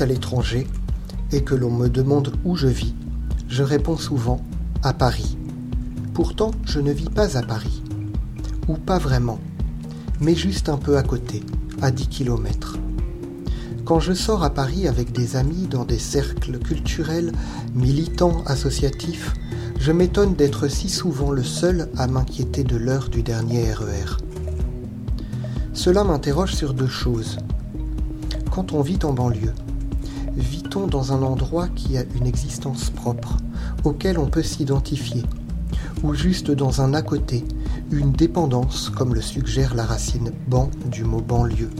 à 0.00 0.06
l'étranger 0.06 0.66
et 1.30 1.42
que 1.42 1.54
l'on 1.54 1.70
me 1.70 1.88
demande 1.88 2.32
où 2.44 2.56
je 2.56 2.68
vis, 2.68 2.94
je 3.48 3.62
réponds 3.62 3.98
souvent 3.98 4.40
à 4.82 4.94
Paris. 4.94 5.36
Pourtant, 6.14 6.52
je 6.64 6.80
ne 6.80 6.90
vis 6.90 7.10
pas 7.10 7.36
à 7.36 7.42
Paris. 7.42 7.82
Ou 8.68 8.74
pas 8.74 8.98
vraiment, 8.98 9.38
mais 10.20 10.34
juste 10.34 10.70
un 10.70 10.78
peu 10.78 10.96
à 10.96 11.02
côté, 11.02 11.42
à 11.82 11.90
10 11.90 12.08
km. 12.08 12.78
Quand 13.84 14.00
je 14.00 14.14
sors 14.14 14.42
à 14.42 14.50
Paris 14.50 14.88
avec 14.88 15.12
des 15.12 15.36
amis 15.36 15.66
dans 15.68 15.84
des 15.84 15.98
cercles 15.98 16.58
culturels, 16.58 17.32
militants, 17.74 18.42
associatifs, 18.46 19.34
je 19.78 19.92
m'étonne 19.92 20.34
d'être 20.34 20.66
si 20.66 20.88
souvent 20.88 21.30
le 21.30 21.44
seul 21.44 21.90
à 21.98 22.06
m'inquiéter 22.06 22.64
de 22.64 22.76
l'heure 22.76 23.10
du 23.10 23.22
dernier 23.22 23.70
RER. 23.70 24.16
Cela 25.74 26.04
m'interroge 26.04 26.54
sur 26.54 26.72
deux 26.72 26.88
choses. 26.88 27.38
Quand 28.50 28.72
on 28.72 28.80
vit 28.80 29.00
en 29.02 29.12
banlieue, 29.12 29.52
dans 30.74 31.12
un 31.12 31.22
endroit 31.22 31.68
qui 31.68 31.96
a 31.96 32.04
une 32.16 32.26
existence 32.26 32.90
propre, 32.90 33.38
auquel 33.84 34.18
on 34.18 34.26
peut 34.26 34.42
s'identifier, 34.42 35.22
ou 36.02 36.14
juste 36.14 36.50
dans 36.50 36.80
un 36.80 36.94
à 36.94 37.02
côté, 37.02 37.44
une 37.90 38.12
dépendance 38.12 38.90
comme 38.90 39.14
le 39.14 39.20
suggère 39.20 39.74
la 39.74 39.84
racine 39.84 40.32
ban 40.48 40.70
du 40.90 41.04
mot 41.04 41.20
banlieue 41.20 41.70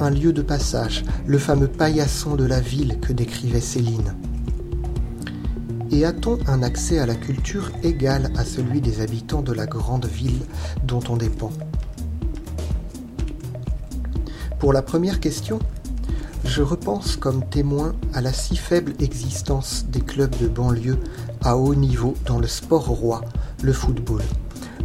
un 0.00 0.10
lieu 0.10 0.32
de 0.32 0.42
passage, 0.42 1.04
le 1.26 1.38
fameux 1.38 1.66
paillasson 1.68 2.36
de 2.36 2.44
la 2.44 2.60
ville 2.60 3.00
que 3.00 3.12
décrivait 3.12 3.60
Céline. 3.60 4.14
Et 5.90 6.04
a-t-on 6.04 6.38
un 6.46 6.62
accès 6.62 6.98
à 6.98 7.06
la 7.06 7.14
culture 7.14 7.70
égal 7.82 8.30
à 8.36 8.44
celui 8.44 8.80
des 8.80 9.00
habitants 9.00 9.42
de 9.42 9.52
la 9.52 9.66
grande 9.66 10.06
ville 10.06 10.42
dont 10.84 11.02
on 11.08 11.16
dépend? 11.16 11.50
Pour 14.58 14.72
la 14.72 14.82
première 14.82 15.18
question, 15.20 15.58
je 16.44 16.62
repense 16.62 17.16
comme 17.16 17.44
témoin 17.48 17.94
à 18.14 18.20
la 18.20 18.32
si 18.32 18.56
faible 18.56 18.94
existence 19.00 19.86
des 19.88 20.00
clubs 20.00 20.36
de 20.40 20.48
banlieue 20.48 20.98
à 21.42 21.56
haut 21.56 21.74
niveau 21.74 22.14
dans 22.26 22.38
le 22.38 22.46
sport 22.46 22.86
roi, 22.86 23.22
le 23.62 23.72
football. 23.72 24.22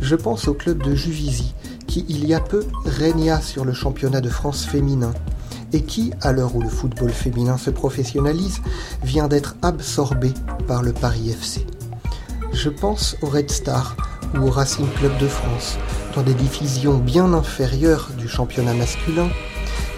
Je 0.02 0.16
pense 0.16 0.48
au 0.48 0.54
club 0.54 0.84
de 0.84 0.96
Juvisy, 0.96 1.54
qui 1.88 2.06
il 2.10 2.26
y 2.28 2.34
a 2.34 2.40
peu 2.40 2.66
régna 2.86 3.42
sur 3.42 3.66
le 3.66 3.74
championnat 3.74 4.22
de 4.22 4.30
France 4.30 4.66
féminin 4.66 5.14
et 5.74 5.82
qui, 5.82 6.12
à 6.22 6.32
l'heure 6.32 6.56
où 6.56 6.62
le 6.62 6.70
football 6.70 7.10
féminin 7.10 7.58
se 7.58 7.70
professionnalise, 7.70 8.62
vient 9.04 9.28
d'être 9.28 9.56
absorbé 9.62 10.32
par 10.68 10.84
le 10.84 10.94
Paris 10.94 11.30
FC. 11.30 11.66
Je 12.52 12.70
pense 12.70 13.16
au 13.22 13.28
Red 13.28 13.50
Star 13.50 13.96
ou 14.36 14.48
au 14.48 14.52
Racing 14.52 14.88
Club 14.94 15.18
de 15.18 15.28
France, 15.28 15.78
dans 16.16 16.22
des 16.22 16.34
divisions 16.34 16.98
bien 16.98 17.34
inférieures 17.34 18.10
du 18.18 18.28
championnat 18.28 18.74
masculin, 18.74 19.30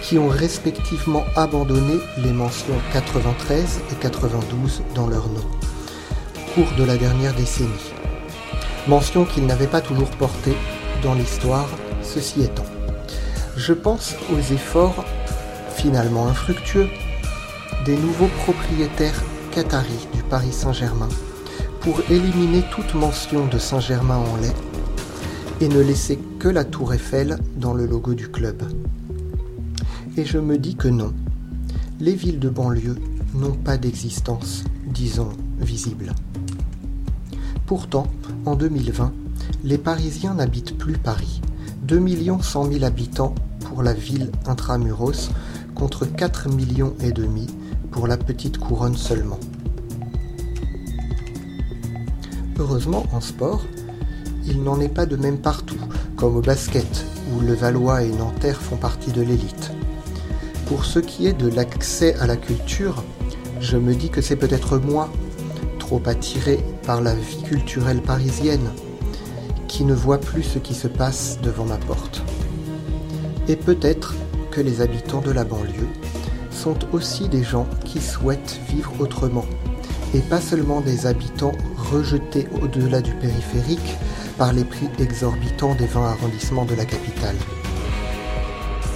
qui 0.02 0.18
ont 0.18 0.28
respectivement 0.28 1.24
abandonné 1.34 1.94
les 2.18 2.32
mentions 2.32 2.74
93 2.92 3.80
et 3.92 3.94
92 3.96 4.82
dans 4.94 5.08
leur 5.08 5.28
nom, 5.28 5.44
cours 6.54 6.72
de 6.78 6.84
la 6.84 6.96
dernière 6.96 7.34
décennie. 7.34 7.92
Mentions 8.86 9.24
qu'ils 9.24 9.46
n'avaient 9.46 9.66
pas 9.66 9.80
toujours 9.80 10.10
portées 10.10 10.56
dans 11.02 11.14
l'histoire 11.14 11.68
Ceci 12.02 12.42
étant, 12.42 12.64
je 13.56 13.72
pense 13.72 14.14
aux 14.32 14.38
efforts, 14.38 15.04
finalement 15.74 16.28
infructueux, 16.28 16.88
des 17.84 17.96
nouveaux 17.96 18.30
propriétaires 18.44 19.22
qataris 19.50 20.06
du 20.14 20.22
Paris 20.22 20.52
Saint-Germain 20.52 21.08
pour 21.80 22.00
éliminer 22.10 22.62
toute 22.70 22.94
mention 22.94 23.46
de 23.46 23.58
Saint-Germain 23.58 24.18
en 24.18 24.36
lait 24.36 24.54
et 25.60 25.68
ne 25.68 25.80
laisser 25.80 26.18
que 26.38 26.48
la 26.48 26.64
tour 26.64 26.94
Eiffel 26.94 27.38
dans 27.56 27.74
le 27.74 27.86
logo 27.86 28.14
du 28.14 28.28
club. 28.28 28.62
Et 30.18 30.24
je 30.24 30.38
me 30.38 30.56
dis 30.56 30.76
que 30.76 30.88
non, 30.88 31.12
les 32.00 32.14
villes 32.14 32.38
de 32.38 32.48
banlieue 32.48 32.96
n'ont 33.34 33.52
pas 33.52 33.76
d'existence, 33.76 34.64
disons, 34.86 35.28
visible. 35.60 36.14
Pourtant, 37.66 38.06
en 38.46 38.56
2020, 38.56 39.12
les 39.64 39.76
Parisiens 39.76 40.34
n'habitent 40.34 40.78
plus 40.78 40.96
Paris, 40.96 41.42
2 41.82 42.02
100 42.40 42.72
000 42.72 42.84
habitants 42.84 43.34
pour 43.60 43.82
la 43.82 43.92
ville 43.92 44.30
intramuros 44.46 45.30
contre 45.74 46.06
4 46.06 46.48
millions 46.48 46.94
et 47.00 47.12
demi 47.12 47.48
pour 47.90 48.06
la 48.06 48.16
petite 48.16 48.56
couronne 48.56 48.96
seulement. 48.96 49.40
Heureusement, 52.58 53.04
en 53.12 53.20
sport, 53.20 53.66
il 54.46 54.62
n'en 54.62 54.80
est 54.80 54.88
pas 54.88 55.04
de 55.04 55.16
même 55.16 55.38
partout, 55.38 55.80
comme 56.16 56.36
au 56.36 56.40
basket, 56.40 57.04
où 57.34 57.40
le 57.40 57.52
Valois 57.52 58.02
et 58.02 58.12
Nanterre 58.12 58.62
font 58.62 58.76
partie 58.76 59.12
de 59.12 59.20
l'élite. 59.20 59.72
Pour 60.66 60.84
ce 60.84 60.98
qui 60.98 61.28
est 61.28 61.32
de 61.32 61.48
l'accès 61.48 62.16
à 62.16 62.26
la 62.26 62.36
culture, 62.36 63.04
je 63.60 63.76
me 63.76 63.94
dis 63.94 64.10
que 64.10 64.20
c'est 64.20 64.34
peut-être 64.34 64.78
moi, 64.78 65.08
trop 65.78 66.02
attiré 66.06 66.58
par 66.84 67.00
la 67.00 67.14
vie 67.14 67.42
culturelle 67.44 68.02
parisienne, 68.02 68.68
qui 69.68 69.84
ne 69.84 69.94
voit 69.94 70.18
plus 70.18 70.42
ce 70.42 70.58
qui 70.58 70.74
se 70.74 70.88
passe 70.88 71.38
devant 71.40 71.66
ma 71.66 71.76
porte. 71.76 72.24
Et 73.46 73.54
peut-être 73.54 74.14
que 74.50 74.60
les 74.60 74.80
habitants 74.80 75.20
de 75.20 75.30
la 75.30 75.44
banlieue 75.44 75.88
sont 76.50 76.76
aussi 76.92 77.28
des 77.28 77.44
gens 77.44 77.68
qui 77.84 78.00
souhaitent 78.00 78.58
vivre 78.68 78.92
autrement, 78.98 79.44
et 80.14 80.20
pas 80.20 80.40
seulement 80.40 80.80
des 80.80 81.06
habitants 81.06 81.52
rejetés 81.76 82.48
au-delà 82.60 83.02
du 83.02 83.12
périphérique 83.12 83.94
par 84.36 84.52
les 84.52 84.64
prix 84.64 84.88
exorbitants 84.98 85.76
des 85.76 85.86
20 85.86 86.06
arrondissements 86.06 86.64
de 86.64 86.74
la 86.74 86.84
capitale. 86.84 87.36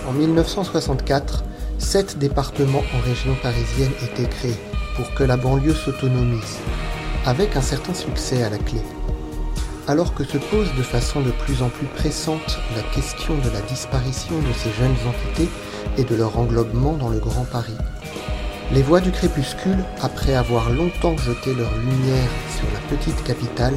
En 0.08 0.12
1964, 0.12 1.44
sept 1.80 2.18
départements 2.18 2.84
en 2.94 3.00
région 3.00 3.34
parisienne 3.42 3.92
étaient 4.04 4.28
créés 4.28 4.60
pour 4.94 5.12
que 5.14 5.24
la 5.24 5.36
banlieue 5.36 5.74
s'autonomise, 5.74 6.58
avec 7.26 7.56
un 7.56 7.62
certain 7.62 7.94
succès 7.94 8.44
à 8.44 8.50
la 8.50 8.58
clé 8.58 8.80
alors 9.90 10.14
que 10.14 10.22
se 10.22 10.38
pose 10.38 10.72
de 10.76 10.82
façon 10.82 11.20
de 11.20 11.32
plus 11.32 11.62
en 11.62 11.68
plus 11.68 11.86
pressante 11.86 12.60
la 12.76 12.82
question 12.94 13.36
de 13.38 13.50
la 13.52 13.60
disparition 13.62 14.38
de 14.38 14.52
ces 14.52 14.70
jeunes 14.70 14.96
entités 15.08 15.48
et 15.98 16.04
de 16.04 16.14
leur 16.14 16.38
englobement 16.38 16.92
dans 16.92 17.08
le 17.08 17.18
Grand 17.18 17.44
Paris. 17.44 17.76
Les 18.72 18.82
voix 18.82 19.00
du 19.00 19.10
crépuscule, 19.10 19.84
après 20.00 20.36
avoir 20.36 20.70
longtemps 20.70 21.16
jeté 21.16 21.52
leur 21.54 21.74
lumière 21.76 22.30
sur 22.56 22.68
la 22.72 22.96
petite 22.96 23.24
capitale, 23.24 23.74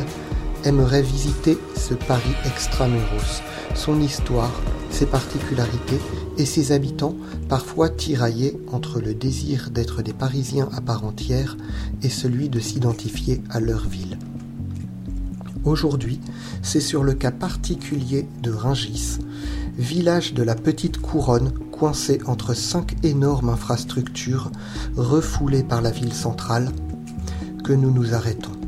aimeraient 0.66 1.02
visiter 1.02 1.58
ce 1.76 1.94
Paris 1.94 2.36
extramuros, 2.46 3.42
son 3.76 4.02
histoire, 4.02 4.52
ses 4.90 5.06
particularités 5.06 6.00
et 6.38 6.46
ses 6.46 6.72
habitants 6.72 7.16
parfois 7.50 7.90
tiraillés 7.90 8.58
entre 8.72 9.00
le 9.00 9.14
désir 9.14 9.70
d'être 9.72 10.02
des 10.02 10.14
Parisiens 10.14 10.70
à 10.76 10.82
part 10.82 11.06
entière 11.06 11.58
et 12.02 12.10
celui 12.10 12.50
de 12.50 12.60
s'identifier 12.60 13.42
à 13.50 13.60
leur 13.60 13.88
ville. 13.88 14.18
Aujourd'hui, 15.66 16.20
c'est 16.62 16.82
sur 16.82 17.04
le 17.04 17.14
cas 17.14 17.32
particulier 17.32 18.28
de 18.42 18.52
Ringis, 18.52 19.20
village 19.78 20.34
de 20.34 20.44
la 20.44 20.56
petite 20.56 20.98
couronne 20.98 21.52
coincé 21.72 22.20
entre 22.26 22.54
cinq 22.54 22.96
énormes 23.04 23.50
infrastructures 23.50 24.52
refoulées 24.96 25.64
par 25.64 25.82
la 25.82 25.92
ville 25.92 26.14
centrale, 26.14 26.70
que 27.64 27.74
nous 27.74 27.92
nous 27.92 28.14
arrêtons. 28.14 28.63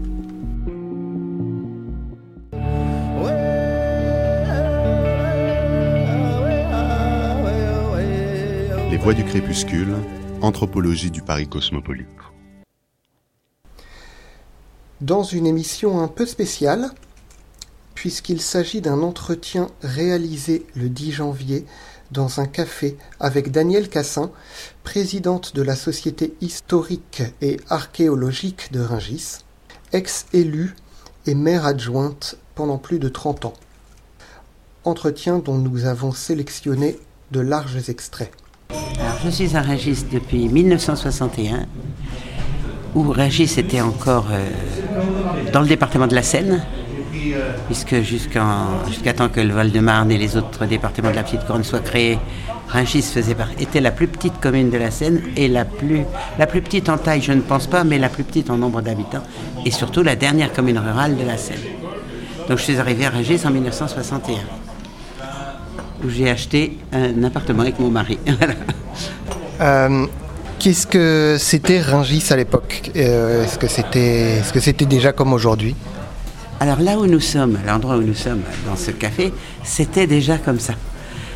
Les 8.96 9.02
voix 9.02 9.14
du 9.14 9.26
crépuscule, 9.26 9.94
anthropologie 10.42 11.12
du 11.12 11.22
Paris 11.22 11.50
cosmopolite 11.50 12.08
dans 15.02 15.24
une 15.24 15.46
émission 15.46 16.02
un 16.02 16.08
peu 16.08 16.26
spéciale, 16.26 16.92
puisqu'il 17.94 18.40
s'agit 18.40 18.80
d'un 18.80 19.02
entretien 19.02 19.68
réalisé 19.82 20.66
le 20.76 20.88
10 20.88 21.12
janvier 21.12 21.66
dans 22.12 22.40
un 22.40 22.46
café 22.46 22.96
avec 23.20 23.52
Danielle 23.52 23.90
Cassin, 23.90 24.32
présidente 24.86 25.54
de 25.54 25.62
la 25.62 25.76
Société 25.76 26.34
historique 26.40 27.22
et 27.42 27.58
archéologique 27.70 28.72
de 28.72 28.80
Ringis, 28.80 29.40
ex-élue 29.92 30.74
et 31.26 31.36
maire 31.36 31.66
adjointe 31.66 32.38
pendant 32.56 32.78
plus 32.78 33.00
de 33.00 33.10
30 33.10 33.44
ans. 33.44 33.54
Entretien 34.86 35.40
dont 35.40 35.58
nous 35.58 35.84
avons 35.84 36.14
sélectionné 36.14 36.98
de 37.32 37.42
larges 37.42 37.90
extraits. 37.90 38.32
Je 39.26 39.30
suis 39.30 39.56
à 39.56 39.62
Ringis 39.62 40.06
depuis 40.12 40.48
1961 40.50 41.66
où 42.96 43.10
Régis 43.10 43.58
était 43.58 43.82
encore 43.82 44.28
euh, 44.32 44.48
dans 45.52 45.62
le 45.62 45.68
département 45.68 46.08
de 46.08 46.16
la 46.16 46.22
Seine, 46.24 46.64
puisque 47.68 48.02
jusqu'à 48.02 49.14
temps 49.16 49.30
que 49.30 49.42
le 49.42 49.54
Val-de-Marne 49.54 50.12
et 50.12 50.18
les 50.18 50.38
autres 50.38 50.66
départements 50.66 51.12
de 51.12 51.16
la 51.16 51.24
Petite 51.24 51.46
Couronne 51.46 51.64
soient 51.64 51.80
créés, 51.80 52.18
Rungis 52.70 53.06
était 53.60 53.82
la 53.82 53.92
plus 53.92 54.08
petite 54.08 54.40
commune 54.40 54.70
de 54.70 54.78
la 54.78 54.92
Seine 54.92 55.22
et 55.36 55.48
la 55.48 55.66
plus, 55.66 56.04
la 56.40 56.48
plus 56.48 56.62
petite 56.62 56.88
en 56.88 56.98
taille, 56.98 57.22
je 57.22 57.34
ne 57.34 57.42
pense 57.42 57.68
pas, 57.68 57.84
mais 57.84 58.00
la 58.00 58.10
plus 58.10 58.24
petite 58.24 58.50
en 58.50 58.58
nombre 58.58 58.82
d'habitants, 58.82 59.24
et 59.66 59.72
surtout 59.72 60.02
la 60.02 60.16
dernière 60.16 60.54
commune 60.54 60.80
rurale 60.80 61.18
de 61.18 61.26
la 61.26 61.38
Seine. 61.38 61.60
Donc 62.48 62.60
je 62.60 62.64
suis 62.64 62.78
arrivé 62.78 63.06
à 63.08 63.10
Rungis 63.10 63.42
en 63.46 63.52
1961, 63.52 64.36
où 66.04 66.10
j'ai 66.10 66.30
acheté 66.30 66.78
un 66.92 67.24
appartement 67.24 67.62
avec 67.64 67.80
mon 67.80 67.90
mari. 67.90 68.20
Euh, 69.62 70.06
Qu'est-ce 70.60 70.86
que 70.86 71.38
c'était 71.40 71.80
Ringis 71.80 72.26
à 72.30 72.36
l'époque? 72.36 72.92
Euh, 72.96 73.46
Est-ce 73.46 73.58
que 73.58 73.68
c'était 73.68 74.40
est 74.40 74.58
-ce 74.58 74.86
déjà 74.86 75.14
comme 75.14 75.32
aujourd'hui? 75.32 75.76
Alors 76.60 76.80
là 76.82 76.98
où 76.98 77.06
nous 77.06 77.20
sommes, 77.20 77.58
l'endroit 77.66 77.98
où 77.98 78.02
nous 78.02 78.16
sommes, 78.16 78.42
dans 78.66 78.76
ce 78.76 78.92
café, 78.92 79.32
c'était 79.64 80.08
déjà 80.08 80.38
comme 80.38 80.60
ça. 80.60 80.74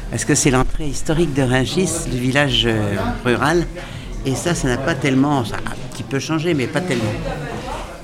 Parce 0.10 0.26
que 0.26 0.34
c'est 0.36 0.50
l'entrée 0.50 0.88
historique 0.88 1.34
de 1.34 1.44
Ringis, 1.44 2.08
du 2.12 2.18
village 2.18 2.64
euh, 2.66 2.96
rural. 3.24 3.66
Et 4.26 4.36
ça, 4.36 4.56
ça 4.56 4.68
n'a 4.68 4.78
pas 4.78 4.96
tellement, 4.96 5.46
ça 5.46 5.58
a 5.58 5.72
un 5.72 5.76
petit 5.92 6.04
peu 6.04 6.20
changé, 6.20 6.54
mais 6.54 6.68
pas 6.68 6.82
tellement. 6.82 7.14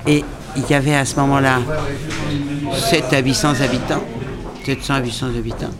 Et 0.06 0.24
il 0.56 0.70
y 0.70 0.74
avait 0.74 0.94
à 0.94 1.04
ce 1.04 1.16
moment-là 1.16 1.58
7 2.72 3.12
à 3.12 3.18
800 3.20 3.60
habitants, 3.62 4.04
700 4.64 4.94
à 4.94 5.00
800 5.00 5.26
habitants. 5.38 5.74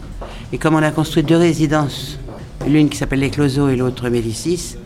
Et 0.53 0.59
comme 0.59 0.75
on 0.75 0.83
a 0.83 0.91
construit 0.91 1.25
deux 1.25 1.37
résidences, 1.37 2.19
l'une 2.69 2.89
qui 2.89 2.97
s'appelle 2.97 3.19
Les 3.19 3.31
Closeaux 3.31 3.69
et 3.69 3.77
l'autre 3.77 4.09
Médicis, 4.09 4.77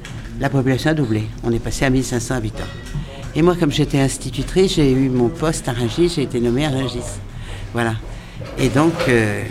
la 0.41 0.49
population 0.49 0.91
a 0.91 0.95
doublé. 0.95 1.25
On 1.45 1.53
est 1.53 1.59
passé 1.59 1.85
à 1.85 1.91
1500 1.91 2.35
habitants. 2.35 2.65
Et 3.35 3.43
moi, 3.43 3.55
comme 3.59 3.71
j'étais 3.71 4.01
institutrice, 4.01 4.75
j'ai 4.77 4.91
eu 4.91 5.11
mon 5.11 5.29
poste 5.29 5.69
à 5.69 5.73
Rungis, 5.73 6.15
j'ai 6.17 6.23
été 6.23 6.41
nommée 6.41 6.65
à 6.65 6.71
Rungis. 6.71 7.21
Voilà. 7.75 7.95
Et 8.59 8.69
donc, 8.71 8.95
euh, 9.09 9.45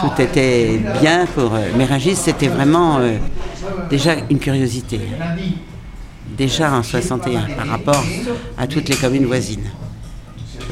tout 0.00 0.20
était 0.20 0.80
bien 1.00 1.26
pour. 1.26 1.54
Euh, 1.54 1.68
mais 1.76 1.84
Rungis, 1.84 2.16
c'était 2.16 2.48
vraiment 2.48 2.98
euh, 2.98 3.16
déjà 3.88 4.16
une 4.28 4.40
curiosité. 4.40 5.00
Déjà 6.36 6.72
en 6.72 6.82
61, 6.82 7.42
par 7.56 7.68
rapport 7.68 8.04
à 8.58 8.66
toutes 8.66 8.88
les 8.88 8.96
communes 8.96 9.26
voisines. 9.26 9.70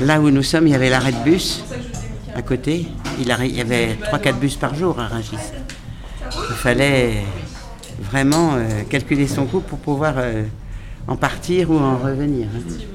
Là 0.00 0.20
où 0.20 0.30
nous 0.30 0.42
sommes, 0.42 0.66
il 0.66 0.72
y 0.72 0.74
avait 0.74 0.90
l'arrêt 0.90 1.12
de 1.12 1.22
bus 1.22 1.62
à 2.34 2.42
côté. 2.42 2.86
Il 3.18 3.26
y 3.26 3.60
avait 3.60 3.96
3-4 4.12 4.38
bus 4.38 4.56
par 4.56 4.74
jour 4.74 4.98
à 4.98 5.08
Rungis. 5.08 5.36
Il 6.50 6.56
fallait 6.56 7.24
vraiment 8.00 8.52
calculer 8.88 9.26
son 9.26 9.46
coût 9.46 9.60
pour 9.60 9.78
pouvoir 9.78 10.14
en 11.08 11.16
partir 11.16 11.70
ou 11.70 11.78
en 11.78 11.98
revenir. 11.98 12.46
Hein. 12.54 12.90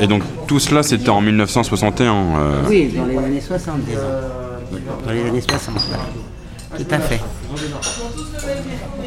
Et 0.00 0.06
donc 0.06 0.22
tout 0.46 0.58
cela, 0.58 0.82
c'était 0.82 1.08
en 1.08 1.20
1961 1.20 2.14
euh... 2.14 2.62
Oui, 2.68 2.92
dans 2.94 3.06
les 3.06 3.16
années 3.16 3.40
60 3.40 3.80
disons. 3.80 4.00
Dans 5.04 5.12
les 5.12 5.24
années 5.24 5.40
60, 5.40 5.74
voilà. 5.88 6.04
Tout 6.76 6.94
à 6.94 6.98
fait. 6.98 7.20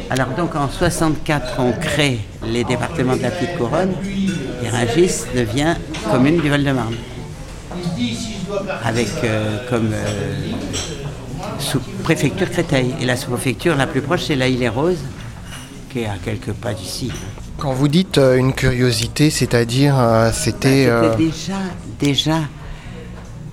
Alors 0.08 0.28
donc 0.36 0.56
en 0.56 0.68
64, 0.68 1.54
on 1.58 1.72
crée 1.72 2.20
les 2.46 2.64
départements 2.64 3.16
de 3.16 3.22
la 3.22 3.30
Petite 3.30 3.56
Couronne 3.56 3.92
et 4.64 4.68
Rungis 4.68 5.24
devient 5.34 5.74
commune 6.10 6.40
du 6.40 6.48
Val-de-Marne. 6.48 6.96
Avec 8.84 9.08
euh, 9.24 9.58
comme 9.68 9.90
euh, 9.92 10.52
sous-préfecture 11.58 12.50
Créteil. 12.50 12.94
Et 13.00 13.06
la 13.06 13.16
sous-préfecture 13.16 13.76
la 13.76 13.86
plus 13.86 14.00
proche, 14.00 14.24
c'est 14.24 14.36
la 14.36 14.48
Île 14.48 14.62
et 14.62 14.68
Rose, 14.68 14.98
qui 15.90 16.00
est 16.00 16.06
à 16.06 16.16
quelques 16.22 16.52
pas 16.52 16.74
d'ici. 16.74 17.12
Quand 17.60 17.74
vous 17.74 17.88
dites 17.88 18.16
euh, 18.16 18.36
une 18.36 18.54
curiosité, 18.54 19.28
c'est-à-dire 19.28 19.94
euh, 19.98 20.30
c'était... 20.32 20.86
Bah, 20.86 20.92
euh, 20.92 21.14
déjà, 21.14 21.58
déjà 21.98 22.38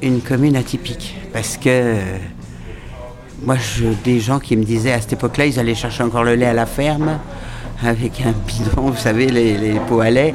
une 0.02 0.22
commune 0.22 0.56
atypique. 0.56 1.18
Parce 1.34 1.58
que 1.58 1.96
moi, 3.44 3.58
je, 3.58 3.88
des 4.06 4.22
gens 4.22 4.40
qui 4.40 4.56
me 4.56 4.64
disaient 4.64 4.94
à 4.94 5.02
cette 5.02 5.12
époque-là, 5.14 5.48
ils 5.48 5.60
allaient 5.60 5.76
chercher 5.76 6.04
encore 6.04 6.24
le 6.24 6.36
lait 6.36 6.46
à 6.46 6.54
la 6.54 6.66
ferme 6.66 7.20
avec 7.84 8.22
un 8.22 8.32
bidon, 8.32 8.92
vous 8.92 8.96
savez, 8.96 9.28
les, 9.28 9.80
pots 9.90 10.00
à 10.00 10.10
lait. 10.10 10.34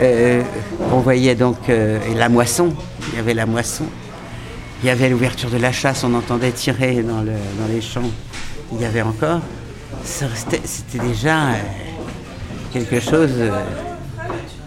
On 0.00 0.98
voyait 0.98 1.34
donc 1.34 1.56
la 1.68 2.28
moisson, 2.28 2.72
il 3.08 3.16
y 3.16 3.18
avait 3.18 3.34
la 3.34 3.46
moisson. 3.46 3.84
Il 4.82 4.88
y 4.88 4.90
avait 4.90 5.08
l'ouverture 5.08 5.50
de 5.50 5.56
la 5.56 5.72
chasse, 5.72 6.04
on 6.04 6.12
entendait 6.14 6.52
tirer 6.52 7.02
dans, 7.02 7.22
le, 7.22 7.32
dans 7.58 7.72
les 7.72 7.80
champs. 7.80 8.10
Il 8.72 8.80
y 8.80 8.84
avait 8.84 9.02
encore. 9.02 9.40
C'était 10.04 10.60
déjà 10.98 11.38
quelque 12.72 13.00
chose 13.00 13.32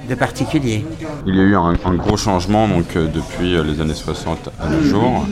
de 0.10 0.16
particulier. 0.16 0.86
Il 1.26 1.36
y 1.36 1.40
a 1.40 1.44
eu 1.44 1.56
un, 1.56 1.74
gros 1.96 2.18
changement 2.18 2.68
donc, 2.68 2.96
euh, 2.96 3.08
depuis 3.08 3.56
euh, 3.56 3.64
les 3.64 3.82
années 3.82 3.94
60 3.94 4.50
à 4.60 4.70
nos 4.70 4.82
jours. 4.82 5.26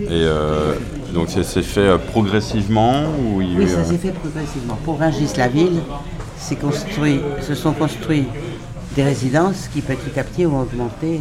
Et 0.00 0.10
euh, 0.10 0.74
donc 1.14 1.30
ça 1.30 1.42
s'est 1.42 1.62
fait 1.62 1.98
progressivement 2.10 3.04
ou 3.04 3.38
Oui, 3.38 3.68
ça 3.68 3.84
s'est 3.84 3.96
fait 3.96 4.12
progressivement. 4.12 4.78
Pour 4.84 4.98
Rungis, 4.98 5.32
la 5.36 5.48
ville, 5.48 5.80
construit, 6.60 7.20
se 7.42 7.54
sont 7.54 7.72
construits 7.72 8.26
des 8.94 9.02
résidences 9.02 9.68
qui 9.68 9.80
petit 9.80 10.18
à 10.18 10.24
petit 10.24 10.46
ont 10.46 10.60
augmenté 10.60 11.20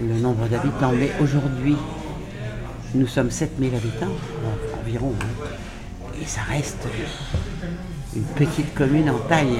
le 0.00 0.14
nombre 0.20 0.46
d'habitants. 0.48 0.92
Mais 0.98 1.10
aujourd'hui, 1.20 1.76
nous 2.94 3.06
sommes 3.06 3.30
7000 3.30 3.74
habitants, 3.74 4.12
environ. 4.80 5.12
Hein. 5.20 5.46
et 6.20 6.26
ça 6.26 6.40
reste 6.48 6.88
une 8.16 8.22
petite 8.22 8.74
commune 8.74 9.10
en 9.10 9.18
taille 9.18 9.58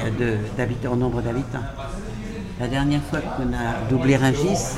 d'habitants, 0.56 0.93
en 0.93 0.96
nombre 0.96 1.22
d'habitants. 1.22 1.64
La 2.61 2.66
dernière 2.66 3.02
fois 3.02 3.20
qu'on 3.20 3.52
a 3.52 3.88
doublé 3.88 4.16
Rungis, 4.16 4.76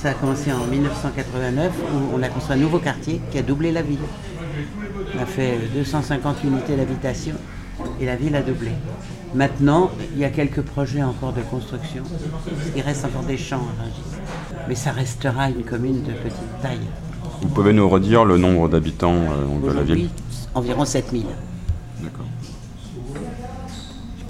ça 0.00 0.10
a 0.10 0.14
commencé 0.14 0.52
en 0.52 0.66
1989 0.66 1.72
où 1.78 2.16
on 2.16 2.22
a 2.22 2.28
construit 2.28 2.56
un 2.56 2.60
nouveau 2.60 2.78
quartier 2.78 3.20
qui 3.30 3.38
a 3.38 3.42
doublé 3.42 3.70
la 3.70 3.82
ville. 3.82 4.00
On 5.16 5.22
a 5.22 5.26
fait 5.26 5.58
250 5.74 6.42
unités 6.44 6.76
d'habitation 6.76 7.34
et 8.00 8.06
la 8.06 8.16
ville 8.16 8.34
a 8.34 8.42
doublé. 8.42 8.72
Maintenant, 9.34 9.90
il 10.12 10.18
y 10.18 10.24
a 10.24 10.30
quelques 10.30 10.62
projets 10.62 11.02
encore 11.02 11.32
de 11.32 11.42
construction. 11.42 12.02
Il 12.76 12.82
reste 12.82 13.04
encore 13.04 13.22
des 13.22 13.36
champs 13.36 13.56
à 13.78 13.82
Rungis. 13.82 14.20
Mais 14.68 14.74
ça 14.74 14.92
restera 14.92 15.48
une 15.50 15.62
commune 15.62 16.02
de 16.02 16.12
petite 16.12 16.60
taille. 16.62 16.78
Vous 17.42 17.48
pouvez 17.48 17.72
nous 17.72 17.88
redire 17.88 18.24
le 18.24 18.36
nombre 18.38 18.68
d'habitants 18.68 19.14
euh, 19.14 19.68
de 19.68 19.72
la 19.72 19.82
ville 19.82 20.10
Environ 20.54 20.84
7000. 20.84 21.26
D'accord 22.02 22.26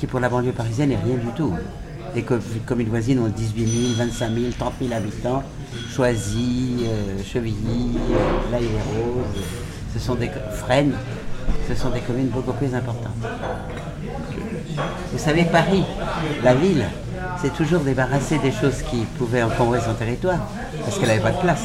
qui 0.01 0.07
pour 0.07 0.19
la 0.19 0.31
banlieue 0.31 0.53
parisienne 0.53 0.89
n'est 0.89 0.97
rien 0.97 1.17
du 1.17 1.31
tout. 1.37 1.53
Les 2.15 2.25
communes 2.67 2.89
voisines 2.89 3.19
ont 3.21 3.29
18 3.29 3.97
000, 3.97 4.09
25 4.09 4.33
000, 4.33 4.47
30 4.59 4.73
000 4.81 4.95
habitants. 4.95 5.43
Choisy, 5.91 6.87
euh, 6.87 7.23
Chevilly, 7.23 7.99
euh, 8.11 8.57
Rose, 8.57 9.45
ce 9.93 9.99
sont 9.99 10.15
des 10.15 10.31
Fresnes, 10.53 10.95
ce 11.69 11.75
sont 11.75 11.91
des 11.91 12.01
communes 12.01 12.29
beaucoup 12.29 12.53
plus 12.55 12.75
importantes. 12.75 13.13
Vous 15.13 15.19
savez, 15.19 15.45
Paris, 15.45 15.85
la 16.43 16.55
ville, 16.55 16.87
s'est 17.41 17.51
toujours 17.51 17.81
débarrassé 17.81 18.39
des 18.39 18.53
choses 18.53 18.83
qui 18.83 18.99
pouvaient 19.19 19.43
encombrer 19.43 19.81
son 19.81 19.95
territoire, 19.95 20.39
parce 20.85 20.99
qu'elle 20.99 21.09
n'avait 21.09 21.21
pas 21.21 21.33
de 21.33 21.41
place. 21.41 21.63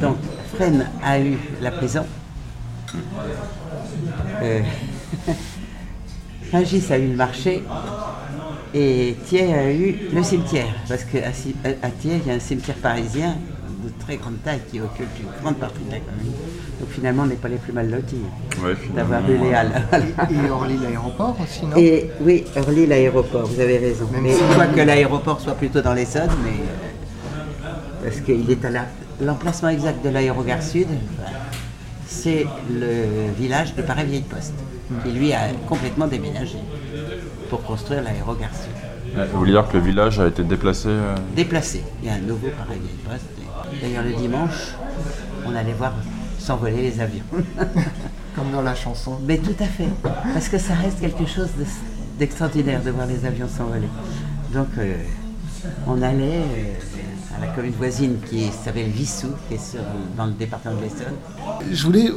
Donc, 0.00 0.16
Fresnes 0.54 0.86
a 1.04 1.18
eu 1.18 1.38
la 1.60 1.70
prison. 1.70 2.04
Euh, 4.42 4.60
a 6.52 6.60
eu 6.98 7.08
le 7.08 7.16
marché 7.16 7.62
et 8.74 9.16
Thiers 9.26 9.54
a 9.54 9.70
eu 9.70 9.96
le 10.12 10.22
cimetière. 10.22 10.74
Parce 10.88 11.04
qu'à 11.04 11.30
Thiers, 11.30 12.20
il 12.24 12.26
y 12.26 12.30
a 12.30 12.34
un 12.34 12.40
cimetière 12.40 12.76
parisien 12.76 13.36
de 13.88 14.02
très 14.04 14.16
grande 14.16 14.42
taille 14.42 14.60
qui 14.70 14.80
occupe 14.80 15.08
une 15.20 15.42
grande 15.42 15.56
partie 15.56 15.82
de 15.84 15.90
la 15.90 15.98
commune. 16.00 16.32
Donc 16.80 16.88
finalement, 16.90 17.22
on 17.24 17.26
n'est 17.26 17.34
pas 17.34 17.48
les 17.48 17.56
plus 17.56 17.72
mal 17.72 17.90
lotis 17.90 18.22
d'avoir 18.94 19.28
eu 19.30 19.36
les 19.38 19.54
halles. 19.54 19.82
Et 20.30 20.50
Orly 20.50 20.76
l'aéroport 20.78 21.36
aussi, 21.42 21.66
non? 21.66 21.76
Et, 21.76 22.10
Oui, 22.20 22.44
Orly 22.56 22.86
l'aéroport, 22.86 23.46
vous 23.46 23.60
avez 23.60 23.78
raison. 23.78 24.08
mais 24.22 24.32
je 24.32 24.52
crois 24.52 24.66
que 24.66 24.80
l'aéroport 24.80 25.40
soit 25.40 25.54
plutôt 25.54 25.80
dans 25.80 25.94
l'Essonne, 25.94 26.30
mais 26.44 26.50
euh, 26.50 28.04
parce 28.04 28.20
qu'il 28.20 28.50
est 28.50 28.64
à 28.64 28.70
l'emplacement 29.20 29.68
exact 29.70 30.04
de 30.04 30.10
l'aérogare 30.10 30.62
sud, 30.62 30.88
c'est 32.06 32.46
le 32.70 33.30
village 33.38 33.74
de 33.74 33.82
Paris-Vieille-Poste 33.82 34.54
qui 35.04 35.10
lui 35.12 35.32
a 35.32 35.40
complètement 35.68 36.06
déménagé 36.06 36.58
pour 37.50 37.62
construire 37.62 38.02
l'aérogare 38.02 38.50
euh, 39.16 39.26
Vous 39.32 39.38
voulez 39.40 39.52
dire 39.52 39.68
que 39.68 39.76
le 39.76 39.82
village 39.82 40.18
a 40.20 40.26
été 40.28 40.42
déplacé 40.42 40.88
euh? 40.88 41.14
Déplacé. 41.36 41.82
Il 42.02 42.08
y 42.08 42.10
a 42.10 42.14
un 42.14 42.20
nouveau 42.20 42.48
pareil 42.58 42.80
poste. 43.04 43.37
D'ailleurs, 43.80 44.04
le 44.04 44.12
dimanche, 44.12 44.74
on 45.46 45.54
allait 45.54 45.72
voir 45.72 45.92
s'envoler 46.38 46.82
les 46.82 47.00
avions. 47.00 47.24
Comme 48.36 48.50
dans 48.52 48.62
la 48.62 48.74
chanson. 48.74 49.18
Mais 49.26 49.38
tout 49.38 49.56
à 49.60 49.66
fait. 49.66 49.88
Parce 50.02 50.48
que 50.48 50.58
ça 50.58 50.74
reste 50.74 51.00
quelque 51.00 51.26
chose 51.26 51.48
d'extraordinaire 52.18 52.82
de, 52.82 52.90
voir 52.90 53.06
les 53.06 53.24
avions 53.24 53.48
s'envoler. 53.48 53.88
Donc, 54.52 54.68
euh, 54.78 54.94
on 55.86 56.00
allait 56.02 56.44
la 57.40 57.46
commune 57.48 57.72
voisine 57.72 58.16
qui 58.28 58.48
s'appelle 58.64 58.88
Vissou, 58.88 59.28
qui 59.48 59.54
est 59.54 59.76
dans 60.16 60.26
le 60.26 60.32
département 60.32 60.74
de 60.74 60.82
l'Essonne. 60.82 61.14
Je 61.70 61.84
voulais 61.84 62.10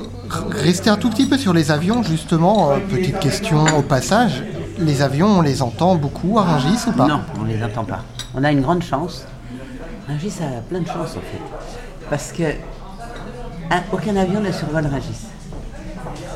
rester 0.50 0.90
un 0.90 0.98
tout 0.98 1.10
petit 1.10 1.28
peu 1.28 1.38
sur 1.38 1.54
les 1.54 1.72
avions, 1.72 2.04
justement. 2.04 2.72
Euh, 2.72 2.78
petite 2.90 3.20
question 3.20 3.66
au 3.78 3.82
passage. 3.82 4.44
Les 4.80 5.02
avions, 5.02 5.28
on 5.28 5.42
les 5.42 5.62
entend 5.62 5.96
beaucoup 5.96 6.40
à 6.40 6.44
Rungis 6.44 6.88
ou 6.88 6.92
pas? 6.92 7.08
Non, 7.08 7.22
on 7.40 7.44
ne 7.44 7.54
les 7.54 7.64
entend 7.64 7.84
pas. 7.84 8.04
On 8.34 8.44
a 8.44 8.52
une 8.52 8.62
grande 8.62 8.84
chance. 8.84 9.26
Rungis 10.12 10.40
a 10.42 10.62
plein 10.62 10.82
de 10.82 10.88
chance 10.88 11.16
en 11.16 11.22
fait. 11.22 11.42
Parce 12.10 12.32
que 12.32 12.44
aucun 13.94 14.16
avion 14.18 14.42
ne 14.42 14.52
survole 14.52 14.86
Rungis 14.86 15.28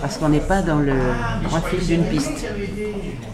parce 0.02 0.18
qu'on 0.18 0.30
n'est 0.30 0.40
pas 0.40 0.62
dans 0.62 0.80
le 0.80 0.94
droit 1.44 1.62
fil 1.62 1.86
d'une 1.86 2.04
piste. 2.04 2.46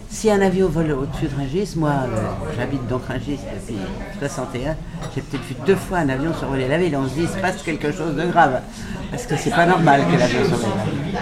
Si 0.10 0.32
un 0.32 0.42
avion 0.42 0.68
vole 0.68 0.92
au-dessus 0.94 1.28
de 1.28 1.36
Rungis, 1.36 1.74
moi 1.76 1.92
euh, 1.92 2.22
j'habite 2.58 2.88
donc 2.88 3.02
Rungis 3.08 3.40
depuis 3.54 3.78
61, 4.20 4.76
j'ai 5.14 5.22
peut-être 5.22 5.44
vu 5.44 5.56
deux 5.66 5.76
fois 5.76 6.00
un 6.00 6.10
avion 6.10 6.34
survoler 6.34 6.68
la 6.68 6.78
ville. 6.78 6.96
On 6.96 7.08
se 7.08 7.14
dit, 7.14 7.24
il 7.24 7.28
se 7.28 7.38
passe 7.38 7.62
quelque 7.62 7.92
chose 7.92 8.16
de 8.16 8.26
grave. 8.26 8.62
Parce 9.10 9.26
que 9.26 9.36
c'est 9.36 9.52
pas 9.52 9.66
normal 9.66 10.02
que 10.12 10.18
l'avion 10.18 10.46
survole 10.46 10.70
la 10.78 10.84
ville. 10.92 11.20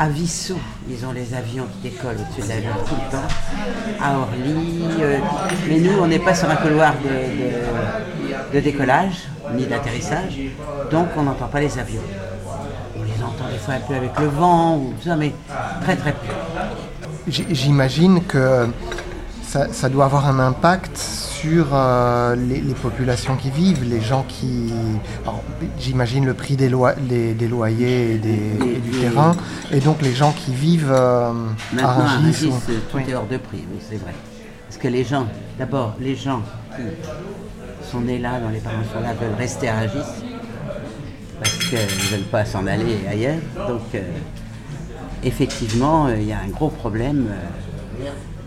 À 0.00 0.08
Vissou, 0.08 0.56
ils 0.88 1.04
ont 1.04 1.12
les 1.12 1.34
avions 1.34 1.66
qui 1.74 1.90
décollent 1.90 2.16
au-dessus 2.16 2.40
de 2.42 2.48
la 2.48 2.60
ville 2.60 2.70
tout 2.88 2.94
le 2.94 3.10
temps. 3.12 4.02
À 4.02 4.16
Orly. 4.18 4.80
euh, 4.98 5.18
mais 5.68 5.78
nous, 5.78 5.92
on 6.00 6.06
n'est 6.06 6.18
pas 6.18 6.34
sur 6.34 6.48
un 6.48 6.56
couloir 6.56 6.94
de, 7.04 7.08
de- 7.08 8.54
de 8.54 8.60
décollage, 8.60 9.28
ni 9.54 9.66
d'atterrissage. 9.66 10.38
Donc, 10.90 11.08
on 11.18 11.22
n'entend 11.24 11.48
pas 11.48 11.60
les 11.60 11.78
avions. 11.78 12.00
On 12.98 13.02
les 13.04 13.22
entend 13.22 13.48
des 13.52 13.58
fois 13.58 13.74
un 13.74 13.80
peu 13.80 13.94
avec 13.94 14.18
le 14.18 14.26
vent, 14.28 14.76
ou 14.78 14.94
tout 15.02 15.08
ça, 15.08 15.16
mais 15.16 15.32
très 15.82 15.96
très 15.96 16.12
peu. 16.12 16.32
J'imagine 17.28 18.24
que 18.24 18.68
ça, 19.50 19.66
ça 19.72 19.88
doit 19.88 20.04
avoir 20.04 20.26
un 20.28 20.38
impact 20.38 20.96
sur 20.96 21.70
euh, 21.72 22.36
les, 22.36 22.60
les 22.60 22.74
populations 22.74 23.34
qui 23.34 23.50
vivent, 23.50 23.82
les 23.82 24.00
gens 24.00 24.24
qui... 24.28 24.72
J'imagine 25.78 26.24
le 26.24 26.34
prix 26.34 26.54
des, 26.54 26.68
loyers 26.68 28.14
et, 28.14 28.18
des- 28.18 28.30
et 28.30 28.78
du 28.78 28.90
Et- 28.96 29.00
terrain, 29.00 29.32
et 29.72 29.80
donc 29.80 30.02
les 30.02 30.12
gens 30.14 30.32
qui 30.32 30.54
vivent 30.54 30.92
euh, 30.92 31.30
à 31.30 31.34
Maintenant, 31.74 31.88
à 31.88 31.92
Rungis. 32.18 32.46
Ou- 32.46 32.50
tout 32.50 32.96
Oui. 32.98 33.02
est 33.08 33.14
hors 33.14 33.26
de 33.26 33.38
prix, 33.38 33.64
oui, 33.72 33.78
c'est 33.88 33.96
vrai. 33.96 34.14
Parce 34.68 34.80
que 34.80 34.86
les 34.86 35.02
gens, 35.02 35.26
d'abord, 35.58 35.96
les 35.98 36.14
gens 36.14 36.42
qui 36.76 37.90
sont 37.90 38.02
nés 38.02 38.18
là, 38.20 38.38
dont 38.38 38.50
les 38.50 38.60
parents 38.60 38.76
sont 38.94 39.00
là, 39.00 39.14
veulent 39.20 39.34
rester 39.36 39.68
à 39.68 39.80
Rungis, 39.80 40.24
parce 41.42 41.56
qu'ils 41.56 41.78
ne 41.78 42.10
veulent 42.16 42.30
pas 42.30 42.44
s'en 42.44 42.68
aller 42.68 42.98
ailleurs. 43.10 43.38
Donc, 43.66 43.82
euh, 43.96 44.02
effectivement, 45.24 46.08
il 46.08 46.22
y 46.28 46.32
a 46.32 46.38
un 46.38 46.50
gros 46.50 46.68
problème 46.68 47.26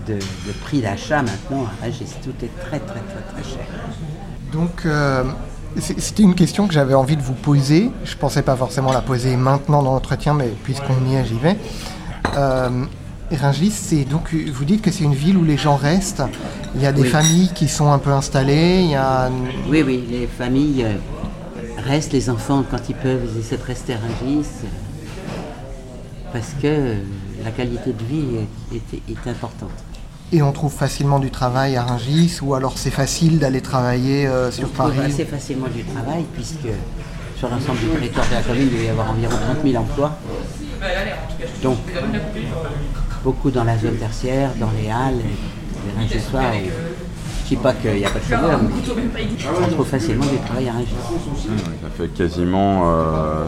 de, 0.07 0.13
de 0.15 0.51
prix 0.63 0.81
d'achat 0.81 1.21
maintenant 1.21 1.65
à 1.81 1.85
Rungis. 1.85 2.13
Tout 2.23 2.33
est 2.43 2.51
très, 2.61 2.79
très, 2.79 2.99
très, 2.99 3.33
très 3.33 3.43
cher. 3.43 3.65
Donc, 4.51 4.85
euh, 4.85 5.23
c'était 5.77 6.23
une 6.23 6.35
question 6.35 6.67
que 6.67 6.73
j'avais 6.73 6.93
envie 6.93 7.15
de 7.17 7.21
vous 7.21 7.33
poser. 7.33 7.91
Je 8.05 8.13
ne 8.13 8.19
pensais 8.19 8.41
pas 8.43 8.55
forcément 8.55 8.91
la 8.91 9.01
poser 9.01 9.35
maintenant 9.35 9.81
dans 9.81 9.93
l'entretien, 9.93 10.33
mais 10.33 10.49
puisqu'on 10.63 11.03
y 11.09 11.15
est, 11.15 11.25
j'y 11.25 11.39
vais. 11.39 11.57
Euh, 12.37 12.85
Rungis, 13.31 13.71
c'est 13.71 14.03
donc 14.05 14.31
vous 14.33 14.65
dites 14.65 14.81
que 14.83 14.91
c'est 14.91 15.03
une 15.03 15.15
ville 15.15 15.37
où 15.37 15.43
les 15.43 15.57
gens 15.57 15.75
restent. 15.75 16.21
Il 16.75 16.81
y 16.81 16.85
a 16.85 16.91
des 16.91 17.01
Oui. 17.03 17.07
familles 17.09 17.49
qui 17.55 17.67
sont 17.67 17.91
un 17.91 17.97
peu 17.97 18.11
installées. 18.11 18.81
Il 18.83 18.91
y 18.91 18.95
a 18.95 19.29
Oui, 19.67 19.81
oui, 19.83 20.03
les 20.09 20.27
familles 20.27 20.83
euh, 20.83 20.93
restent, 21.87 22.13
les 22.13 22.29
enfants, 22.29 22.63
quand 22.69 22.89
ils 22.89 22.95
peuvent, 22.95 23.21
ils 23.33 23.39
essaient 23.39 23.57
de 23.57 23.63
rester 23.63 23.93
à 23.93 23.97
Rungis, 23.97 24.45
euh, 24.63 24.67
parce 26.31 26.53
que 26.61 26.95
la 27.43 27.51
qualité 27.51 27.93
de 27.93 28.03
vie 28.03 28.25
est, 28.71 28.75
est- 28.75 29.11
est 29.11 29.29
importante. 29.29 29.71
Et 30.33 30.41
on 30.41 30.51
trouve 30.51 30.73
facilement 30.73 31.19
du 31.19 31.29
travail 31.29 31.75
à 31.77 31.83
Rungis, 31.83 32.39
ou 32.41 32.55
alors 32.55 32.77
c'est 32.79 32.89
facile 32.89 33.37
d'aller 33.37 33.61
travailler 33.61 34.25
euh, 34.25 34.49
sur 34.51 34.63
On 34.65 34.67
trouve 34.73 34.93
Paris. 34.95 35.11
assez 35.13 35.25
facilement 35.25 35.67
du 35.67 35.83
travail, 35.83 36.25
puisque 36.33 36.67
sur 37.37 37.49
l'ensemble 37.49 37.77
du 37.79 37.85
territoire 37.87 38.25
de 38.29 38.33
la 38.33 38.41
commune, 38.41 38.67
il 38.71 38.75
doit 38.75 38.85
y 38.85 38.89
avoir 38.89 39.11
environ 39.11 39.35
30 39.53 39.57
000 39.63 39.81
emplois. 39.83 40.17
Donc, 41.61 41.77
beaucoup 43.23 43.51
dans 43.51 43.63
la 43.63 43.77
zone 43.77 43.95
tertiaire, 43.97 44.49
dans 44.59 44.71
les 44.81 44.89
halles, 44.89 45.21
les 45.85 46.01
Rungisois. 46.01 46.41
Je 47.45 47.55
ne 47.55 47.59
dis 47.59 47.63
pas 47.63 47.73
qu'il 47.73 47.93
n'y 47.93 48.05
a 48.05 48.09
pas 48.09 48.19
de 48.19 48.23
chômeurs, 48.23 48.59
mais 48.63 49.35
on 49.63 49.71
trouve 49.71 49.85
facilement 49.87 50.25
du 50.25 50.37
travail 50.37 50.67
à 50.69 50.71
Rungis. 50.71 50.95
Ça 51.83 51.89
fait 51.95 52.07
quasiment 52.07 52.89
euh, 52.89 53.45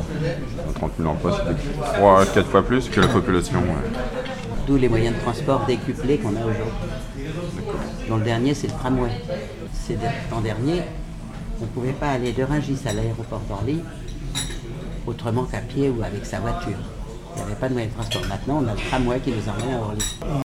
30 0.76 0.92
000 1.00 1.10
emplois, 1.10 1.42
c'est 1.48 1.98
3 1.98 2.26
4 2.28 2.48
fois 2.48 2.64
plus 2.64 2.90
que 2.90 3.00
la 3.02 3.08
population. 3.08 3.60
ouais. 3.60 4.25
D'où 4.68 4.78
les 4.78 4.90
moyens 4.90 5.16
de 5.16 5.22
transport 5.22 5.66
décuplés 5.66 6.18
qu'on 6.18 6.36
a 6.36 6.40
aujourd'hui. 6.40 6.64
Dont 8.10 8.18
le 8.18 8.24
dernier, 8.24 8.54
c'est 8.54 8.68
le 8.68 8.74
tramway. 8.74 9.12
C'est 9.74 9.98
l'an 10.32 10.42
dernier, 10.42 10.82
on 11.60 11.66
ne 11.66 11.70
pouvait 11.70 11.94
pas 11.94 12.10
aller 12.12 12.32
de 12.32 12.44
Rungis 12.44 12.80
à 12.86 12.94
l'aéroport 12.94 13.42
d'Orly 13.48 13.82
autrement 15.06 15.44
qu'à 15.44 15.60
pied 15.60 15.90
ou 15.90 16.02
avec 16.04 16.26
sa 16.26 16.40
voiture. 16.40 16.78
Il 17.36 17.38
n'y 17.38 17.44
avait 17.44 17.60
pas 17.60 17.70
de 17.70 17.74
moyen 17.74 17.88
de 17.88 17.94
transport. 17.94 18.24
Maintenant, 18.28 18.64
on 18.64 18.68
a 18.68 18.74
le 18.74 18.80
tramway 18.90 19.20
qui 19.20 19.32
nous 19.32 19.50
emmène 19.50 19.76
à 19.76 19.82
Orly. 19.82 20.45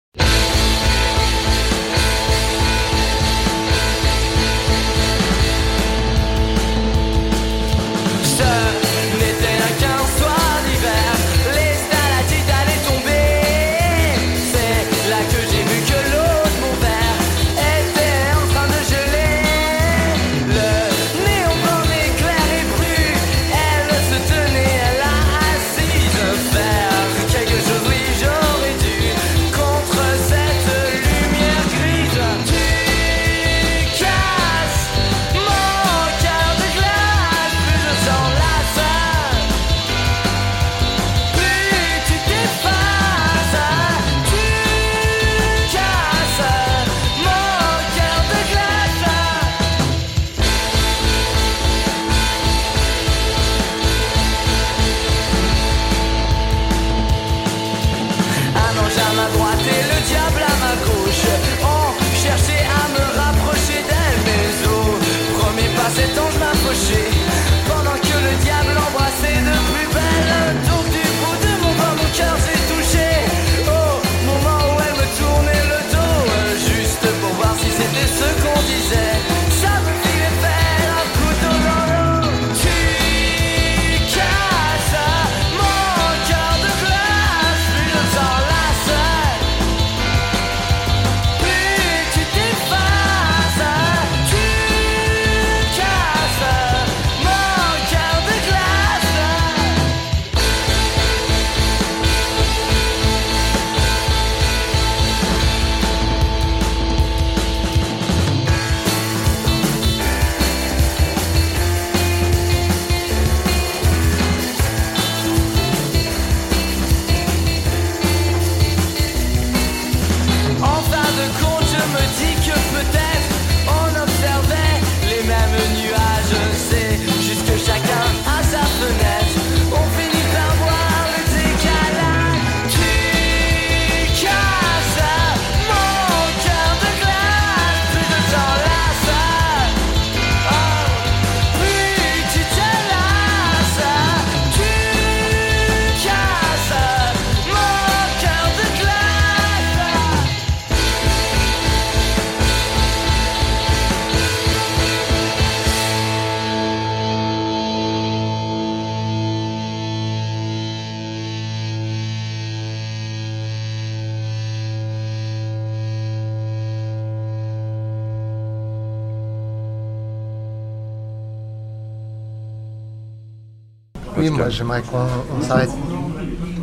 J'aimerais 174.51 174.83
qu'on 174.83 174.99
on 175.39 175.43
s'arrête. 175.43 175.71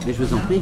Mais 0.06 0.14
je 0.14 0.24
vous 0.24 0.34
en 0.36 0.40
prie. 0.40 0.62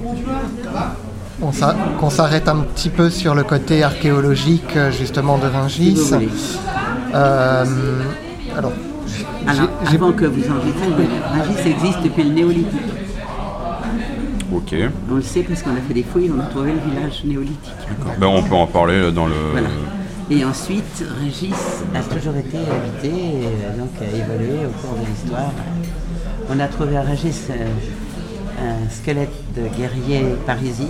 On 1.41 1.51
s'a- 1.51 1.75
Qu'on 1.99 2.09
s'arrête 2.09 2.47
un 2.47 2.57
petit 2.57 2.89
peu 2.89 3.09
sur 3.09 3.35
le 3.35 3.43
côté 3.43 3.83
archéologique 3.83 4.75
euh, 4.77 4.91
justement 4.91 5.37
de 5.37 5.47
Si 5.49 5.55
Rungis. 5.55 5.95
voulez. 6.11 6.29
Euh, 7.15 7.65
alors, 8.57 8.71
avant 9.87 10.11
que 10.13 10.25
vous 10.25 10.43
enregistriez, 10.49 11.09
Rungis 11.33 11.69
existe 11.69 12.01
depuis 12.03 12.23
le 12.23 12.29
néolithique. 12.29 12.81
Ok. 14.53 14.75
On 15.11 15.15
le 15.15 15.21
sait 15.21 15.41
parce 15.41 15.63
qu'on 15.63 15.71
a 15.71 15.81
fait 15.87 15.93
des 15.95 16.03
fouilles, 16.03 16.31
on 16.35 16.39
a 16.39 16.45
trouvé 16.45 16.73
le 16.73 16.91
village 16.91 17.23
néolithique. 17.25 17.73
Ben, 18.19 18.27
on 18.27 18.43
peut 18.43 18.55
en 18.55 18.67
parler 18.67 19.01
là, 19.01 19.11
dans 19.11 19.25
le. 19.25 19.33
Voilà. 19.51 19.67
Et 20.29 20.45
ensuite, 20.45 21.03
Rungis 21.19 21.51
a 21.93 21.99
toujours 22.15 22.35
été 22.37 22.57
habité, 22.57 23.07
et 23.09 23.45
euh, 23.45 23.77
donc 23.79 23.89
a 23.99 24.05
évolué 24.05 24.65
au 24.65 24.69
cours 24.87 24.95
de 24.97 25.05
l'histoire. 25.09 25.51
On 26.49 26.59
a 26.59 26.67
trouvé 26.67 26.97
à 26.97 27.01
Rungis 27.01 27.33
euh, 27.49 27.65
un 28.61 28.89
squelette 28.89 29.31
de 29.55 29.61
guerrier 29.77 30.23
parisien 30.45 30.87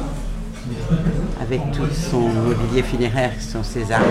avec 1.42 1.62
tout 1.72 1.84
son 2.10 2.22
mobilier 2.22 2.84
funéraire 2.84 3.32
qui 3.38 3.46
sont 3.46 3.64
ses 3.64 3.92
armes. 3.92 4.04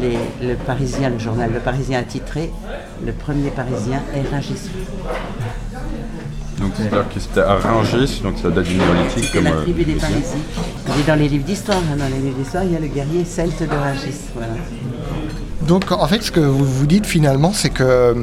Les- 0.00 0.46
le 0.46 0.54
Parisien, 0.54 1.08
le 1.10 1.18
journal 1.18 1.50
Le 1.52 1.58
Parisien 1.58 1.98
a 1.98 2.02
titré 2.04 2.50
Le 3.04 3.12
premier 3.12 3.50
Parisien 3.50 4.00
est 4.14 4.22
Rungis. 4.32 4.70
Donc 6.60 6.72
c'est-à-dire 6.76 7.08
que 7.12 7.18
c'était 7.18 7.40
à 7.40 7.54
Rungis, 7.56 8.20
donc 8.22 8.34
ça 8.40 8.50
date 8.50 8.64
du 8.66 8.74
néolithique. 8.76 9.24
C'était 9.24 9.38
Comme, 9.38 9.44
la 9.44 9.50
euh, 9.52 9.62
tribu 9.62 9.84
des. 9.84 9.94
Parisiens. 9.94 10.38
Et 11.00 11.02
dans 11.06 11.14
les 11.18 11.28
livres 11.28 11.44
d'histoire, 11.44 11.78
hein, 11.78 11.96
dans 11.96 12.06
les 12.14 12.20
livres 12.22 12.38
d'histoire, 12.38 12.62
il 12.64 12.72
y 12.72 12.76
a 12.76 12.80
le 12.80 12.86
guerrier 12.86 13.24
celte 13.24 13.60
de 13.62 13.66
Rungis. 13.74 14.14
Voilà. 14.34 14.52
Donc 15.66 15.90
en 15.90 16.06
fait, 16.06 16.22
ce 16.22 16.30
que 16.30 16.40
vous 16.40 16.64
vous 16.64 16.86
dites 16.86 17.06
finalement, 17.06 17.52
c'est 17.52 17.70
que, 17.70 17.82
euh, 17.82 18.14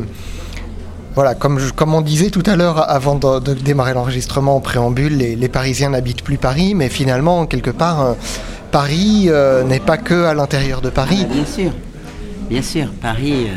voilà, 1.17 1.33
comme, 1.33 1.57
on 1.95 2.01
disait 2.01 2.29
tout 2.29 2.43
à 2.45 2.55
l'heure 2.55 2.91
avant 2.91 3.15
de, 3.15 3.55
démarrer 3.55 3.95
l'enregistrement 3.95 4.55
en 4.55 4.59
préambule, 4.59 5.17
les, 5.17 5.49
Parisiens 5.49 5.89
n'habitent 5.89 6.21
plus 6.21 6.37
Paris, 6.37 6.75
mais 6.75 6.89
finalement, 6.89 7.47
quelque 7.47 7.71
part, 7.71 8.01
euh, 8.01 8.13
Paris 8.69 9.25
euh, 9.29 9.63
n'est 9.63 9.79
pas 9.79 9.97
que 9.97 10.25
à 10.25 10.35
l'intérieur 10.35 10.79
de 10.79 10.91
Paris. 10.91 11.25
Ah, 11.27 11.33
bien 11.33 11.45
sûr, 11.45 11.71
bien 12.47 12.61
sûr. 12.61 12.89
Paris 13.01 13.47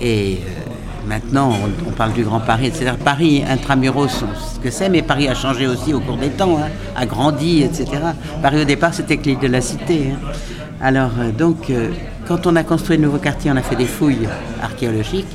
est 0.00 0.36
euh, 0.36 1.06
maintenant, 1.06 1.52
on, 1.86 1.90
parle 1.90 2.14
du 2.14 2.24
Grand 2.24 2.40
Paris, 2.40 2.68
etc. 2.68 2.92
Paris 3.04 3.44
intramuros, 3.46 4.08
ce 4.08 4.58
que 4.58 4.70
c'est, 4.70 4.88
mais 4.88 5.02
Paris 5.02 5.28
a 5.28 5.34
changé 5.34 5.66
aussi 5.66 5.92
au 5.92 6.00
cours 6.00 6.16
des 6.16 6.30
temps, 6.30 6.56
hein, 6.56 6.70
a 6.96 7.04
grandi, 7.04 7.62
etc. 7.62 7.88
Paris 8.40 8.62
au 8.62 8.64
départ, 8.64 8.94
c'était 8.94 9.18
que 9.18 9.24
l'île 9.24 9.38
de 9.38 9.48
la 9.48 9.60
Cité. 9.60 10.14
hein. 10.14 10.32
Alors 10.80 11.10
euh, 11.18 11.32
donc, 11.32 11.70
euh, 11.70 11.90
quand 12.26 12.46
on 12.46 12.54
a 12.56 12.62
construit 12.62 12.96
le 12.96 13.02
nouveau 13.04 13.18
quartier, 13.18 13.50
on 13.50 13.56
a 13.56 13.62
fait 13.62 13.76
des 13.76 13.86
fouilles 13.86 14.28
archéologiques 14.62 15.26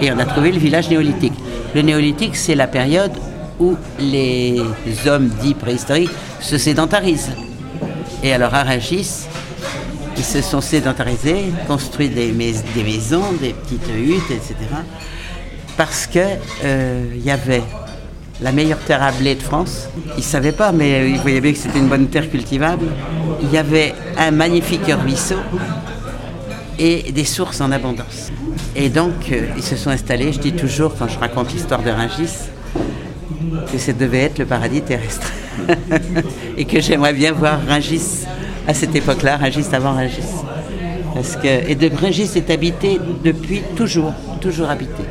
et 0.00 0.12
on 0.12 0.18
a 0.18 0.24
trouvé 0.24 0.52
le 0.52 0.58
village 0.58 0.88
néolithique. 0.90 1.34
Le 1.74 1.82
néolithique, 1.82 2.36
c'est 2.36 2.54
la 2.54 2.66
période 2.66 3.12
où 3.58 3.76
les 3.98 4.60
hommes 5.06 5.28
dits 5.40 5.54
préhistoriques 5.54 6.10
se 6.40 6.58
sédentarisent. 6.58 7.30
Et 8.22 8.32
alors 8.32 8.54
à 8.54 8.64
ils 10.16 10.24
se 10.24 10.42
sont 10.42 10.60
sédentarisés, 10.60 11.46
construit 11.66 12.08
des, 12.08 12.32
mais- 12.32 12.54
des 12.74 12.84
maisons, 12.84 13.32
des 13.40 13.54
petites 13.54 13.88
huttes, 13.88 14.30
etc. 14.30 14.54
Parce 15.76 16.06
que 16.06 16.18
euh, 16.64 17.06
y 17.24 17.30
avait 17.30 17.62
la 18.42 18.52
meilleure 18.52 18.78
terre 18.78 19.02
à 19.02 19.12
blé 19.12 19.34
de 19.34 19.42
France. 19.42 19.88
Ils 20.16 20.20
ne 20.20 20.22
savaient 20.22 20.52
pas, 20.52 20.72
mais 20.72 21.10
ils 21.10 21.18
voyaient 21.18 21.40
bien 21.40 21.52
que 21.52 21.58
c'était 21.58 21.78
une 21.78 21.88
bonne 21.88 22.08
terre 22.08 22.30
cultivable. 22.30 22.86
Il 23.42 23.50
y 23.50 23.58
avait 23.58 23.94
un 24.18 24.30
magnifique 24.30 24.86
ruisseau 24.86 25.38
et 26.78 27.12
des 27.12 27.24
sources 27.24 27.60
en 27.60 27.70
abondance. 27.70 28.30
Et 28.74 28.88
donc, 28.88 29.30
euh, 29.30 29.46
ils 29.56 29.62
se 29.62 29.76
sont 29.76 29.90
installés, 29.90 30.32
je 30.32 30.40
dis 30.40 30.52
toujours, 30.52 30.96
quand 30.96 31.08
je 31.08 31.18
raconte 31.18 31.52
l'histoire 31.52 31.82
de 31.82 31.90
Rungis, 31.90 32.48
que 33.70 33.78
ça 33.78 33.92
devait 33.92 34.22
être 34.22 34.38
le 34.38 34.46
paradis 34.46 34.82
terrestre. 34.82 35.30
et 36.56 36.64
que 36.64 36.80
j'aimerais 36.80 37.12
bien 37.12 37.32
voir 37.32 37.60
Rungis 37.68 38.24
à 38.66 38.74
cette 38.74 38.94
époque-là, 38.94 39.36
Rungis 39.36 39.66
avant 39.72 39.92
Rungis. 39.92 40.22
Et 41.68 41.74
de 41.74 41.90
Rungis 41.94 42.30
est 42.36 42.50
habité 42.50 42.98
depuis 43.22 43.62
toujours, 43.76 44.14
toujours 44.40 44.70
habité. 44.70 45.02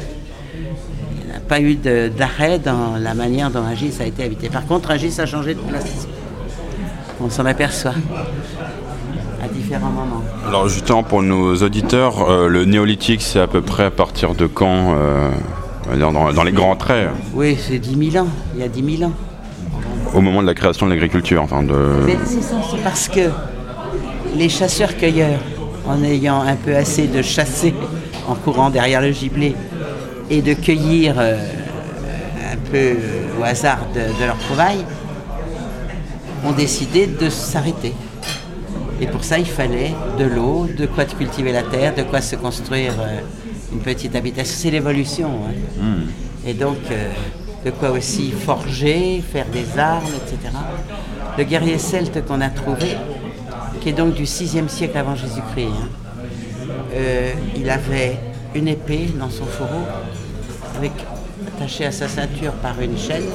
Pas 1.52 1.60
eu 1.60 1.76
d'arrêt 1.76 2.60
dans 2.60 2.96
la 2.98 3.14
manière 3.14 3.52
dont 3.52 3.62
Rungis 3.62 3.96
a 4.00 4.06
été 4.06 4.24
habité. 4.24 4.48
Par 4.48 4.66
contre, 4.66 4.88
Rungis 4.88 5.20
a 5.20 5.26
changé 5.26 5.54
de 5.54 5.60
place. 5.60 6.08
On 7.20 7.30
s'en 7.30 7.46
aperçoit 7.46 7.92
à 9.44 9.48
différents 9.50 9.90
moments. 9.90 10.24
Alors 10.48 10.70
justement 10.70 11.04
pour 11.04 11.22
nos 11.22 11.54
auditeurs, 11.58 12.22
euh, 12.30 12.48
le 12.48 12.64
néolithique 12.64 13.22
c'est 13.22 13.42
à 13.42 13.48
peu 13.48 13.60
près 13.60 13.84
à 13.84 13.92
partir 13.92 14.34
de 14.34 14.48
quand 14.48 14.96
euh, 14.96 15.30
dans, 16.00 16.14
dans 16.32 16.44
les 16.44 16.54
grands 16.54 16.78
traits, 16.78 17.10
Oui, 17.34 17.58
c'est 17.60 17.80
10 17.80 18.12
000 18.12 18.26
ans, 18.26 18.30
il 18.56 18.62
y 18.62 18.64
a 18.64 18.70
10 18.70 19.00
000 19.00 19.10
ans. 19.10 19.14
au 20.16 20.22
moment 20.22 20.42
de 20.42 20.48
la 20.48 20.54
création 20.54 20.86
de 20.86 20.92
l'agriculture. 20.92 21.42
Enfin 21.44 21.64
de... 21.64 21.76
C'est 22.08 22.82
parce 22.82 23.10
que 23.10 23.30
les 24.38 24.48
chasseurs-cueilleurs, 24.48 25.42
en 25.86 26.02
ayant 26.02 26.44
un 26.44 26.56
peu 26.56 26.78
assez 26.78 27.08
de 27.08 27.22
chasser 27.22 27.74
en 28.30 28.36
courant 28.36 28.70
derrière 28.70 29.02
le 29.02 29.12
gibier 29.12 29.54
et 30.32 30.41
de 30.41 30.54
cueillir 30.54 31.15
euh, 31.20 31.38
un 32.54 32.58
peu 32.72 32.96
au 33.39 33.44
hasard 33.44 33.86
de, 33.94 34.00
de 34.20 34.26
leur 34.26 34.38
trouvaille, 34.39 34.84
ont 36.46 36.54
décidé 36.54 37.06
de 37.06 37.30
s'arrêter. 37.30 37.94
Et 39.00 39.08
pour 39.08 39.24
ça, 39.24 39.38
il 39.38 39.46
fallait 39.46 39.94
de 40.17 40.24
l'eau, 40.26 40.67
de 40.76 40.86
quoi 40.86 41.06
de 41.06 41.13
cultiver 41.13 41.52
la 41.52 41.63
terre, 41.63 41.94
de 41.94 42.04
quoi 42.04 42.22
se 42.22 42.36
construire 42.36 42.94
euh, 43.00 43.20
une 43.74 43.80
petite 43.80 44.15
habitation. 44.15 44.56
C'est 44.58 44.72
l'évolution. 44.72 45.28
hein. 45.28 45.84
Et 46.46 46.54
donc, 46.54 46.78
euh, 46.89 47.10
de 47.65 47.72
quoi 47.72 47.91
aussi 47.91 48.32
forger, 48.32 49.22
faire 49.32 49.46
des 49.48 49.78
armes, 49.78 50.10
etc. 50.15 50.56
Le 51.38 51.44
guerrier 51.44 51.78
celte 51.78 52.26
qu'on 52.26 52.41
a 52.41 52.50
trouvé, 52.50 52.96
qui 53.82 53.89
est 53.89 53.94
donc 53.94 54.13
du 54.13 54.24
6e 54.24 54.67
siècle 54.67 54.98
avant 54.98 55.15
Jésus-Christ, 55.15 55.67
hein, 55.67 55.88
euh, 56.96 57.32
il 57.56 57.70
avait 57.70 58.17
une 58.56 58.68
épée 58.68 59.10
dans 59.18 59.30
son 59.30 59.46
fourreau, 59.46 59.86
avec, 60.78 60.92
attachée 61.48 61.86
à 61.86 61.92
sa 61.92 62.08
ceinture 62.08 62.54
par 62.54 62.80
une 62.82 62.98
chaîne. 62.98 63.26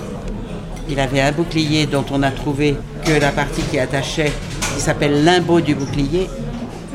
Il 0.88 1.00
avait 1.00 1.20
un 1.20 1.32
bouclier 1.32 1.86
dont 1.86 2.04
on 2.12 2.22
a 2.22 2.30
trouvé 2.30 2.76
que 3.04 3.20
la 3.20 3.30
partie 3.30 3.62
qui 3.62 3.78
attachait, 3.78 4.32
qui 4.74 4.80
s'appelle 4.80 5.24
limbeau 5.24 5.60
du 5.60 5.74
bouclier. 5.74 6.28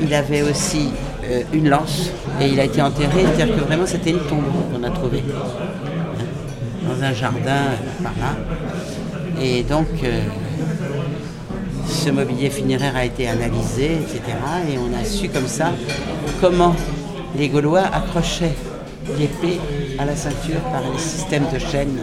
Il 0.00 0.14
avait 0.14 0.42
aussi 0.42 0.88
euh, 1.24 1.42
une 1.52 1.68
lance 1.68 2.10
et 2.40 2.46
il 2.46 2.58
a 2.58 2.64
été 2.64 2.80
enterré, 2.80 3.24
c'est-à-dire 3.34 3.54
que 3.54 3.60
vraiment 3.60 3.86
c'était 3.86 4.10
une 4.10 4.20
tombe 4.20 4.44
qu'on 4.72 4.82
a 4.82 4.90
trouvée 4.90 5.22
dans 6.88 7.04
un 7.04 7.12
jardin 7.12 7.50
euh, 7.50 8.02
par 8.02 8.12
là. 8.18 8.36
Et 9.40 9.62
donc, 9.62 9.88
euh, 10.04 10.22
ce 11.86 12.10
mobilier 12.10 12.50
funéraire 12.50 12.96
a 12.96 13.04
été 13.04 13.28
analysé, 13.28 13.92
etc. 13.92 14.20
Et 14.70 14.78
on 14.78 14.98
a 14.98 15.04
su 15.04 15.28
comme 15.28 15.46
ça 15.46 15.72
comment 16.40 16.74
les 17.36 17.48
Gaulois 17.48 17.82
accrochaient 17.92 18.54
l'épée 19.18 19.60
à 19.98 20.04
la 20.04 20.14
ceinture 20.16 20.60
par 20.72 20.82
les 20.92 20.98
systèmes 20.98 21.44
de 21.52 21.58
chaînes. 21.58 21.98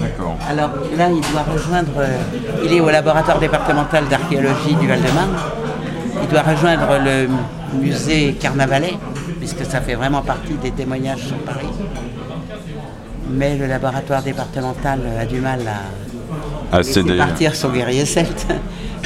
D'accord. 0.00 0.36
Alors 0.48 0.70
là, 0.96 1.08
il 1.10 1.20
doit 1.32 1.44
rejoindre, 1.52 1.92
euh, 1.98 2.18
il 2.64 2.72
est 2.72 2.80
au 2.80 2.90
laboratoire 2.90 3.38
départemental 3.38 4.06
d'archéologie 4.08 4.74
du 4.80 4.86
Val-de-Marne. 4.86 5.36
Il 6.22 6.28
doit 6.28 6.42
rejoindre 6.42 6.98
le 7.04 7.28
musée 7.80 8.34
Carnavalet, 8.40 8.94
puisque 9.38 9.64
ça 9.64 9.80
fait 9.80 9.94
vraiment 9.94 10.22
partie 10.22 10.54
des 10.54 10.70
témoignages 10.70 11.22
sur 11.26 11.36
Paris. 11.38 11.66
Mais 13.30 13.56
le 13.56 13.66
laboratoire 13.66 14.22
départemental 14.22 15.00
a 15.20 15.26
du 15.26 15.40
mal 15.40 15.60
à, 16.72 16.76
À 16.78 16.80
partir 17.18 17.54
son 17.54 17.70
guerrier 17.70 18.04
celte. 18.04 18.46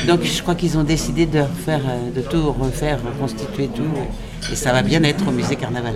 Donc 0.07 0.23
je 0.23 0.43
crois 0.43 0.55
qu'ils 0.55 0.77
ont 0.79 0.83
décidé 0.83 1.29
euh, 1.35 2.11
de 2.15 2.21
tout 2.23 2.53
refaire, 2.53 2.99
reconstituer 3.05 3.69
tout. 3.69 3.83
Et 4.51 4.57
ça 4.57 4.73
va 4.73 4.83
bien 4.83 5.03
être 5.05 5.27
au 5.29 5.31
musée 5.31 5.57
Carnaval. 5.57 5.95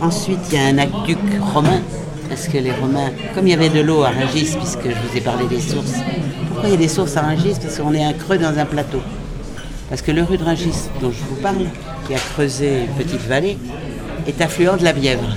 Ensuite, 0.00 0.38
il 0.50 0.54
y 0.54 0.58
a 0.58 0.66
un 0.66 0.78
aqueduc 0.78 1.18
romain. 1.52 1.80
Parce 2.28 2.48
que 2.48 2.58
les 2.58 2.72
Romains, 2.72 3.10
comme 3.34 3.46
il 3.46 3.50
y 3.50 3.54
avait 3.54 3.68
de 3.68 3.80
l'eau 3.80 4.02
à 4.02 4.08
Rungis, 4.08 4.56
puisque 4.56 4.84
je 4.84 5.08
vous 5.08 5.16
ai 5.16 5.20
parlé 5.20 5.46
des 5.46 5.60
sources, 5.60 5.96
pourquoi 6.48 6.68
il 6.68 6.72
y 6.72 6.74
a 6.74 6.78
des 6.78 6.88
sources 6.88 7.16
à 7.16 7.20
Rungis 7.22 7.56
Parce 7.60 7.78
qu'on 7.78 7.92
est 7.92 8.02
un 8.02 8.14
creux 8.14 8.38
dans 8.38 8.58
un 8.58 8.64
plateau. 8.64 9.00
Parce 9.90 10.00
que 10.00 10.10
le 10.10 10.22
rue 10.22 10.38
de 10.38 10.44
Rungis, 10.44 10.88
dont 11.00 11.10
je 11.10 11.22
vous 11.28 11.36
parle, 11.42 11.66
qui 12.06 12.14
a 12.14 12.18
creusé 12.18 12.86
une 12.86 13.04
petite 13.04 13.20
vallée, 13.20 13.58
est 14.26 14.40
affluent 14.40 14.76
de 14.76 14.84
la 14.84 14.92
Bièvre. 14.92 15.36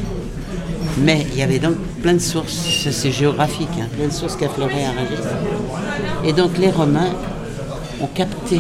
Mais 1.00 1.28
il 1.34 1.38
y 1.38 1.44
avait 1.44 1.60
donc 1.60 1.76
plein 2.02 2.14
de 2.14 2.20
sources, 2.20 2.90
c'est 2.90 3.12
géographique, 3.12 3.70
hein, 3.80 3.88
plein 3.96 4.08
de 4.08 4.14
sources 4.14 4.36
qui 4.36 4.46
affleuraient 4.46 4.86
à 4.86 4.92
Rungis. 4.92 5.28
Et 6.24 6.34
donc 6.34 6.58
les 6.58 6.72
Romains 6.72 7.12
ont 8.02 8.08
capté 8.08 8.60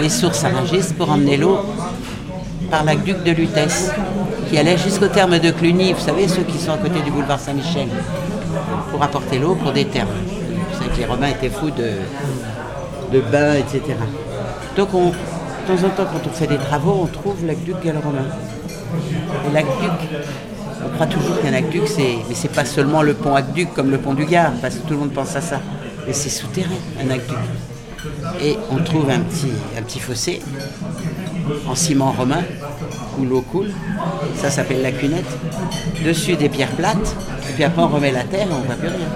les 0.00 0.08
sources 0.08 0.44
à 0.44 0.48
Rungis 0.48 0.92
pour 0.96 1.10
emmener 1.10 1.36
l'eau 1.36 1.58
par 2.70 2.84
l'aqueduc 2.84 3.22
de 3.22 3.32
Lutèce, 3.32 3.90
qui 4.48 4.58
allait 4.58 4.76
jusqu'au 4.76 5.08
terme 5.08 5.38
de 5.38 5.50
Cluny, 5.50 5.92
vous 5.92 6.00
savez, 6.00 6.28
ceux 6.28 6.42
qui 6.42 6.58
sont 6.58 6.72
à 6.72 6.78
côté 6.78 7.00
du 7.02 7.10
boulevard 7.10 7.38
Saint-Michel, 7.38 7.88
pour 8.90 9.02
apporter 9.02 9.38
l'eau 9.38 9.54
pour 9.54 9.72
des 9.72 9.84
termes. 9.84 10.08
Vous 10.08 10.78
savez 10.78 10.90
que 10.90 10.98
les 10.98 11.06
Romains 11.06 11.28
étaient 11.28 11.50
fous 11.50 11.70
de, 11.70 13.20
bains, 13.30 13.54
etc. 13.54 13.96
Donc 14.76 14.92
on, 14.92 15.10
de 15.10 15.12
temps 15.66 15.86
en 15.86 15.90
temps, 15.90 16.10
quand 16.12 16.28
on 16.28 16.32
fait 16.32 16.46
des 16.46 16.58
travaux, 16.58 17.00
on 17.02 17.06
trouve 17.06 17.46
l'aqueduc 17.46 17.76
gallo-romain. 17.84 18.26
Et 19.48 19.52
l'aqueduc 19.52 19.90
On 20.84 20.94
croit 20.94 21.06
toujours 21.06 21.40
qu'un 21.40 21.52
aqueduc, 21.52 21.86
c'est, 21.86 22.16
mais 22.28 22.34
c'est 22.34 22.52
pas 22.52 22.64
seulement 22.64 23.02
le 23.02 23.14
pont 23.14 23.34
aqueduc 23.34 23.72
comme 23.72 23.90
le 23.90 23.98
pont 23.98 24.14
du 24.14 24.24
Gard, 24.24 24.52
parce 24.60 24.76
que 24.76 24.82
tout 24.82 24.94
le 24.94 25.00
monde 25.00 25.12
pense 25.12 25.36
à 25.36 25.40
ça. 25.40 25.60
Mais 26.06 26.12
c'est 26.12 26.28
souterrain, 26.28 26.74
un 27.00 27.10
aqueduc. 27.10 27.38
Et 28.40 28.56
on 28.70 28.76
trouve 28.82 29.10
un 29.10 29.20
petit, 29.20 29.52
un 29.78 29.82
petit 29.82 30.00
fossé 30.00 30.40
en 31.66 31.74
ciment 31.74 32.12
romain 32.12 32.42
où 33.18 33.24
l'eau 33.24 33.42
coule. 33.42 33.70
Ça 34.36 34.50
s'appelle 34.50 34.82
la 34.82 34.92
cunette. 34.92 35.24
Dessus 36.04 36.36
des 36.36 36.48
pierres 36.48 36.72
plates. 36.72 37.16
Et 37.48 37.52
puis 37.54 37.64
après 37.64 37.82
on 37.82 37.88
remet 37.88 38.12
la 38.12 38.24
terre 38.24 38.46
et 38.48 38.52
on 38.52 38.60
ne 38.60 38.66
voit 38.66 38.74
plus 38.76 38.88
rien. 38.88 39.08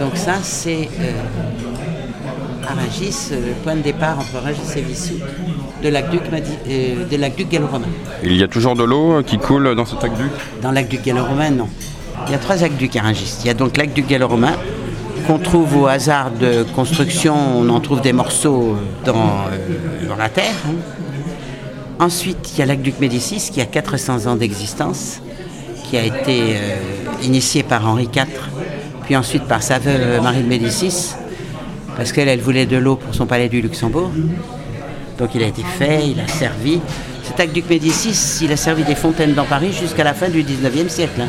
Donc 0.00 0.16
ça 0.16 0.34
c'est 0.42 0.88
euh, 1.00 1.12
à 2.68 2.74
Rungis, 2.74 3.28
euh, 3.32 3.48
le 3.48 3.52
point 3.62 3.76
de 3.76 3.82
départ 3.82 4.18
entre 4.18 4.42
Rungis 4.42 4.78
et 4.78 4.80
Vissou 4.80 5.14
de 5.82 5.88
l'aqueduc 5.88 6.22
euh, 6.68 7.44
gallo-romain. 7.50 7.86
Il 8.22 8.36
y 8.36 8.42
a 8.42 8.48
toujours 8.48 8.74
de 8.74 8.84
l'eau 8.84 9.18
euh, 9.18 9.22
qui 9.22 9.38
coule 9.38 9.74
dans 9.74 9.84
cet 9.84 10.02
aqueduc? 10.02 10.30
Dans 10.62 10.72
l'aqueduc 10.72 11.04
gallo-romain, 11.04 11.50
non. 11.50 11.68
Il 12.26 12.32
y 12.32 12.34
a 12.34 12.38
trois 12.38 12.62
aqueducs 12.62 12.96
à 12.96 13.02
Rungis. 13.02 13.36
Il 13.40 13.46
y 13.46 13.50
a 13.50 13.54
donc 13.54 13.76
l'aqueduc 13.76 14.06
gallo-romain 14.06 14.54
qu'on 15.26 15.38
trouve 15.38 15.76
au 15.76 15.86
hasard 15.86 16.30
de 16.30 16.64
construction. 16.74 17.34
On 17.58 17.68
en 17.68 17.80
trouve 17.80 18.00
des 18.00 18.12
morceaux 18.12 18.76
dans, 19.04 19.14
euh, 19.14 20.08
dans 20.08 20.16
la 20.16 20.28
terre. 20.28 20.54
hein. 20.66 20.74
Ensuite, 22.00 22.52
il 22.52 22.58
y 22.58 22.62
a 22.62 22.66
l'aqueduc 22.66 22.98
Médicis 23.00 23.50
qui 23.52 23.60
a 23.60 23.66
400 23.66 24.26
ans 24.26 24.36
d'existence, 24.36 25.20
qui 25.84 25.96
a 25.96 26.04
été 26.04 26.56
euh, 26.56 26.76
initié 27.22 27.62
par 27.62 27.86
Henri 27.88 28.08
IV, 28.14 28.26
puis 29.04 29.16
ensuite 29.16 29.44
par 29.44 29.62
sa 29.62 29.78
veuve 29.78 30.20
Marie 30.22 30.42
de 30.42 30.48
Médicis, 30.48 31.14
parce 31.96 32.10
qu'elle 32.12 32.28
elle 32.28 32.40
voulait 32.40 32.66
de 32.66 32.76
l'eau 32.76 32.96
pour 32.96 33.14
son 33.14 33.26
palais 33.26 33.48
du 33.48 33.60
Luxembourg. 33.62 34.10
Donc 35.18 35.30
il 35.36 35.42
a 35.44 35.46
été 35.46 35.62
fait, 35.78 36.08
il 36.08 36.18
a 36.20 36.26
servi. 36.26 36.80
Cet 37.22 37.38
aqueduc 37.38 37.70
Médicis, 37.70 38.40
il 38.42 38.50
a 38.52 38.56
servi 38.56 38.82
des 38.82 38.96
fontaines 38.96 39.34
dans 39.34 39.44
Paris 39.44 39.72
jusqu'à 39.72 40.02
la 40.04 40.12
fin 40.14 40.28
du 40.28 40.42
19e 40.42 40.88
siècle. 40.88 41.20
hein. 41.20 41.28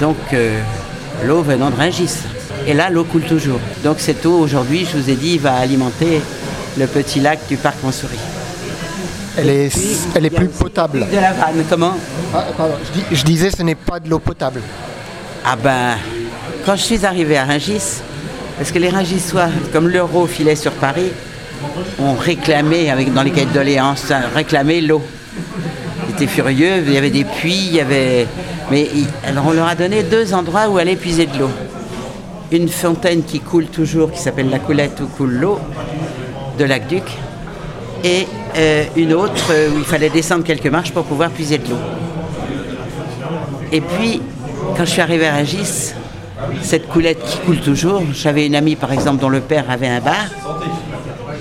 Donc 0.00 0.16
euh, 0.32 0.60
l'eau 1.24 1.42
venant 1.42 1.70
de 1.70 1.76
Rungis. 1.76 2.10
Et 2.66 2.74
là, 2.74 2.90
l'eau 2.90 3.04
coule 3.04 3.22
toujours. 3.22 3.60
Donc 3.82 3.96
cette 4.00 4.24
eau, 4.26 4.38
aujourd'hui, 4.38 4.86
je 4.90 4.96
vous 4.98 5.10
ai 5.10 5.14
dit, 5.14 5.38
va 5.38 5.54
alimenter 5.54 6.20
le 6.78 6.86
petit 6.86 7.20
lac 7.20 7.40
du 7.48 7.56
parc 7.56 7.76
Montsouris. 7.82 8.18
Elle 9.36 9.50
est, 9.50 9.68
Puis, 9.68 9.96
elle 10.14 10.26
est 10.26 10.30
plus 10.30 10.48
potable. 10.48 11.06
De 11.10 11.16
la 11.16 11.32
vanne, 11.32 11.64
comment? 11.68 11.96
Ah, 12.32 12.44
pardon, 12.56 12.74
je, 12.84 12.92
dis- 13.00 13.06
je 13.16 13.24
disais, 13.24 13.50
ce 13.50 13.62
n'est 13.62 13.74
pas 13.74 13.98
de 14.00 14.08
l'eau 14.08 14.20
potable. 14.20 14.60
Ah 15.44 15.56
ben, 15.56 15.96
quand 16.64 16.76
je 16.76 16.82
suis 16.82 17.04
arrivé 17.04 17.36
à 17.36 17.44
Rungis, 17.44 18.00
parce 18.56 18.70
que 18.70 18.78
les 18.78 18.88
Rungisois, 18.88 19.48
comme 19.72 19.88
l'euro 19.88 20.26
filait 20.26 20.54
sur 20.56 20.72
Paris, 20.72 21.10
ont 21.98 22.14
réclamé, 22.14 22.90
avec, 22.90 23.12
dans 23.12 23.22
les 23.22 23.30
cahiers 23.32 23.46
de 23.46 23.52
doléances, 23.52 24.12
réclamé 24.34 24.80
l'eau. 24.80 25.02
Ils 26.08 26.14
étaient 26.14 26.26
furieux, 26.28 26.84
il 26.86 26.92
y 26.92 26.96
avait 26.96 27.10
des 27.10 27.24
puits, 27.24 27.66
il 27.68 27.74
y 27.74 27.80
avait... 27.80 28.26
Mais 28.70 28.88
alors 29.26 29.44
on 29.48 29.52
leur 29.52 29.68
a 29.68 29.74
donné 29.74 30.02
deux 30.02 30.34
endroits 30.34 30.68
où 30.68 30.78
aller 30.78 30.96
puiser 30.96 31.26
de 31.26 31.38
l'eau. 31.38 31.50
Une 32.50 32.68
fontaine 32.68 33.22
qui 33.22 33.40
coule 33.40 33.66
toujours, 33.66 34.10
qui 34.10 34.20
s'appelle 34.20 34.50
la 34.50 34.58
coulette 34.58 35.00
où 35.00 35.06
coule 35.06 35.32
l'eau, 35.32 35.58
de 36.58 36.64
l'aqueduc, 36.64 37.04
et 38.04 38.26
euh, 38.56 38.84
une 38.96 39.14
autre 39.14 39.46
euh, 39.50 39.70
où 39.70 39.78
il 39.78 39.84
fallait 39.84 40.10
descendre 40.10 40.44
quelques 40.44 40.66
marches 40.66 40.92
pour 40.92 41.04
pouvoir 41.04 41.30
puiser 41.30 41.58
de 41.58 41.70
l'eau. 41.70 41.78
Et 43.72 43.80
puis, 43.80 44.20
quand 44.76 44.84
je 44.84 44.90
suis 44.90 45.00
arrivé 45.00 45.26
à 45.26 45.34
Rungis, 45.34 45.94
cette 46.62 46.88
coulette 46.88 47.22
qui 47.24 47.38
coule 47.38 47.60
toujours, 47.60 48.02
j'avais 48.12 48.46
une 48.46 48.54
amie 48.54 48.76
par 48.76 48.92
exemple 48.92 49.20
dont 49.20 49.28
le 49.28 49.40
père 49.40 49.70
avait 49.70 49.88
un 49.88 50.00
bar, 50.00 50.26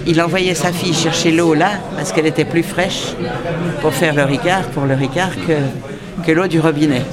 il 0.08 0.22
envoyait 0.22 0.56
sa 0.56 0.72
fille 0.72 0.94
chercher 0.94 1.32
l'eau 1.32 1.54
là 1.54 1.72
parce 1.96 2.12
qu'elle 2.12 2.26
était 2.26 2.46
plus 2.46 2.64
fraîche 2.64 3.14
pour 3.82 3.94
faire 3.94 4.14
le 4.14 4.24
ricard, 4.24 4.64
pour 4.70 4.86
le 4.86 4.96
ricard 4.96 5.32
que, 5.48 5.54
que 6.26 6.32
l'eau 6.32 6.48
du 6.48 6.60
robinet. 6.60 7.04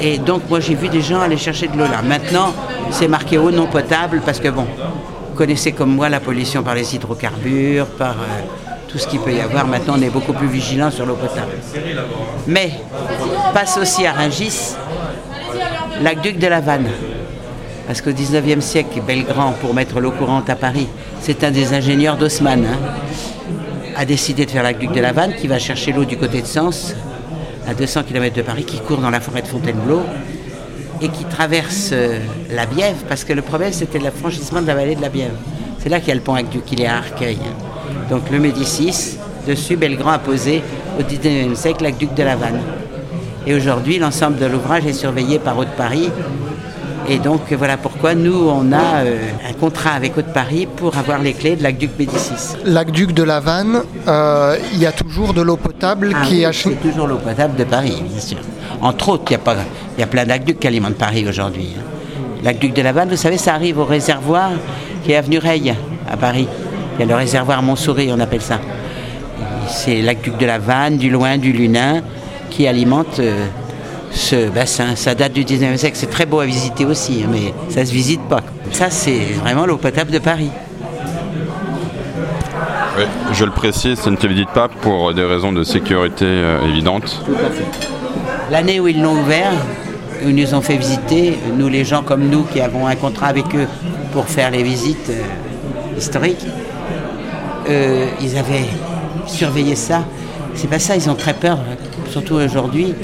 Et 0.00 0.18
donc 0.18 0.42
moi 0.48 0.60
j'ai 0.60 0.74
vu 0.74 0.88
des 0.88 1.00
gens 1.00 1.20
aller 1.20 1.36
chercher 1.36 1.68
de 1.68 1.76
l'eau 1.76 1.84
là. 1.84 2.02
Maintenant 2.02 2.52
c'est 2.90 3.08
marqué 3.08 3.38
eau 3.38 3.50
non 3.50 3.66
potable 3.66 4.22
parce 4.24 4.40
que 4.40 4.48
bon, 4.48 4.66
vous 5.30 5.36
connaissez 5.36 5.72
comme 5.72 5.94
moi 5.94 6.08
la 6.08 6.20
pollution 6.20 6.62
par 6.62 6.74
les 6.74 6.94
hydrocarbures, 6.94 7.86
par 7.86 8.12
euh, 8.12 8.70
tout 8.88 8.98
ce 8.98 9.06
qu'il 9.06 9.20
peut 9.20 9.32
y 9.32 9.40
avoir. 9.40 9.66
Maintenant 9.66 9.94
on 9.98 10.02
est 10.02 10.10
beaucoup 10.10 10.32
plus 10.32 10.48
vigilant 10.48 10.90
sur 10.90 11.06
l'eau 11.06 11.16
potable. 11.16 11.52
Mais 12.46 12.72
passe 13.54 13.78
aussi 13.78 14.06
à 14.06 14.12
Rungis 14.12 14.74
l'aqueduc 16.02 16.38
de 16.38 16.46
la 16.46 16.60
Vanne. 16.60 16.88
Parce 17.86 18.02
qu'au 18.02 18.10
19e 18.10 18.60
siècle, 18.60 19.00
Belgrand, 19.00 19.52
pour 19.62 19.72
mettre 19.72 19.98
l'eau 19.98 20.10
courante 20.10 20.50
à 20.50 20.56
Paris, 20.56 20.88
c'est 21.22 21.42
un 21.42 21.50
des 21.50 21.72
ingénieurs 21.72 22.18
d'Haussmann, 22.18 22.66
hein, 22.66 22.78
a 23.96 24.04
décidé 24.04 24.44
de 24.44 24.50
faire 24.50 24.62
l'aqueduc 24.62 24.92
de 24.92 25.00
la 25.00 25.12
Vanne 25.12 25.34
qui 25.34 25.46
va 25.46 25.58
chercher 25.58 25.92
l'eau 25.92 26.04
du 26.04 26.18
côté 26.18 26.42
de 26.42 26.46
Sens, 26.46 26.94
à 27.68 27.74
200 27.74 28.02
km 28.04 28.34
de 28.34 28.42
Paris, 28.42 28.64
qui 28.64 28.78
court 28.78 28.98
dans 28.98 29.10
la 29.10 29.20
forêt 29.20 29.42
de 29.42 29.46
Fontainebleau 29.46 30.00
et 31.00 31.08
qui 31.08 31.24
traverse 31.24 31.90
euh, 31.92 32.18
la 32.50 32.66
Bièvre, 32.66 32.98
parce 33.08 33.24
que 33.24 33.32
le 33.32 33.42
problème 33.42 33.72
c'était 33.72 33.98
le 33.98 34.10
franchissement 34.10 34.62
de 34.62 34.66
la 34.66 34.74
vallée 34.74 34.96
de 34.96 35.02
la 35.02 35.10
Bièvre. 35.10 35.36
C'est 35.78 35.88
là 35.88 36.00
qu'il 36.00 36.08
y 36.08 36.12
a 36.12 36.14
le 36.14 36.20
pont 36.20 36.34
aqueduc, 36.34 36.64
il 36.72 36.80
est 36.80 36.86
à 36.86 36.96
Arcueil. 36.96 37.38
Donc 38.10 38.30
le 38.30 38.38
Médicis, 38.38 39.18
dessus, 39.46 39.76
Belgrand 39.76 40.12
a 40.12 40.18
posé 40.18 40.62
au 40.98 41.02
19e 41.02 41.54
siècle 41.54 41.84
l'aqueduc 41.84 42.14
de 42.14 42.22
la 42.22 42.36
Vanne. 42.36 42.60
Et 43.46 43.54
aujourd'hui, 43.54 43.98
l'ensemble 43.98 44.38
de 44.38 44.46
l'ouvrage 44.46 44.86
est 44.86 44.92
surveillé 44.92 45.38
par 45.38 45.56
Haute-Paris. 45.56 46.10
Et 47.10 47.18
donc, 47.18 47.40
voilà 47.52 47.76
pourquoi 47.78 48.14
nous, 48.14 48.48
on 48.48 48.70
a 48.72 49.02
euh, 49.04 49.18
un 49.48 49.52
contrat 49.54 49.92
avec 49.92 50.16
Haute-Paris 50.18 50.68
pour 50.76 50.96
avoir 50.98 51.18
les 51.20 51.32
clés 51.32 51.56
de 51.56 51.62
l'aqueduc 51.62 51.90
Médicis. 51.98 52.54
L'aqueduc 52.66 53.12
de 53.12 53.22
la 53.22 53.40
Vanne, 53.40 53.80
euh, 54.06 54.56
il 54.74 54.78
y 54.78 54.84
a 54.86 54.92
toujours 54.92 55.32
de 55.32 55.40
l'eau 55.40 55.56
potable 55.56 56.12
Ah 56.14 56.26
qui 56.26 56.34
oui, 56.34 56.40
est 56.42 56.46
ach- 56.46 56.64
c'est 56.64 56.80
toujours 56.90 57.06
l'eau 57.06 57.16
potable 57.16 57.56
de 57.56 57.64
Paris, 57.64 58.02
bien 58.06 58.20
sûr. 58.20 58.36
Entre 58.82 59.08
autres, 59.08 59.24
il 59.28 59.32
y 59.32 59.36
a, 59.36 59.38
pas, 59.38 59.56
y 59.98 60.02
a 60.02 60.06
plein 60.06 60.26
d'aqueducs 60.26 60.58
qui 60.60 60.66
alimentent 60.66 60.96
Paris 60.98 61.24
aujourd'hui. 61.26 61.70
hein. 61.78 61.82
L'aqueduc 62.44 62.74
de 62.74 62.82
la 62.82 62.92
Vanne, 62.92 63.08
vous 63.08 63.16
savez, 63.16 63.38
ça 63.38 63.54
arrive 63.54 63.78
au 63.78 63.84
réservoir 63.86 64.50
qui 65.02 65.12
est 65.12 65.16
avenue 65.16 65.38
Reille, 65.38 65.74
à 66.10 66.16
Paris. 66.18 66.46
Il 66.96 67.00
y 67.00 67.02
a 67.04 67.06
le 67.06 67.14
réservoir 67.14 67.62
Montsouris, 67.62 68.10
on 68.12 68.20
appelle 68.20 68.42
ça. 68.42 68.58
C'est 69.68 70.02
l'aqueduc 70.02 70.36
de 70.38 70.46
la 70.46 70.58
Vanne, 70.58 70.98
du 70.98 71.08
Loin, 71.10 71.38
du 71.38 71.52
Lunin, 71.52 72.02
qui 72.50 72.66
alimente 72.66 73.18
euh, 73.18 73.46
ce 74.10 74.48
bassin. 74.48 74.96
Ça 74.96 75.14
date 75.14 75.32
du 75.32 75.44
19e 75.44 75.76
siècle, 75.76 75.96
c'est 75.96 76.10
très 76.10 76.26
beau 76.26 76.40
à 76.40 76.46
visiter 76.46 76.84
aussi, 76.84 77.22
hein, 77.24 77.28
mais 77.30 77.54
ça 77.68 77.84
se 77.84 77.92
visite 77.92 78.22
pas. 78.28 78.40
Ça, 78.72 78.90
c'est 78.90 79.20
vraiment 79.40 79.66
l'eau 79.66 79.76
potable 79.76 80.10
de 80.10 80.18
Paris. 80.18 80.50
Oui, 82.98 83.04
je 83.32 83.44
le 83.44 83.50
précise, 83.50 83.98
ça 83.98 84.10
ne 84.10 84.16
te 84.16 84.26
visite 84.26 84.50
pas 84.50 84.68
pour 84.68 85.14
des 85.14 85.24
raisons 85.24 85.52
de 85.52 85.62
sécurité 85.62 86.24
euh, 86.26 86.66
évidentes. 86.68 87.22
L'année 88.50 88.80
où 88.80 88.88
ils 88.88 89.00
l'ont 89.00 89.20
ouvert, 89.20 89.52
où 90.24 90.28
ils 90.28 90.34
nous 90.34 90.54
ont 90.54 90.60
fait 90.60 90.76
visiter, 90.76 91.38
nous 91.56 91.68
les 91.68 91.84
gens 91.84 92.02
comme 92.02 92.28
nous 92.28 92.42
qui 92.42 92.60
avons 92.60 92.86
un 92.86 92.96
contrat 92.96 93.28
avec 93.28 93.54
eux 93.54 93.68
pour 94.12 94.26
faire 94.26 94.50
les 94.50 94.64
visites 94.64 95.10
euh, 95.10 95.96
historiques, 95.96 96.44
euh, 97.68 98.06
ils 98.20 98.36
avaient 98.36 98.66
surveillé 99.26 99.76
ça. 99.76 100.04
C'est 100.54 100.68
pas 100.68 100.80
ça, 100.80 100.96
ils 100.96 101.08
ont 101.08 101.14
très 101.14 101.34
peur, 101.34 101.58
surtout 102.10 102.34
aujourd'hui, 102.34 102.94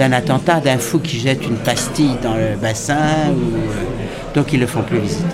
d'un 0.00 0.12
attentat, 0.12 0.60
d'un 0.60 0.78
fou 0.78 0.98
qui 0.98 1.18
jette 1.18 1.44
une 1.44 1.58
pastille 1.58 2.16
dans 2.22 2.32
le 2.32 2.56
bassin, 2.56 3.34
ou, 3.34 3.54
euh, 3.54 4.34
donc 4.34 4.50
ils 4.54 4.58
le 4.58 4.66
font 4.66 4.80
plus 4.80 4.98
visiter. 4.98 5.24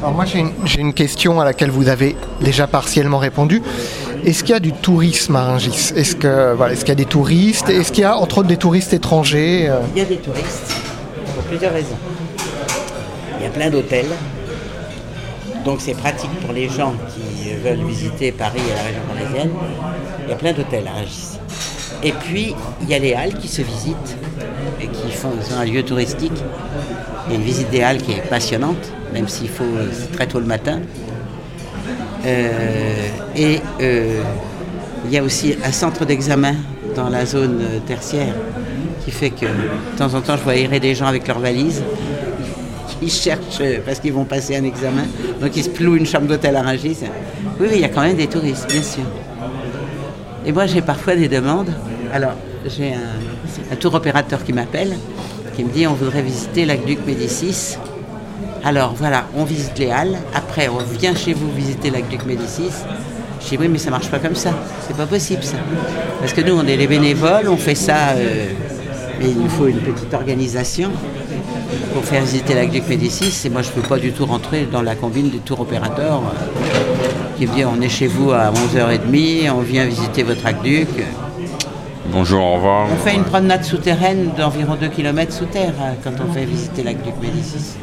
Alors 0.00 0.14
moi 0.14 0.24
j'ai 0.24 0.80
une, 0.80 0.94
question 0.94 1.40
à 1.40 1.44
laquelle 1.44 1.70
vous 1.70 1.88
avez 1.88 2.14
déjà 2.40 2.68
partiellement 2.68 3.18
répondu. 3.18 3.60
Est-ce 4.24 4.44
qu'il 4.44 4.52
y 4.52 4.56
a 4.56 4.60
du 4.60 4.72
tourisme 4.72 5.34
à 5.34 5.46
Rungis? 5.46 5.92
Est-ce 5.96 6.14
que 6.14 6.54
voilà, 6.54 6.74
est-ce 6.74 6.84
qu'il 6.84 6.90
y 6.90 6.92
a 6.92 7.02
des 7.04 7.06
touristes? 7.06 7.68
Est-ce 7.70 7.90
qu'il 7.90 8.02
y 8.02 8.06
a 8.06 8.16
entre 8.16 8.38
autres 8.38 8.46
des 8.46 8.56
touristes 8.56 8.92
étrangers 8.92 9.66
euh, 9.68 9.80
Il 9.96 9.98
y 9.98 10.02
a 10.02 10.08
des 10.08 10.18
touristes 10.18 10.72
pour 11.34 11.42
plusieurs 11.42 11.72
raisons. 11.72 11.98
Il 13.40 13.42
y 13.42 13.46
a 13.48 13.50
plein 13.50 13.68
d'hôtels. 13.68 14.12
Donc 15.64 15.80
c'est 15.80 15.94
pratique 15.94 16.30
pour 16.44 16.52
les 16.52 16.68
gens 16.68 16.94
qui 17.12 17.52
veulent 17.64 17.84
visiter 17.84 18.30
Paris 18.30 18.60
et 18.64 18.76
la 18.76 18.82
région 18.82 19.02
parisienne. 19.12 19.50
Il 20.24 20.30
y 20.30 20.32
a 20.32 20.36
plein 20.36 20.52
d'hôtels 20.52 20.86
à 20.86 21.00
Rungis. 21.00 21.43
Et 22.02 22.12
puis 22.12 22.54
il 22.82 22.88
y 22.88 22.94
a 22.94 22.98
les 22.98 23.14
halles 23.14 23.34
qui 23.34 23.48
se 23.48 23.62
visitent 23.62 24.16
et 24.80 24.86
qui 24.88 25.12
font 25.12 25.32
un 25.56 25.64
lieu 25.64 25.82
touristique. 25.82 26.32
Il 27.26 27.32
y 27.32 27.36
a 27.36 27.38
une 27.38 27.44
visite 27.44 27.70
des 27.70 27.82
halles 27.82 28.02
qui 28.02 28.12
est 28.12 28.28
passionnante, 28.28 28.92
même 29.12 29.28
s'il 29.28 29.48
faut 29.48 29.64
très 30.12 30.26
tôt 30.26 30.40
le 30.40 30.46
matin. 30.46 30.80
Euh, 32.26 33.08
et 33.36 33.60
euh, 33.80 34.20
il 35.06 35.12
y 35.12 35.18
a 35.18 35.22
aussi 35.22 35.54
un 35.64 35.72
centre 35.72 36.04
d'examen 36.04 36.54
dans 36.96 37.08
la 37.08 37.26
zone 37.26 37.62
tertiaire 37.86 38.34
qui 39.04 39.10
fait 39.10 39.30
que 39.30 39.44
de 39.44 39.98
temps 39.98 40.14
en 40.14 40.20
temps 40.20 40.36
je 40.36 40.42
vois 40.42 40.56
errer 40.56 40.80
des 40.80 40.94
gens 40.94 41.06
avec 41.06 41.28
leurs 41.28 41.40
valises 41.40 41.82
qui 43.00 43.10
cherchent 43.10 43.62
parce 43.84 44.00
qu'ils 44.00 44.12
vont 44.12 44.24
passer 44.24 44.56
un 44.56 44.64
examen. 44.64 45.04
Donc 45.40 45.56
ils 45.56 45.64
se 45.64 45.70
plouent 45.70 45.96
une 45.96 46.06
chambre 46.06 46.26
d'hôtel 46.26 46.56
à 46.56 46.62
Rungis. 46.62 46.98
Oui, 47.60 47.66
oui, 47.68 47.72
il 47.74 47.80
y 47.80 47.84
a 47.84 47.88
quand 47.88 48.02
même 48.02 48.16
des 48.16 48.26
touristes, 48.26 48.66
bien 48.70 48.82
sûr. 48.82 49.04
Et 50.46 50.52
moi 50.52 50.66
j'ai 50.66 50.82
parfois 50.82 51.16
des 51.16 51.28
demandes. 51.28 51.72
Alors 52.12 52.32
j'ai 52.66 52.94
un, 52.94 53.76
tour 53.76 53.94
opérateur 53.94 54.44
qui 54.44 54.52
m'appelle, 54.52 54.96
qui 55.56 55.64
me 55.64 55.70
dit 55.70 55.86
on 55.86 55.94
voudrait 55.94 56.22
visiter 56.22 56.64
l'aqueduc 56.64 57.00
Médicis. 57.06 57.76
Alors 58.62 58.94
voilà, 58.94 59.26
on 59.36 59.44
visite 59.44 59.78
les 59.78 59.90
halles. 59.90 60.16
Après, 60.34 60.68
on 60.68 60.78
vient 60.78 61.14
chez 61.14 61.34
vous 61.34 61.50
visiter 61.52 61.90
l'aqueduc 61.90 62.24
Médicis. 62.24 62.70
Je 63.42 63.48
dis 63.50 63.56
oui, 63.58 63.68
mais 63.68 63.78
ça 63.78 63.90
marche 63.90 64.10
pas 64.10 64.18
comme 64.18 64.34
ça. 64.34 64.54
C'est 64.86 64.96
pas 64.96 65.06
possible 65.06 65.42
ça. 65.42 65.58
Parce 66.20 66.32
que 66.32 66.40
nous, 66.40 66.54
on 66.54 66.66
est 66.66 66.76
les 66.76 66.86
bénévoles, 66.86 67.48
on 67.48 67.58
fait 67.58 67.74
ça, 67.74 68.12
euh, 68.16 68.46
mais 69.18 69.28
il 69.28 69.38
nous 69.38 69.50
faut 69.50 69.66
une 69.66 69.80
petite 69.80 70.14
organisation 70.14 70.90
pour 71.92 72.04
faire 72.04 72.22
visiter 72.22 72.54
l'aqueduc 72.54 72.88
Médicis. 72.88 73.46
Et 73.46 73.50
moi, 73.50 73.60
je 73.60 73.68
ne 73.68 73.74
peux 73.74 73.88
pas 73.88 73.98
du 73.98 74.12
tout 74.12 74.24
rentrer 74.24 74.66
dans 74.70 74.82
la 74.82 74.94
combine 74.94 75.28
du 75.28 75.40
tour 75.40 75.60
opérateur 75.60 76.22
euh, 76.22 76.93
qui 77.36 77.46
dit 77.46 77.64
on 77.64 77.80
est 77.80 77.88
chez 77.88 78.06
vous 78.06 78.30
à 78.32 78.50
11h30, 78.50 79.50
on 79.50 79.60
vient 79.60 79.84
visiter 79.84 80.22
votre 80.22 80.46
aqueduc. 80.46 80.88
Bonjour, 82.12 82.42
au 82.42 82.54
revoir. 82.54 82.88
On 82.92 82.96
fait 82.96 83.14
une 83.14 83.24
promenade 83.24 83.64
souterraine 83.64 84.30
d'environ 84.36 84.76
2 84.80 84.88
km 84.88 85.32
sous 85.32 85.46
terre 85.46 85.72
quand 86.02 86.12
on 86.26 86.32
fait 86.32 86.44
visiter 86.44 86.82
l'aqueduc 86.82 87.14
Médicis. 87.20 87.76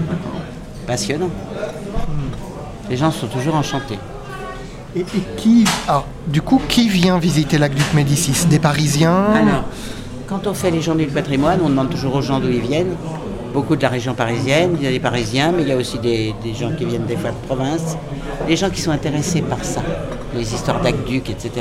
Passionnant. 0.88 1.30
Les 2.90 2.98
gens 2.98 3.12
sont 3.12 3.28
toujours 3.28 3.56
enchantés. 3.56 4.00
Et, 4.96 5.02
et 5.02 5.24
qui, 5.38 5.66
ah, 5.88 6.04
du 6.28 6.42
coup, 6.42 6.62
qui 6.68 6.90
vient 6.90 7.18
visiter 7.18 7.58
l'aqueduc 7.58 7.94
Médicis? 7.94 8.46
Des 8.48 8.60
Parisiens? 8.60 9.26
Alors, 9.34 9.64
quand 10.28 10.48
on 10.48 10.54
fait 10.54 10.72
les 10.72 10.82
journées 10.82 11.06
du 11.06 11.12
patrimoine, 11.12 11.60
on 11.64 11.70
demande 11.70 11.90
toujours 11.90 12.16
aux 12.16 12.22
gens 12.22 12.40
d'où 12.40 12.50
ils 12.50 12.62
viennent. 12.62 12.96
Beaucoup 13.54 13.76
de 13.76 13.82
la 13.82 13.90
région 13.90 14.14
parisienne, 14.14 14.78
il 14.80 14.84
y 14.86 14.88
a 14.88 14.92
des 14.92 15.00
Parisiens, 15.02 15.52
mais 15.52 15.64
il 15.64 15.68
y 15.68 15.72
a 15.74 15.76
aussi 15.76 16.00
des, 16.00 16.34
des 16.42 16.54
gens 16.54 16.74
qui 16.74 16.86
viennent 16.86 17.06
des 17.06 17.18
fois 17.18 17.32
de 17.32 17.48
province. 17.48 17.98
Les 18.48 18.56
gens 18.56 18.70
qui 18.70 18.80
sont 18.80 18.92
intéressés 18.92 19.42
par 19.42 19.64
ça, 19.64 19.82
les 20.34 20.54
histoires 20.54 20.82
d'aqueduc, 20.82 21.30
etc. 21.30 21.52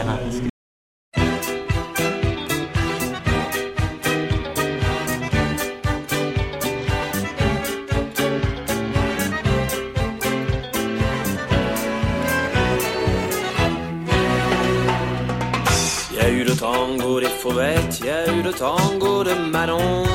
Il 16.12 16.16
y 16.16 16.20
a 16.20 16.29
eu 16.29 16.44
le 16.44 16.55
tango 16.55 17.20
des 17.20 17.26
fauvettes, 17.26 17.98
il 18.00 18.07
y 18.07 18.11
a 18.11 18.33
eu 18.33 18.42
le 18.42 18.53
tango 18.53 19.24
de 19.24 19.35
Manon. 19.50 20.10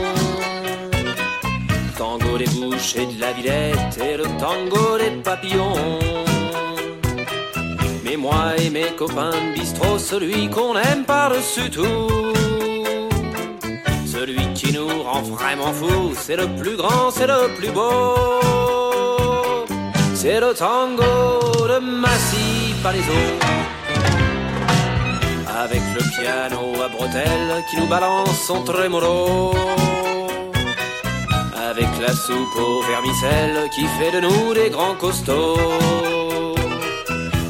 Bouches 2.45 2.95
et 2.95 3.05
de 3.05 3.19
la 3.19 3.33
Villette 3.33 3.97
et 4.01 4.17
le 4.17 4.23
tango 4.39 4.97
des 4.97 5.11
papillons. 5.23 5.99
Mais 8.03 8.17
moi 8.17 8.55
et 8.57 8.69
mes 8.69 8.91
copains 8.97 9.31
de 9.31 9.59
bistrot, 9.59 9.97
celui 9.97 10.49
qu'on 10.49 10.75
aime 10.77 11.03
par-dessus 11.05 11.69
tout. 11.69 12.33
Celui 14.05 14.53
qui 14.53 14.73
nous 14.73 15.03
rend 15.03 15.21
vraiment 15.21 15.73
fous, 15.73 16.13
c'est 16.15 16.37
le 16.37 16.47
plus 16.55 16.75
grand, 16.75 17.11
c'est 17.11 17.27
le 17.27 17.53
plus 17.57 17.71
beau. 17.71 18.15
C'est 20.13 20.39
le 20.39 20.53
tango 20.53 21.67
de 21.67 21.79
Massy 21.79 22.73
Palaiso 22.81 23.11
avec 25.65 25.81
le 25.97 26.03
piano 26.15 26.81
à 26.83 26.89
bretelles 26.89 27.63
qui 27.69 27.77
nous 27.77 27.87
balance 27.87 28.39
son 28.45 28.61
trémolo. 28.63 29.51
Avec 31.77 31.99
la 31.99 32.13
soupe 32.13 32.55
au 32.55 32.81
vermicelles 32.83 33.69
qui 33.75 33.85
fait 33.97 34.11
de 34.11 34.21
nous 34.21 34.53
des 34.53 34.69
grands 34.69 34.95
costauds. 34.95 36.55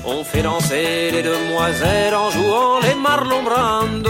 On 0.04 0.24
fait 0.24 0.42
danser 0.42 1.12
les 1.12 1.22
demoiselles 1.22 2.16
en 2.16 2.32
jouant 2.32 2.80
les 2.82 2.96
Marlon 2.96 3.44
Brando. 3.44 4.10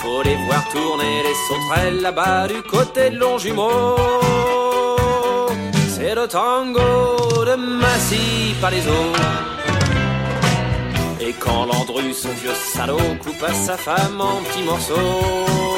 Faut 0.00 0.22
les 0.22 0.36
voir 0.46 0.66
tourner 0.70 1.24
les 1.26 1.36
sauterelles 1.46 2.00
là-bas 2.00 2.48
du 2.48 2.62
côté 2.62 3.10
de 3.10 3.18
Longjumeau. 3.18 3.96
C'est 5.94 6.14
le 6.14 6.26
tango 6.26 7.44
de 7.44 7.54
Massy 7.56 8.54
Palaiso. 8.62 9.12
Et 11.20 11.34
quand 11.34 11.66
Landru, 11.66 12.14
ce 12.14 12.28
vieux 12.28 12.58
salaud, 12.72 13.16
coupe 13.22 13.42
à 13.42 13.52
sa 13.52 13.76
femme 13.76 14.22
en 14.22 14.36
petits 14.44 14.62
morceaux, 14.62 15.75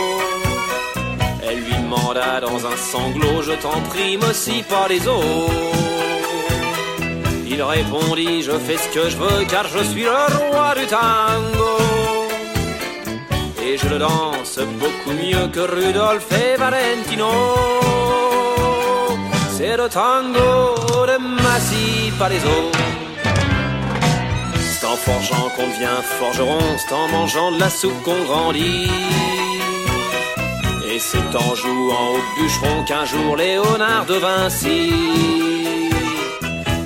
demanda 1.88 2.40
dans 2.40 2.66
un 2.66 2.76
sanglot, 2.76 3.42
je 3.42 3.52
t'en 3.52 3.80
prie, 3.90 4.18
scie 4.32 4.62
pas 4.62 4.88
les 4.88 5.06
os. 5.08 5.50
Il 7.46 7.62
répondit, 7.62 8.42
je 8.42 8.52
fais 8.52 8.76
ce 8.76 8.88
que 8.94 9.08
je 9.08 9.16
veux 9.16 9.44
car 9.46 9.66
je 9.66 9.82
suis 9.90 10.04
le 10.04 10.24
roi 10.38 10.74
du 10.78 10.86
tango. 10.86 11.74
Et 13.62 13.76
je 13.76 13.88
le 13.88 13.98
danse 13.98 14.58
beaucoup 14.80 15.12
mieux 15.22 15.48
que 15.48 15.60
Rudolph 15.60 16.30
et 16.32 16.56
Valentino. 16.56 17.30
C'est 19.56 19.76
le 19.76 19.88
tango 19.88 21.06
de 21.10 21.18
Massy 21.42 22.12
Palaiso. 22.18 22.58
C'est 24.54 24.86
en 24.86 24.96
forgeant 24.96 25.48
qu'on 25.54 25.68
devient 25.72 26.00
forgeron, 26.18 26.60
c'est 26.76 26.94
en 26.94 27.08
mangeant 27.08 27.50
de 27.52 27.60
la 27.60 27.70
soupe 27.70 28.00
qu'on 28.04 28.22
grandit. 28.24 28.90
Et 30.98 31.00
c'est 31.00 31.36
en 31.36 31.54
jouant 31.54 32.14
au 32.14 32.40
bûcheron 32.42 32.82
qu'un 32.82 33.04
jour 33.04 33.36
Léonard 33.36 34.04
de 34.06 34.14
Vinci. 34.14 34.90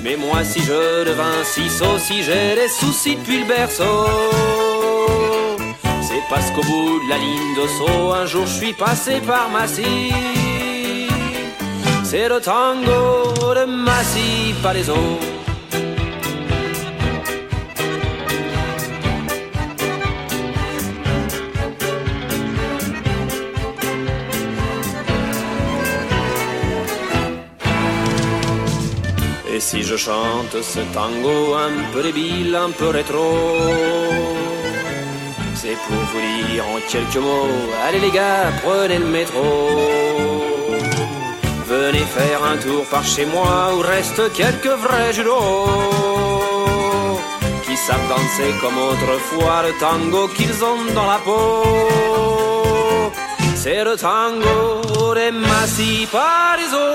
Mais 0.03 0.15
moi 0.15 0.43
si 0.43 0.59
je 0.59 1.03
devins 1.03 1.43
si 1.43 1.67
sot, 1.67 1.97
si 1.97 2.21
j'ai 2.21 2.53
des 2.53 2.67
soucis 2.67 3.15
depuis 3.15 3.39
le 3.39 3.45
berceau, 3.45 4.05
c'est 6.03 6.21
parce 6.29 6.51
qu'au 6.51 6.61
bout 6.61 6.99
de 7.03 7.09
la 7.09 7.17
ligne 7.17 7.55
de 7.55 7.67
saut, 7.67 8.13
un 8.13 8.27
jour 8.27 8.45
je 8.45 8.53
suis 8.53 8.73
passé 8.73 9.19
par 9.25 9.49
Massy. 9.49 10.11
C'est 12.03 12.29
le 12.29 12.39
tango 12.39 13.55
de 13.55 13.65
Massy 13.65 14.53
Palaiso. 14.61 14.93
Et 14.93 15.32
si 29.73 29.81
je 29.81 29.97
chante 29.97 30.61
ce 30.61 30.81
tango 30.93 31.55
un 31.55 31.75
peu 31.91 32.03
débile, 32.03 32.55
un 32.55 32.69
peu 32.69 32.89
rétro, 32.89 33.29
c'est 35.55 35.77
pour 35.85 36.01
vous 36.11 36.21
dire 36.51 36.63
en 36.73 36.79
quelques 36.91 37.23
mots, 37.27 37.63
allez 37.83 38.01
les 38.05 38.11
gars, 38.11 38.51
prenez 38.63 38.99
le 38.99 39.09
métro. 39.17 39.45
Venez 41.73 42.05
faire 42.17 42.41
un 42.51 42.57
tour 42.57 42.83
par 42.93 43.03
chez 43.03 43.25
moi 43.25 43.71
où 43.75 43.79
restent 43.79 44.31
quelques 44.33 44.75
vrais 44.85 45.11
judots 45.11 45.65
qui 47.65 47.75
savent 47.75 48.07
danser 48.13 48.51
comme 48.61 48.77
autrefois 48.91 49.63
le 49.67 49.73
tango 49.83 50.27
qu'ils 50.35 50.59
ont 50.71 50.85
dans 50.93 51.09
la 51.13 51.19
peau. 51.25 51.63
C'est 53.55 53.83
le 53.83 53.95
tango 53.95 55.15
des 55.15 55.31
Massy 55.31 56.07
Palaiso. 56.15 56.87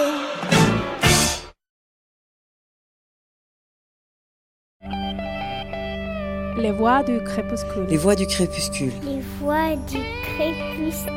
Les 6.59 6.73
voix 6.73 7.03
du 7.03 7.21
crépuscule. 7.23 7.87
Les 7.89 7.97
voix 7.97 8.15
du 8.17 8.27
crépuscule. 8.27 8.93
Les 9.05 9.21
voix 9.41 9.77
du 9.89 9.99
crépuscule. 10.23 11.15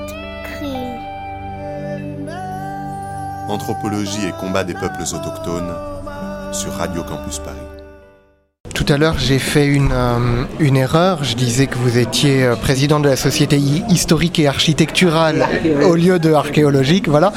Anthropologie 3.49 4.27
et 4.27 4.31
combat 4.39 4.63
des 4.63 4.73
peuples 4.73 5.01
autochtones 5.01 5.73
sur 6.51 6.71
Radio 6.73 7.03
Campus 7.03 7.39
Paris. 7.39 7.57
Tout 8.73 8.85
à 8.87 8.97
l'heure, 8.97 9.19
j'ai 9.19 9.37
fait 9.39 9.65
une, 9.67 9.91
euh, 9.91 10.43
une 10.59 10.75
erreur. 10.77 11.23
Je 11.23 11.35
disais 11.35 11.67
que 11.67 11.75
vous 11.77 11.97
étiez 11.97 12.43
euh, 12.43 12.55
président 12.55 12.99
de 12.99 13.09
la 13.09 13.15
Société 13.15 13.57
hi- 13.57 13.83
historique 13.89 14.39
et 14.39 14.47
architecturale 14.47 15.45
au 15.85 15.95
lieu 15.95 16.17
de 16.19 16.31
archéologique. 16.33 17.07
Voilà. 17.07 17.31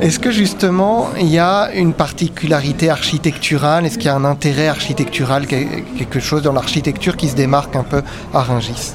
Est-ce 0.00 0.20
que 0.20 0.30
justement, 0.30 1.08
il 1.18 1.26
y 1.26 1.38
a 1.38 1.70
une 1.74 1.92
particularité 1.92 2.88
architecturale? 2.88 3.84
Est-ce 3.84 3.96
qu'il 3.98 4.06
y 4.06 4.10
a 4.10 4.14
un 4.14 4.24
intérêt 4.24 4.68
architectural, 4.68 5.46
que- 5.46 5.80
quelque 5.98 6.20
chose 6.20 6.42
dans 6.42 6.52
l'architecture 6.52 7.16
qui 7.16 7.26
se 7.28 7.34
démarque 7.34 7.74
un 7.74 7.82
peu 7.82 8.02
à 8.32 8.42
Rungis? 8.42 8.92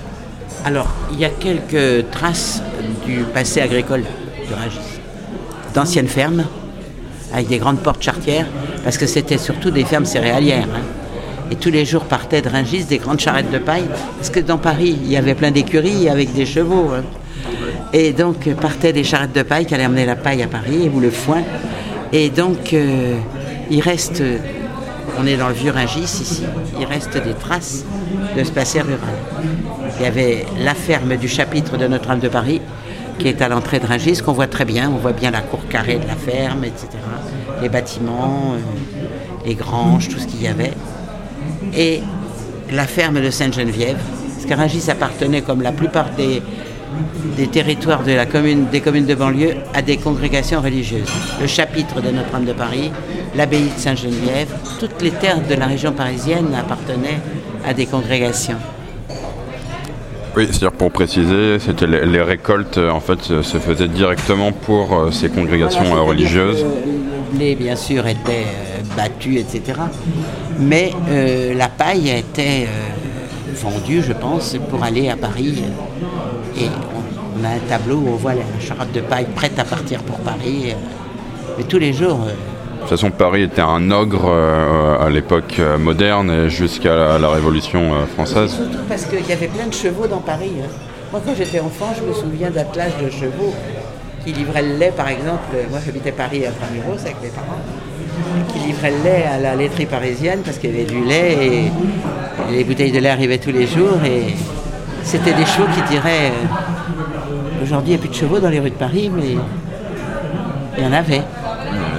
Alors, 0.64 0.88
il 1.12 1.20
y 1.20 1.26
a 1.26 1.30
quelques 1.30 2.10
traces 2.10 2.62
du 3.06 3.18
passé 3.34 3.60
agricole 3.60 4.04
de 4.50 4.54
Rungis. 4.56 5.00
D'anciennes 5.74 6.08
fermes, 6.08 6.46
avec 7.34 7.48
des 7.50 7.58
grandes 7.58 7.80
portes 7.80 8.02
charretières, 8.02 8.48
parce 8.86 8.98
que 8.98 9.06
c'était 9.08 9.38
surtout 9.38 9.72
des 9.72 9.84
fermes 9.84 10.06
céréalières. 10.06 10.68
hein. 10.74 10.82
Et 11.52 11.56
tous 11.58 11.70
les 11.70 11.84
jours 11.84 12.06
partaient 12.06 12.42
de 12.42 12.48
Rungis 12.48 12.86
des 12.86 12.98
grandes 12.98 13.20
charrettes 13.20 13.52
de 13.52 13.58
paille, 13.58 13.90
parce 14.18 14.30
que 14.30 14.40
dans 14.40 14.58
Paris, 14.58 14.98
il 15.04 15.12
y 15.12 15.18
avait 15.18 15.36
plein 15.36 15.52
d'écuries 15.52 16.08
avec 16.08 16.34
des 16.34 16.46
chevaux. 16.46 16.92
hein. 16.96 17.04
Et 17.94 18.12
donc, 18.12 18.48
euh, 18.48 18.56
partaient 18.56 18.94
des 18.94 19.04
charrettes 19.04 19.34
de 19.34 19.44
paille 19.44 19.66
qui 19.66 19.76
allaient 19.76 19.86
emmener 19.86 20.06
la 20.06 20.16
paille 20.16 20.42
à 20.42 20.48
Paris, 20.48 20.90
ou 20.94 21.00
le 21.00 21.12
foin. 21.12 21.44
Et 22.12 22.30
donc, 22.30 22.74
euh, 22.74 23.16
il 23.70 23.82
reste, 23.82 24.22
euh, 24.22 24.38
on 25.20 25.28
est 25.28 25.38
dans 25.38 25.48
le 25.48 25.54
vieux 25.54 25.72
Rungis 25.72 26.02
ici, 26.02 26.44
il 26.80 26.86
reste 26.86 27.14
des 27.24 27.34
traces 27.34 27.86
de 28.36 28.44
ce 28.44 28.52
passé 28.52 28.82
rural. 28.82 29.00
Il 29.98 30.04
y 30.04 30.08
avait 30.08 30.46
la 30.60 30.74
ferme 30.74 31.16
du 31.18 31.28
chapitre 31.28 31.78
de 31.78 31.88
Notre-Dame 31.88 32.20
de 32.20 32.30
Paris, 32.30 32.62
qui 33.20 33.28
est 33.28 33.42
à 33.42 33.50
l'entrée 33.50 33.80
de 33.80 33.86
Rungis, 33.86 34.22
qu'on 34.24 34.34
voit 34.34 34.48
très 34.48 34.66
bien. 34.66 34.90
On 34.90 34.98
voit 34.98 35.14
bien 35.14 35.30
la 35.30 35.42
cour 35.42 35.60
carrée 35.70 35.98
de 35.98 36.08
la 36.08 36.16
ferme, 36.16 36.64
etc. 36.64 36.88
Les 37.62 37.70
bâtiments, 37.70 38.56
les 39.46 39.54
granges, 39.54 40.10
tout 40.10 40.18
ce 40.18 40.26
qu'il 40.26 40.42
y 40.42 40.48
avait. 40.48 40.74
Et 41.78 42.02
la 42.72 42.88
ferme 42.88 43.22
de 43.22 43.30
Sainte-Geneviève, 43.30 44.00
parce 44.48 44.80
que 44.80 44.92
appartenait, 44.92 45.42
comme 45.42 45.62
la 45.62 45.72
plupart 45.72 46.10
des, 46.18 46.42
des 47.38 47.48
territoires 47.48 48.04
de 48.04 48.12
la 48.12 48.26
commune, 48.26 48.68
des 48.72 48.82
communes 48.82 49.06
de 49.06 49.16
banlieue, 49.16 49.56
à 49.74 49.82
des 49.82 49.98
congrégations 49.98 50.62
religieuses. 50.62 51.10
Le 51.42 51.48
chapitre 51.48 52.02
de 52.02 52.10
Notre-Dame 52.10 52.46
de 52.46 52.54
Paris, 52.54 52.92
l'abbaye 53.36 53.70
de 53.76 53.80
Sainte-Geneviève, 53.80 54.50
toutes 54.80 55.02
les 55.02 55.12
terres 55.12 55.42
de 55.48 55.56
la 55.56 55.68
région 55.68 55.92
parisienne 55.92 56.54
appartenaient 56.58 57.20
à 57.66 57.74
des 57.74 57.86
congrégations. 57.86 58.58
Oui, 60.36 60.48
c'est-à-dire 60.48 60.72
pour 60.72 60.92
préciser, 60.92 61.60
c'était 61.60 61.86
les, 61.86 62.06
les 62.08 62.22
récoltes 62.22 62.80
en 62.80 63.00
fait 63.00 63.22
se 63.22 63.58
faisaient 63.60 63.88
directement 63.88 64.52
pour 64.52 64.94
euh, 64.98 65.12
ces 65.12 65.30
congrégations 65.30 65.84
Voilà, 65.84 66.02
euh, 66.02 66.08
religieuses. 66.08 66.64
Le 66.64 67.38
blé, 67.38 67.56
bien 67.56 67.76
sûr, 67.76 68.08
était 68.08 68.48
euh, 68.48 68.82
battu, 68.98 69.38
etc. 69.38 69.62
Mais 70.60 70.92
euh, 71.10 71.54
la 71.54 71.70
paille 71.70 72.10
était 72.10 72.68
vendue, 73.54 74.02
je 74.02 74.14
pense, 74.14 74.56
pour 74.72 74.84
aller 74.84 75.10
à 75.10 75.16
Paris. 75.16 75.64
Et 76.58 76.68
on, 77.40 77.44
a 77.44 77.50
un 77.50 77.60
tableau 77.68 77.98
où 77.98 78.10
on 78.10 78.16
voit 78.16 78.34
la 78.36 78.44
charrette 78.60 78.92
de 78.94 79.02
paille 79.02 79.26
prête 79.36 79.58
à 79.60 79.64
partir 79.64 80.00
pour 80.04 80.18
Paris. 80.20 80.68
euh, 80.68 80.74
mais 81.58 81.64
tous 81.64 81.80
les 81.80 81.94
jours, 81.94 82.20
euh, 82.26 82.32
De 82.32 82.80
toute 82.82 82.90
façon, 82.90 83.12
Paris 83.12 83.44
était 83.44 83.62
un 83.62 83.92
ogre 83.92 84.26
euh, 84.28 84.98
à 85.06 85.10
l'époque 85.10 85.56
euh, 85.60 85.78
moderne 85.78 86.30
et 86.32 86.50
jusqu'à 86.50 86.96
la, 86.96 87.18
la 87.20 87.30
Révolution 87.30 87.94
euh, 87.94 88.06
française. 88.06 88.52
surtout 88.56 88.84
parce 88.88 89.06
qu'il 89.06 89.26
y 89.28 89.32
avait 89.32 89.48
plein 89.48 89.68
de 89.68 89.74
chevaux 89.74 90.08
dans 90.08 90.20
Paris. 90.20 90.52
hein. 90.62 90.68
Moi, 91.12 91.22
quand 91.26 91.34
j'étais 91.36 91.60
enfant, 91.60 91.92
je 91.98 92.04
me 92.08 92.14
souviens 92.14 92.50
d'attelages 92.50 92.98
de 93.04 93.10
chevaux 93.10 93.54
qui 94.26 94.32
livraient 94.34 94.64
le 94.64 94.78
lait, 94.78 94.94
par 94.96 95.08
exemple. 95.10 95.56
Moi, 95.70 95.80
j'habitais 95.86 96.12
Paris 96.12 96.46
à 96.46 96.52
Tramuros 96.52 97.00
avec 97.02 97.22
mes 97.22 97.30
parents. 97.30 97.62
Qui 98.52 98.60
livraient 98.68 98.92
le 98.92 99.04
lait 99.04 99.26
à 99.26 99.40
la 99.40 99.56
laiterie 99.56 99.86
parisienne 99.86 100.42
parce 100.46 100.58
qu'il 100.58 100.72
y 100.72 100.74
avait 100.74 100.86
du 100.86 101.04
lait 101.04 101.34
et, 101.46 101.58
et 102.50 102.52
les 102.58 102.64
bouteilles 102.64 102.92
de 102.92 103.00
lait 103.00 103.10
arrivaient 103.10 103.38
tous 103.40 103.52
les 103.52 103.66
jours. 103.68 103.98
Et 104.06 104.34
c'était 105.04 105.34
des 105.34 105.46
chevaux 105.46 105.68
qui 105.76 105.82
tiraient. 105.84 106.32
euh, 106.32 107.64
Aujourd'hui, 107.64 107.94
il 107.94 107.96
n'y 107.96 108.00
a 108.00 108.00
plus 108.00 108.10
de 108.10 108.16
chevaux 108.16 108.40
dans 108.40 108.50
les 108.50 108.60
rues 108.60 108.70
de 108.72 108.76
Paris, 108.76 109.10
mais 109.14 109.38
il 110.78 110.84
y 110.84 110.88
en 110.88 110.92
avait. 110.94 111.22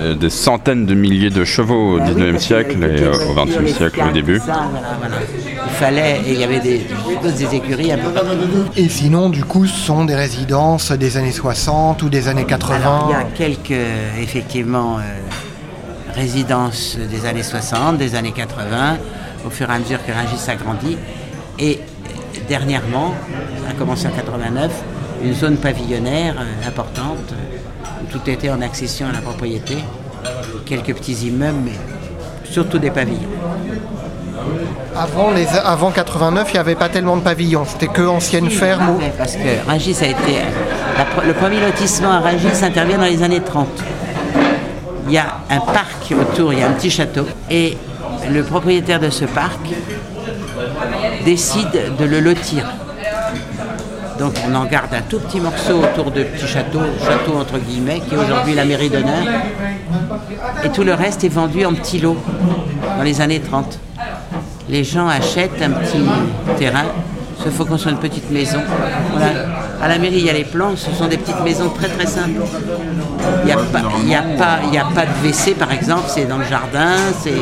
Euh, 0.01 0.15
Des 0.15 0.29
centaines 0.31 0.85
de 0.85 0.95
milliers 0.95 1.31
de 1.31 1.45
chevaux 1.45 1.95
au 1.97 1.99
Ah 2.01 2.05
oui, 2.07 2.23
19e 2.23 2.33
parce 2.33 2.45
qu'il 2.47 2.57
y 2.57 2.59
avait 2.59 2.69
siècle 2.69 2.85
et 2.85 3.03
euh, 3.03 3.31
au 3.31 3.33
voitures, 3.33 3.61
20e 3.61 3.65
les 3.65 3.73
siècle 3.73 4.03
au 4.09 4.13
début. 4.13 4.39
ça, 4.39 4.45
voilà, 4.71 4.89
voilà. 5.01 5.17
Il 5.67 5.73
fallait, 5.73 6.21
et 6.27 6.33
il 6.33 6.39
y 6.41 6.45
avait 6.45 6.61
des, 6.61 6.87
des, 7.23 7.33
des 7.33 7.55
écuries 7.57 7.93
un 7.93 7.99
peu 7.99 8.11
partout. 8.11 8.37
Et 8.77 8.89
sinon, 8.89 9.31
du 9.31 9.45
coup, 9.45 9.67
ce 9.67 9.75
sont 9.87 10.05
des 10.05 10.15
résidences 10.15 10.93
des 10.93 11.17
années 11.17 11.33
60 11.33 12.03
ou 12.03 12.09
des 12.11 12.29
années 12.29 12.45
80 12.45 12.77
Alors, 12.77 13.07
il 13.11 13.13
y 13.13 13.17
a 13.17 13.25
quelques, 13.25 13.71
euh, 13.71 14.23
effectivement, 14.23 14.99
euh, 14.99 15.03
résidences 16.15 16.97
des 16.99 17.27
années 17.27 17.43
60, 17.43 17.97
des 17.97 18.15
années 18.15 18.33
80, 18.33 18.99
au 19.47 19.51
fur 19.51 19.69
et 19.71 19.75
à 19.75 19.79
mesure 19.79 19.99
que 20.05 20.13
Rungis 20.13 20.39
s'agrandit. 20.39 20.97
Et 21.59 21.79
euh, 21.81 21.94
dernièrement, 22.49 23.15
ça 23.65 23.71
a 23.71 23.75
commencé 23.75 24.07
en 24.07 24.11
89, 24.11 24.71
une 25.25 25.35
zone 25.35 25.57
pavillonnaire 25.57 26.35
euh, 26.39 26.69
importante, 26.69 27.33
euh, 27.33 27.87
où 28.03 28.07
tout 28.13 28.29
était 28.31 28.51
en 28.51 28.61
accession 28.63 29.07
à 29.09 29.13
la 29.13 29.19
propriété. 29.21 29.77
Quelques 30.67 30.95
petits 30.95 31.27
immeubles, 31.29 31.59
mais 31.65 31.73
surtout 32.51 32.79
des 32.79 32.91
pavillons. 32.91 33.29
Avant, 34.97 35.31
les, 35.33 35.47
avant 35.65 35.91
89, 35.91 36.49
il 36.51 36.53
n'y 36.55 36.59
avait 36.59 36.75
pas 36.75 36.89
tellement 36.89 37.17
de 37.17 37.23
pavillons. 37.23 37.65
C'était 37.67 37.89
que 37.89 38.03
anciennes 38.03 38.51
fermes. 38.51 38.91
ou- 38.91 39.01
Parce 39.19 39.35
que 39.37 39.67
Rungis 39.69 39.97
a 40.03 40.07
été. 40.07 40.39
la 40.97 41.05
pre- 41.05 41.27
le 41.27 41.33
premier 41.35 41.61
lotissement 41.61 42.11
à 42.13 42.21
Rungis 42.21 42.63
intervient 42.65 42.99
dans 42.99 43.05
les 43.05 43.23
années 43.23 43.41
30. 43.41 43.69
Il 45.09 45.13
y 45.13 45.19
a 45.19 45.39
un 45.51 45.61
parc 45.61 46.13
autour, 46.19 46.53
il 46.53 46.61
y 46.61 46.63
a 46.63 46.69
un 46.69 46.73
petit 46.73 46.91
château. 46.91 47.27
Et 47.51 47.77
le 48.31 48.43
propriétaire 48.45 49.01
de 49.01 49.11
ce 49.11 49.25
parc 49.25 49.59
décide 51.25 51.97
de 51.99 52.05
le 52.05 52.21
lotir. 52.21 52.65
Donc 54.19 54.35
on 54.49 54.55
en 54.55 54.65
garde 54.65 54.95
un 54.95 55.03
tout 55.03 55.19
petit 55.19 55.41
morceau 55.41 55.83
autour 55.83 56.11
de 56.11 56.23
petit 56.23 56.47
château, 56.47 56.81
château 57.05 57.37
entre 57.37 57.59
guillemets, 57.59 58.01
qui 58.01 58.15
est 58.15 58.19
aujourd'hui 58.19 58.55
la 58.55 58.65
mairie 58.65 58.89
d'honneur. 58.89 59.25
Et 60.63 60.69
tout 60.69 60.85
le 60.85 60.95
reste 60.95 61.25
est 61.25 61.29
vendu 61.29 61.65
en 61.65 61.75
petits 61.75 61.99
lots 61.99 62.17
dans 62.97 63.03
les 63.03 63.21
années 63.21 63.41
30. 63.41 63.79
Les 64.69 64.85
gens 64.85 65.09
achètent 65.09 65.61
un 65.61 65.71
petit 65.71 65.99
terrain, 66.57 66.85
se 67.43 67.49
font 67.51 67.65
construire 67.65 67.97
une 67.97 68.01
petite 68.01 68.31
maison. 68.31 68.61
À 69.83 69.89
la 69.89 69.99
mairie, 69.99 70.19
il 70.19 70.25
y 70.25 70.31
a 70.31 70.33
les 70.33 70.45
plans, 70.45 70.77
ce 70.77 70.91
sont 70.93 71.09
des 71.09 71.19
petites 71.19 71.41
maisons 71.43 71.69
très 71.71 71.89
très 71.89 72.07
simples. 72.07 72.41
Il 73.43 73.47
n'y 73.47 73.53
a, 73.53 74.21
a, 74.21 74.87
a 74.87 74.95
pas 74.95 75.05
de 75.07 75.29
WC 75.29 75.55
par 75.55 75.73
exemple, 75.73 76.05
c'est 76.07 76.27
dans 76.27 76.39
le 76.39 76.45
jardin, 76.45 76.95
c'est, 77.21 77.33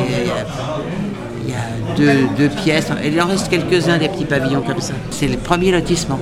deux 2.37 2.49
pièces. 2.49 2.89
Il 3.05 3.19
en 3.21 3.27
reste 3.27 3.49
quelques-uns 3.49 3.97
des 3.97 4.09
petits 4.09 4.25
pavillons 4.25 4.61
comme 4.61 4.79
ça. 4.81 4.93
C'est 5.11 5.27
le 5.27 5.37
premier 5.37 5.71
lotissement. 5.71 6.19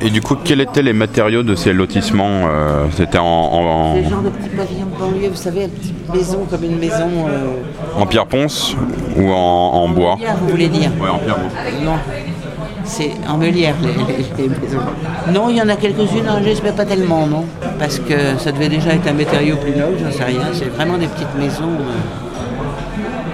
Et 0.00 0.10
du 0.10 0.20
coup, 0.20 0.34
quels 0.34 0.60
étaient 0.60 0.82
les 0.82 0.92
matériaux 0.92 1.42
de 1.44 1.54
ces 1.54 1.72
lotissements 1.72 2.42
euh, 2.48 2.86
C'était 2.96 3.18
en, 3.18 3.24
en- 3.24 3.94
le 3.94 4.02
genre 4.02 4.22
de 4.22 4.28
petits 4.30 4.48
pavillons 4.50 4.86
de 4.92 4.98
banlieue, 4.98 5.28
vous 5.30 5.36
savez, 5.36 5.62
une 5.64 5.70
petite 5.70 6.12
maison 6.14 6.40
comme 6.50 6.64
une 6.64 6.78
maison. 6.78 7.08
euh, 7.28 8.00
en 8.00 8.04
pierre 8.06 8.26
ponce 8.26 8.74
ou 9.16 9.30
en, 9.30 9.34
en 9.36 9.88
bois 9.88 10.16
meulière, 10.16 10.36
vous 10.42 10.48
voulez 10.48 10.68
dire 10.68 10.90
Ouais, 11.00 11.08
en 11.08 11.18
pierre 11.18 11.38
Non. 11.84 11.92
C'est 12.86 13.12
en 13.26 13.38
meulière, 13.38 13.74
les, 14.36 14.48
maisons. 14.48 14.78
Non, 15.32 15.48
il 15.48 15.56
y 15.56 15.62
en 15.62 15.68
a 15.70 15.76
quelques-unes 15.76 16.28
en 16.28 16.34
Rungis, 16.34 16.60
mais 16.62 16.72
pas 16.72 16.84
tellement, 16.84 17.26
non. 17.26 17.44
Parce 17.78 17.98
que 17.98 18.36
ça 18.36 18.52
devait 18.52 18.68
déjà 18.68 18.90
être 18.90 19.08
un 19.08 19.14
matériau 19.14 19.56
plus 19.56 19.70
noble, 19.70 19.96
j'en 20.04 20.10
sais 20.12 20.24
rien. 20.24 20.40
C'est 20.52 20.68
vraiment 20.68 20.98
des 20.98 21.06
petites 21.06 21.34
maisons. 21.38 21.70
euh. 21.80 22.23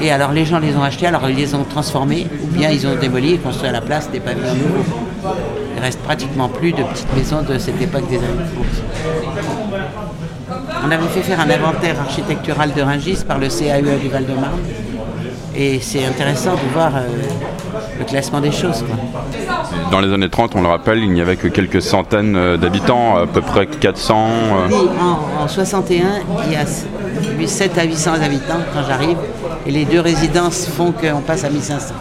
Et 0.02 0.10
alors 0.10 0.32
les 0.32 0.44
gens 0.44 0.58
les 0.58 0.74
ont 0.76 0.82
achetées, 0.82 1.06
alors 1.06 1.28
ils 1.28 1.36
les 1.36 1.54
ont 1.54 1.64
transformées, 1.64 2.26
ou 2.42 2.46
bien 2.46 2.70
ils 2.70 2.86
ont 2.86 2.94
démoli 2.96 3.34
et 3.34 3.38
construit 3.38 3.68
à 3.68 3.72
la 3.72 3.80
place 3.80 4.10
des 4.10 4.20
pavillons 4.20 4.54
nouveaux. 4.54 4.84
Il 5.76 5.82
reste 5.82 6.00
pratiquement 6.00 6.48
plus 6.48 6.72
de 6.72 6.82
petites 6.82 7.14
maisons 7.14 7.42
de 7.42 7.58
cette 7.58 7.80
époque 7.80 8.08
des 8.08 8.16
années 8.16 8.26
30. 10.48 10.58
On 10.86 10.90
avait 10.90 11.06
fait 11.08 11.20
faire 11.22 11.40
un 11.40 11.50
inventaire 11.50 12.00
architectural 12.00 12.72
de 12.72 12.82
Rungis 12.82 13.24
par 13.26 13.38
le 13.38 13.48
CAUE 13.48 13.98
du 14.00 14.08
Val-de-Marne. 14.08 14.58
Et 15.54 15.78
c'est 15.80 16.04
intéressant 16.06 16.52
de 16.52 16.72
voir 16.72 16.92
euh, 16.96 17.00
le 17.98 18.04
classement 18.04 18.40
des 18.40 18.52
choses. 18.52 18.82
Quoi. 18.86 18.96
Dans 19.90 20.00
les 20.00 20.12
années 20.12 20.28
30, 20.30 20.52
on 20.54 20.62
le 20.62 20.68
rappelle, 20.68 20.98
il 20.98 21.10
n'y 21.12 21.20
avait 21.20 21.36
que 21.36 21.48
quelques 21.48 21.82
centaines 21.82 22.36
euh, 22.36 22.56
d'habitants, 22.56 23.16
à 23.16 23.26
peu 23.26 23.40
près 23.42 23.66
400. 23.66 24.28
euh, 24.70 24.74
en, 25.40 25.42
en 25.44 25.48
61, 25.48 26.04
il 26.46 26.52
y 26.52 26.56
a 26.56 26.64
7 27.46 27.78
à 27.78 27.82
800 27.84 28.12
habitants 28.24 28.60
quand 28.72 28.82
j'arrive. 28.88 29.16
Et 29.66 29.70
les 29.70 29.84
deux 29.84 30.00
résidences 30.00 30.66
font 30.66 30.92
qu'on 30.92 31.20
passe 31.20 31.44
à 31.44 31.50
1500. 31.50 31.94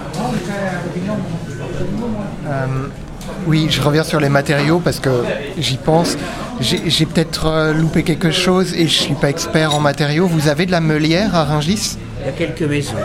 Oui, 3.48 3.68
je 3.70 3.82
reviens 3.82 4.04
sur 4.04 4.20
les 4.20 4.30
matériaux 4.30 4.82
parce 4.84 5.00
que 5.00 5.24
j'y 5.58 5.78
pense. 5.78 6.18
J'ai 6.60 7.06
peut-être 7.06 7.46
euh, 7.46 7.74
loupé 7.74 8.04
quelque 8.04 8.32
chose 8.32 8.74
et 8.74 8.86
je 8.86 8.94
suis 8.94 9.14
pas 9.14 9.30
expert 9.30 9.74
en 9.74 9.80
matériaux. 9.80 10.28
Vous 10.28 10.50
avez 10.50 10.66
de 10.66 10.72
la 10.72 10.82
meulière 10.82 11.34
à 11.36 11.46
Rungis? 11.46 11.98
Il 12.20 12.26
y 12.26 12.30
a 12.30 12.32
quelques 12.34 12.70
maisons. 12.70 12.96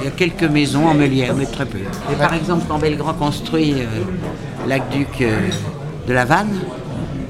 Il 0.00 0.04
y 0.04 0.08
a 0.08 0.10
quelques 0.10 0.44
maisons 0.44 0.86
en 0.86 0.94
meulière, 0.94 1.34
mais 1.34 1.46
très 1.46 1.66
peu. 1.66 1.78
Et 1.78 2.14
par 2.16 2.34
exemple, 2.34 2.64
quand 2.68 2.78
Belgrand 2.78 3.14
construit 3.14 3.74
euh, 3.74 3.86
l'aqueduc 4.68 5.22
euh, 5.22 5.48
de 6.06 6.12
la 6.12 6.24
Vanne, 6.24 6.54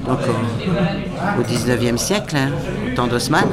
donc 0.07 0.19
au, 0.29 1.41
au 1.41 1.45
19e 1.45 1.97
siècle, 1.97 2.37
hein, 2.37 2.51
au 2.87 2.95
temps 2.97 3.07
d'Haussmann, 3.07 3.49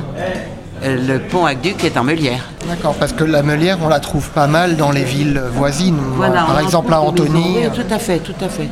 euh, 0.84 0.98
le 1.08 1.20
pont 1.20 1.46
aqueduc 1.46 1.84
est 1.84 1.98
en 1.98 2.04
meulière. 2.04 2.51
D'accord, 2.68 2.96
parce 2.96 3.14
que 3.14 3.24
la 3.24 3.42
meulière, 3.44 3.78
on 3.82 3.88
la 3.88 4.00
trouve 4.00 4.30
pas 4.30 4.48
mal 4.48 4.78
dans 4.78 4.92
les 4.92 5.04
villes 5.04 5.42
voisines. 5.54 5.98
Voilà, 6.16 6.44
Par 6.44 6.60
exemple, 6.60 6.94
à 6.94 7.02
Antony. 7.02 7.58
Oui, 7.58 7.70
tout 7.74 7.94
à 7.94 8.00
fait, 8.00 8.20
tout 8.20 8.36
à 8.40 8.50
fait. 8.50 8.70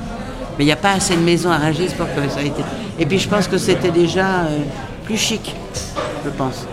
Mais 0.57 0.63
il 0.63 0.67
n'y 0.67 0.71
a 0.71 0.77
pas 0.77 0.91
assez 0.91 1.15
de 1.15 1.21
maisons 1.21 1.51
à 1.51 1.57
Rungis 1.57 1.93
pour 1.97 2.07
que 2.07 2.29
ça 2.29 2.41
ait 2.41 2.47
été. 2.47 2.63
Et 2.99 3.05
puis 3.05 3.17
je 3.17 3.27
pense 3.29 3.47
que 3.47 3.57
c'était 3.57 3.91
déjà 3.91 4.41
euh, 4.41 4.57
plus 5.05 5.17
chic, 5.17 5.55
je 6.25 6.29
pense. 6.31 6.65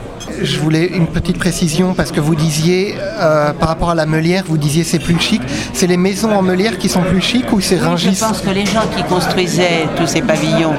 Je 0.42 0.58
voulais 0.60 0.86
une 0.86 1.06
petite 1.06 1.38
précision 1.38 1.94
parce 1.94 2.12
que 2.12 2.20
vous 2.20 2.34
disiez, 2.34 2.94
euh, 3.20 3.52
par 3.52 3.68
rapport 3.68 3.90
à 3.90 3.94
la 3.94 4.06
meulière, 4.06 4.44
vous 4.46 4.58
disiez 4.58 4.84
c'est 4.84 4.98
plus 4.98 5.18
chic. 5.20 5.40
C'est 5.72 5.86
les 5.86 5.96
maisons 5.96 6.32
en 6.32 6.42
meulière 6.42 6.78
qui 6.78 6.88
sont 6.88 7.00
plus 7.02 7.20
chic 7.20 7.50
ou 7.52 7.60
c'est 7.60 7.78
Rungis 7.78 8.14
Je 8.14 8.20
pense 8.24 8.40
que 8.40 8.50
les 8.50 8.66
gens 8.66 8.82
qui 8.94 9.02
construisaient 9.04 9.86
tous 9.96 10.06
ces 10.06 10.22
pavillons 10.22 10.74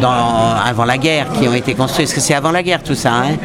dans- 0.00 0.54
avant 0.66 0.84
la 0.84 0.98
guerre, 0.98 1.26
qui 1.38 1.46
ont 1.48 1.54
été 1.54 1.74
construits, 1.74 2.04
parce 2.06 2.14
que 2.14 2.20
c'est 2.20 2.34
avant 2.34 2.50
la 2.50 2.62
guerre 2.62 2.82
tout 2.82 2.94
ça, 2.94 3.12
hein, 3.12 3.36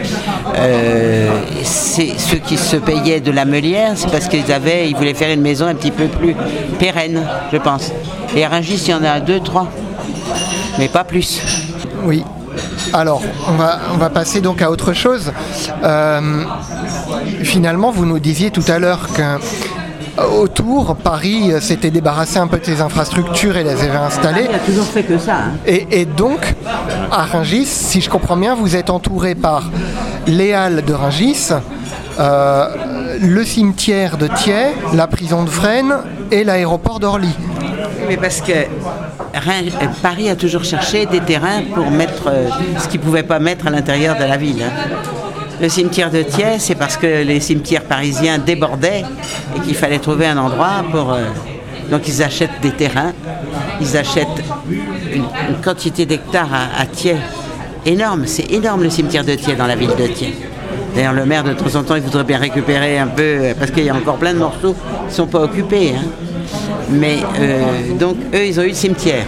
euh, 0.58 1.30
c'est 1.64 2.14
ceux 2.18 2.38
qui 2.38 2.58
se 2.58 2.78
payaient 2.78 3.20
de 3.20 3.32
la 3.32 3.46
meulière, 3.46 3.92
c'est 3.96 4.10
parce 4.10 4.28
qu'ils 4.28 4.52
avaient, 4.52 4.90
ils 4.90 4.96
voulaient 4.96 5.14
faire 5.14 5.32
une 5.34 5.42
maison 5.42 5.68
un 5.68 5.76
petit 5.76 5.92
peu 5.92 6.06
plus 6.06 6.36
pérenne, 6.80 7.22
je 7.52 7.58
pense. 7.58 7.92
Et 8.36 8.44
à 8.46 8.50
Rungis, 8.50 8.82
il 8.88 8.92
y 8.92 8.94
en 8.94 9.04
a 9.04 9.20
deux, 9.20 9.40
trois, 9.42 9.70
mais 10.80 10.88
pas 10.88 11.04
plus. 11.04 11.42
Oui. 12.04 12.24
Alors, 12.94 13.22
on 13.48 13.54
va, 13.54 13.80
on 13.94 13.98
va 13.98 14.10
passer 14.10 14.42
donc 14.42 14.62
à 14.62 14.70
autre 14.72 14.94
chose. 14.94 15.32
Euh, 15.84 16.44
finalement, 17.44 17.92
vous 17.92 18.06
nous 18.06 18.20
disiez 18.20 18.52
tout 18.52 18.64
à 18.68 18.80
l'heure 18.80 19.08
que 19.14 19.22
autour, 20.32 20.96
Paris 20.96 21.52
euh, 21.52 21.60
s'était 21.60 21.92
débarrassé 21.92 22.38
un 22.38 22.48
peu 22.48 22.58
de 22.58 22.66
ses 22.66 22.80
infrastructures 22.82 23.58
et 23.58 23.64
les 23.64 23.72
avait 23.72 23.98
installées. 23.98 24.46
Il 24.50 24.56
a 24.56 24.60
toujours 24.60 24.86
fait 24.86 25.04
que 25.04 25.18
ça. 25.18 25.36
hein. 25.36 25.52
Et, 25.66 25.88
et 26.02 26.06
donc, 26.06 26.56
à 27.12 27.24
Rungis, 27.26 27.66
si 27.66 28.00
je 28.00 28.10
comprends 28.10 28.38
bien, 28.38 28.56
vous 28.56 28.76
êtes 28.78 28.90
entouré 28.90 29.36
par 29.36 29.64
les 30.26 30.54
Halles 30.54 30.84
de 30.86 30.94
Rungis, 30.94 31.50
euh, 32.20 32.66
le 33.22 33.44
cimetière 33.44 34.18
de 34.18 34.28
Thiers, 34.28 34.74
la 34.94 35.08
prison 35.08 35.44
de 35.44 35.50
Fresnes 35.50 35.96
et 36.32 36.46
l'aéroport 36.46 37.00
d'Orly. 37.02 37.36
Mais 38.08 38.18
parce 38.18 38.42
que 38.42 38.52
euh, 38.52 39.88
Paris 40.02 40.30
a 40.30 40.36
toujours 40.36 40.64
cherché 40.64 41.06
des 41.06 41.20
terrains 41.22 41.62
pour 41.74 41.90
mettre 41.92 42.28
euh, 42.28 42.48
ce 42.80 42.88
qu'il 42.88 43.00
ne 43.00 43.06
pouvait 43.06 43.24
pas 43.24 43.40
mettre 43.40 43.68
à 43.68 43.70
l'intérieur 43.70 44.16
de 44.16 44.24
la 44.24 44.38
ville. 44.38 44.62
hein. 44.64 44.98
Le 45.62 45.70
cimetière 45.70 46.12
de 46.12 46.22
Thiers, 46.22 46.60
c'est 46.60 46.76
parce 46.76 46.98
que 46.98 47.24
les 47.24 47.40
cimetières 47.40 47.84
parisiens 47.84 48.38
débordaient 48.38 49.04
et 49.56 49.60
qu'il 49.62 49.76
fallait 49.76 50.00
trouver 50.00 50.28
un 50.28 50.38
endroit 50.38 50.84
pour. 50.92 51.14
euh, 51.14 51.24
donc 51.90 52.08
ils 52.08 52.24
achètent 52.24 52.62
des 52.62 52.72
terrains, 52.72 53.14
ils 53.80 53.96
achètent 53.96 54.28
une, 55.14 55.24
quantité 55.64 56.06
d'hectares 56.06 56.50
à, 56.54 56.86
Thiers 56.88 57.18
énorme. 57.86 58.24
C'est 58.26 58.52
énorme 58.52 58.84
le 58.84 58.90
cimetière 58.90 59.24
de 59.24 59.36
Thiers 59.36 59.56
dans 59.56 59.68
la 59.68 59.76
ville 59.76 59.96
de 59.98 60.08
Thiers. 60.08 60.36
D'ailleurs, 60.96 61.14
le 61.14 61.26
maire, 61.26 61.44
de 61.44 61.54
temps 61.54 61.76
en 61.76 61.84
temps, 61.84 61.96
il 61.96 62.02
voudrait 62.02 62.24
bien 62.24 62.40
récupérer 62.40 62.98
un 62.98 63.08
peu, 63.08 63.54
parce 63.60 63.70
qu'il 63.70 63.84
y 63.84 63.90
a 63.90 63.96
encore 63.96 64.16
plein 64.16 64.34
de 64.34 64.40
morceaux 64.40 64.74
qui 64.74 65.06
ne 65.08 65.12
sont 65.12 65.28
pas 65.28 65.42
occupés. 65.42 65.94
hein. 65.96 66.06
Mais 66.90 67.18
euh, 67.40 67.94
donc, 68.00 68.18
eux, 68.34 68.46
ils 68.46 68.60
ont 68.60 68.64
eu 68.64 68.70
le 68.70 68.74
cimetière. 68.74 69.26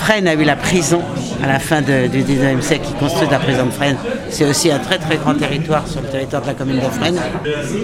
Fresnes 0.00 0.28
a 0.28 0.34
eu 0.34 0.44
la 0.44 0.56
prison 0.56 1.00
à 1.42 1.46
la 1.46 1.58
fin 1.58 1.82
du 1.82 1.92
19e 1.92 2.60
siècle, 2.60 2.86
qui 2.86 2.94
construit 2.94 3.28
la 3.30 3.38
prison 3.38 3.66
de 3.66 3.70
Fresnes. 3.70 3.96
C'est 4.30 4.44
aussi 4.44 4.70
un 4.70 4.78
très 4.78 4.98
très 4.98 5.16
grand 5.16 5.34
territoire 5.34 5.86
sur 5.86 6.00
le 6.00 6.08
territoire 6.08 6.42
de 6.42 6.46
la 6.48 6.54
commune 6.54 6.76
de 6.80 6.88
Fresnes. 6.88 7.20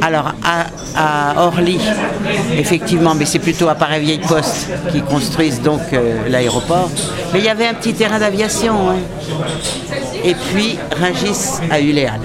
Alors 0.02 0.32
à, 0.44 0.66
à 0.96 1.42
Orly, 1.46 1.78
effectivement, 2.56 3.14
mais 3.14 3.24
c'est 3.26 3.38
plutôt 3.38 3.68
à 3.68 3.74
Paris-Vieille 3.74 4.20
Poste 4.26 4.68
qui 4.92 5.02
construisent 5.02 5.60
donc 5.60 5.80
euh, 5.92 6.28
l'aéroport. 6.28 6.90
Mais 7.32 7.40
il 7.40 7.44
y 7.44 7.48
avait 7.48 7.66
un 7.66 7.74
petit 7.74 7.94
terrain 7.94 8.18
d'aviation. 8.18 8.90
hein. 8.90 8.96
Et 10.24 10.34
puis 10.34 10.78
Rungis 11.00 11.60
les 11.92 12.06
Halles. 12.06 12.20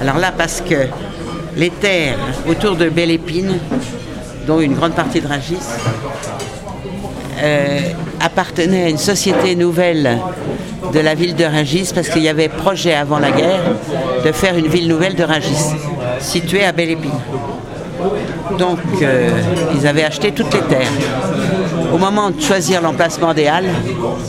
Alors 0.00 0.18
là, 0.18 0.32
parce 0.36 0.60
que 0.60 0.86
les 1.56 1.70
terres 1.70 2.18
autour 2.48 2.76
de 2.76 2.88
Belle-Épine, 2.90 3.58
dont 4.46 4.60
une 4.60 4.74
grande 4.74 4.92
partie 4.94 5.20
de 5.20 5.26
Rungis, 5.26 5.58
euh, 7.42 7.80
appartenait 8.20 8.84
à 8.84 8.88
une 8.88 8.98
société 8.98 9.54
nouvelle 9.56 10.18
de 10.92 11.00
la 11.00 11.14
ville 11.14 11.34
de 11.34 11.44
Rungis 11.44 11.90
parce 11.94 12.08
qu'il 12.08 12.22
y 12.22 12.28
avait 12.28 12.48
projet 12.48 12.94
avant 12.94 13.18
la 13.18 13.30
guerre 13.30 13.62
de 14.24 14.32
faire 14.32 14.56
une 14.56 14.68
ville 14.68 14.88
nouvelle 14.88 15.14
de 15.14 15.24
Rungis, 15.24 15.74
située 16.20 16.64
à 16.64 16.72
Belle-Épine. 16.72 17.10
Donc 18.58 18.78
euh, 19.02 19.30
ils 19.74 19.86
avaient 19.86 20.04
acheté 20.04 20.30
toutes 20.32 20.54
les 20.54 20.60
terres. 20.60 20.92
Au 21.92 21.98
moment 21.98 22.30
de 22.30 22.40
choisir 22.40 22.80
l'emplacement 22.80 23.34
des 23.34 23.46
Halles, 23.46 23.70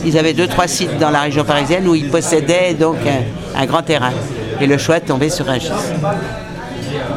ils 0.05 0.18
avaient 0.18 0.34
deux 0.34 0.47
trois 0.47 0.68
sites 0.68 0.97
dans 0.97 1.09
la 1.11 1.22
région 1.22 1.43
parisienne 1.43 1.88
où 1.88 1.95
ils 1.95 2.09
possédaient 2.09 2.74
donc 2.74 2.97
un, 3.05 3.61
un 3.61 3.65
grand 3.65 3.84
terrain. 3.84 4.11
Et 4.59 4.65
le 4.68 4.78
choix 4.78 4.97
est 4.97 5.01
tombé 5.01 5.30
sur 5.30 5.45
Rungis. 5.45 5.72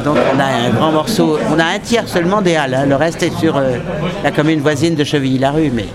Donc 0.03 0.17
on 0.33 0.39
a 0.39 0.45
un 0.45 0.69
grand 0.71 0.91
morceau, 0.91 1.37
on 1.49 1.59
a 1.59 1.65
un 1.65 1.79
tiers 1.79 2.07
seulement 2.07 2.41
des 2.41 2.55
Halles, 2.55 2.73
hein. 2.73 2.85
le 2.85 2.95
reste 2.95 3.21
est 3.23 3.35
sur 3.39 3.57
euh, 3.57 3.77
la 4.23 4.31
commune 4.31 4.59
voisine 4.59 4.95
de 4.95 5.03
Chevilly-la-Rue, 5.03 5.71
mais 5.73 5.85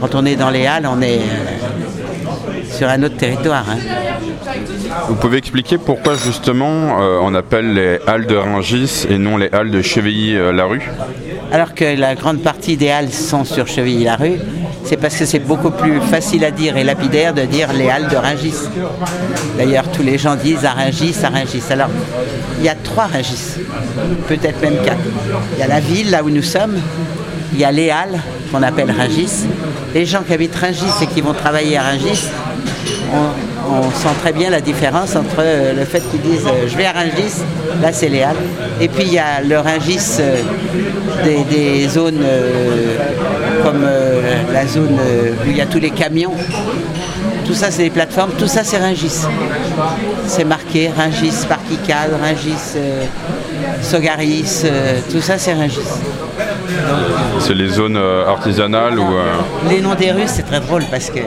quand 0.00 0.14
on 0.14 0.24
est 0.24 0.36
dans 0.36 0.50
les 0.50 0.66
Halles, 0.66 0.88
on 0.90 1.00
est 1.02 1.18
euh, 1.18 2.72
sur 2.76 2.88
un 2.88 3.02
autre 3.02 3.16
territoire. 3.16 3.64
hein. 3.68 3.78
Vous 5.08 5.16
pouvez 5.16 5.38
expliquer 5.38 5.76
pourquoi 5.78 6.14
justement 6.14 7.00
euh, 7.00 7.18
on 7.22 7.34
appelle 7.34 7.74
les 7.74 7.98
halles 8.06 8.26
de 8.26 8.36
Rungis 8.36 9.06
et 9.10 9.18
non 9.18 9.36
les 9.36 9.50
halles 9.52 9.70
de 9.70 9.82
Chevilly-la-Rue? 9.82 10.82
Alors 11.52 11.74
que 11.74 11.84
la 11.98 12.14
grande 12.14 12.40
partie 12.42 12.76
des 12.76 12.90
Halles 12.90 13.12
sont 13.12 13.44
sur 13.44 13.66
Chevilly-la-Rue, 13.66 14.38
c'est 14.84 14.96
parce 14.96 15.16
que 15.16 15.24
c'est 15.24 15.38
beaucoup 15.40 15.70
plus 15.70 16.00
facile 16.00 16.44
à 16.44 16.50
dire 16.50 16.76
et 16.76 16.84
lapidaire 16.84 17.32
de 17.34 17.42
dire 17.42 17.72
les 17.72 17.88
Halles 17.90 18.08
de 18.08 18.16
Rungis. 18.16 18.54
D'ailleurs, 19.56 19.84
tous 19.92 20.02
les 20.02 20.18
gens 20.18 20.36
disent 20.36 20.64
à 20.64 20.72
Rungis, 20.72 21.14
à 21.22 21.28
Rungis. 21.28 21.62
Alors, 21.70 21.90
il 22.64 22.68
y 22.68 22.70
a 22.70 22.74
trois 22.76 23.04
Rungis, 23.04 23.60
peut-être 24.26 24.62
même 24.62 24.78
quatre. 24.82 24.96
Il 25.52 25.58
y 25.58 25.62
a 25.62 25.66
la 25.66 25.80
ville, 25.80 26.10
là 26.10 26.24
où 26.24 26.30
nous 26.30 26.42
sommes, 26.42 26.78
il 27.52 27.58
y 27.58 27.64
a 27.64 27.70
les 27.70 27.90
Halles, 27.90 28.18
qu'on 28.50 28.62
appelle 28.62 28.90
Rungis. 28.90 29.44
Les 29.94 30.06
gens 30.06 30.22
qui 30.26 30.32
habitent 30.32 30.56
Rungis 30.56 31.02
et 31.02 31.06
qui 31.06 31.20
vont 31.20 31.34
travailler 31.34 31.76
à 31.76 31.82
Rungis, 31.82 32.30
on, 33.12 33.82
sent 33.90 34.14
très 34.22 34.32
bien 34.32 34.48
la 34.48 34.62
différence 34.62 35.14
entre 35.14 35.40
euh, 35.40 35.74
le 35.74 35.84
fait 35.84 36.00
qu'ils 36.10 36.22
disent 36.22 36.46
euh, 36.46 36.66
je 36.66 36.76
vais 36.76 36.86
à 36.86 36.92
Rungis, 36.92 37.42
là 37.82 37.92
c'est 37.92 38.08
les 38.08 38.24
et 38.80 38.88
puis 38.88 39.04
il 39.04 39.12
y 39.12 39.18
a 39.18 39.42
le 39.42 39.58
Rungis 39.58 40.20
euh, 40.20 40.36
des, 41.50 41.86
zones 41.88 42.22
euh, 42.22 42.96
comme 43.62 43.86
la 44.52 44.66
zone 44.66 44.98
où 45.46 45.50
il 45.50 45.56
y 45.56 45.60
a 45.60 45.66
tous 45.66 45.80
les 45.80 45.90
camions. 45.90 46.34
Tout 47.44 47.54
ça 47.54 47.70
c'est 47.70 47.84
des 47.84 47.90
plateformes, 47.90 48.32
tout 48.38 48.46
ça 48.46 48.64
c'est 48.64 48.78
Rungis. 48.78 49.22
C'est 50.26 50.44
marqué 50.44 50.90
Rungis 50.96 51.46
Parkicade, 51.48 52.10
Rungis 52.20 52.74
euh, 52.76 53.04
Sogaris, 53.82 54.62
euh, 54.64 55.00
tout 55.10 55.20
ça 55.20 55.36
c'est 55.38 55.52
Rungis. 55.52 55.80
C'est 57.40 57.54
les 57.54 57.68
zones 57.68 57.96
euh, 57.96 58.26
artisanales 58.26 58.98
ou 58.98 59.06
Les 59.68 59.80
noms 59.80 59.94
des 59.94 60.10
rues, 60.12 60.22
c'est 60.26 60.42
très 60.42 60.60
drôle 60.60 60.84
parce 60.90 61.10
que 61.10 61.20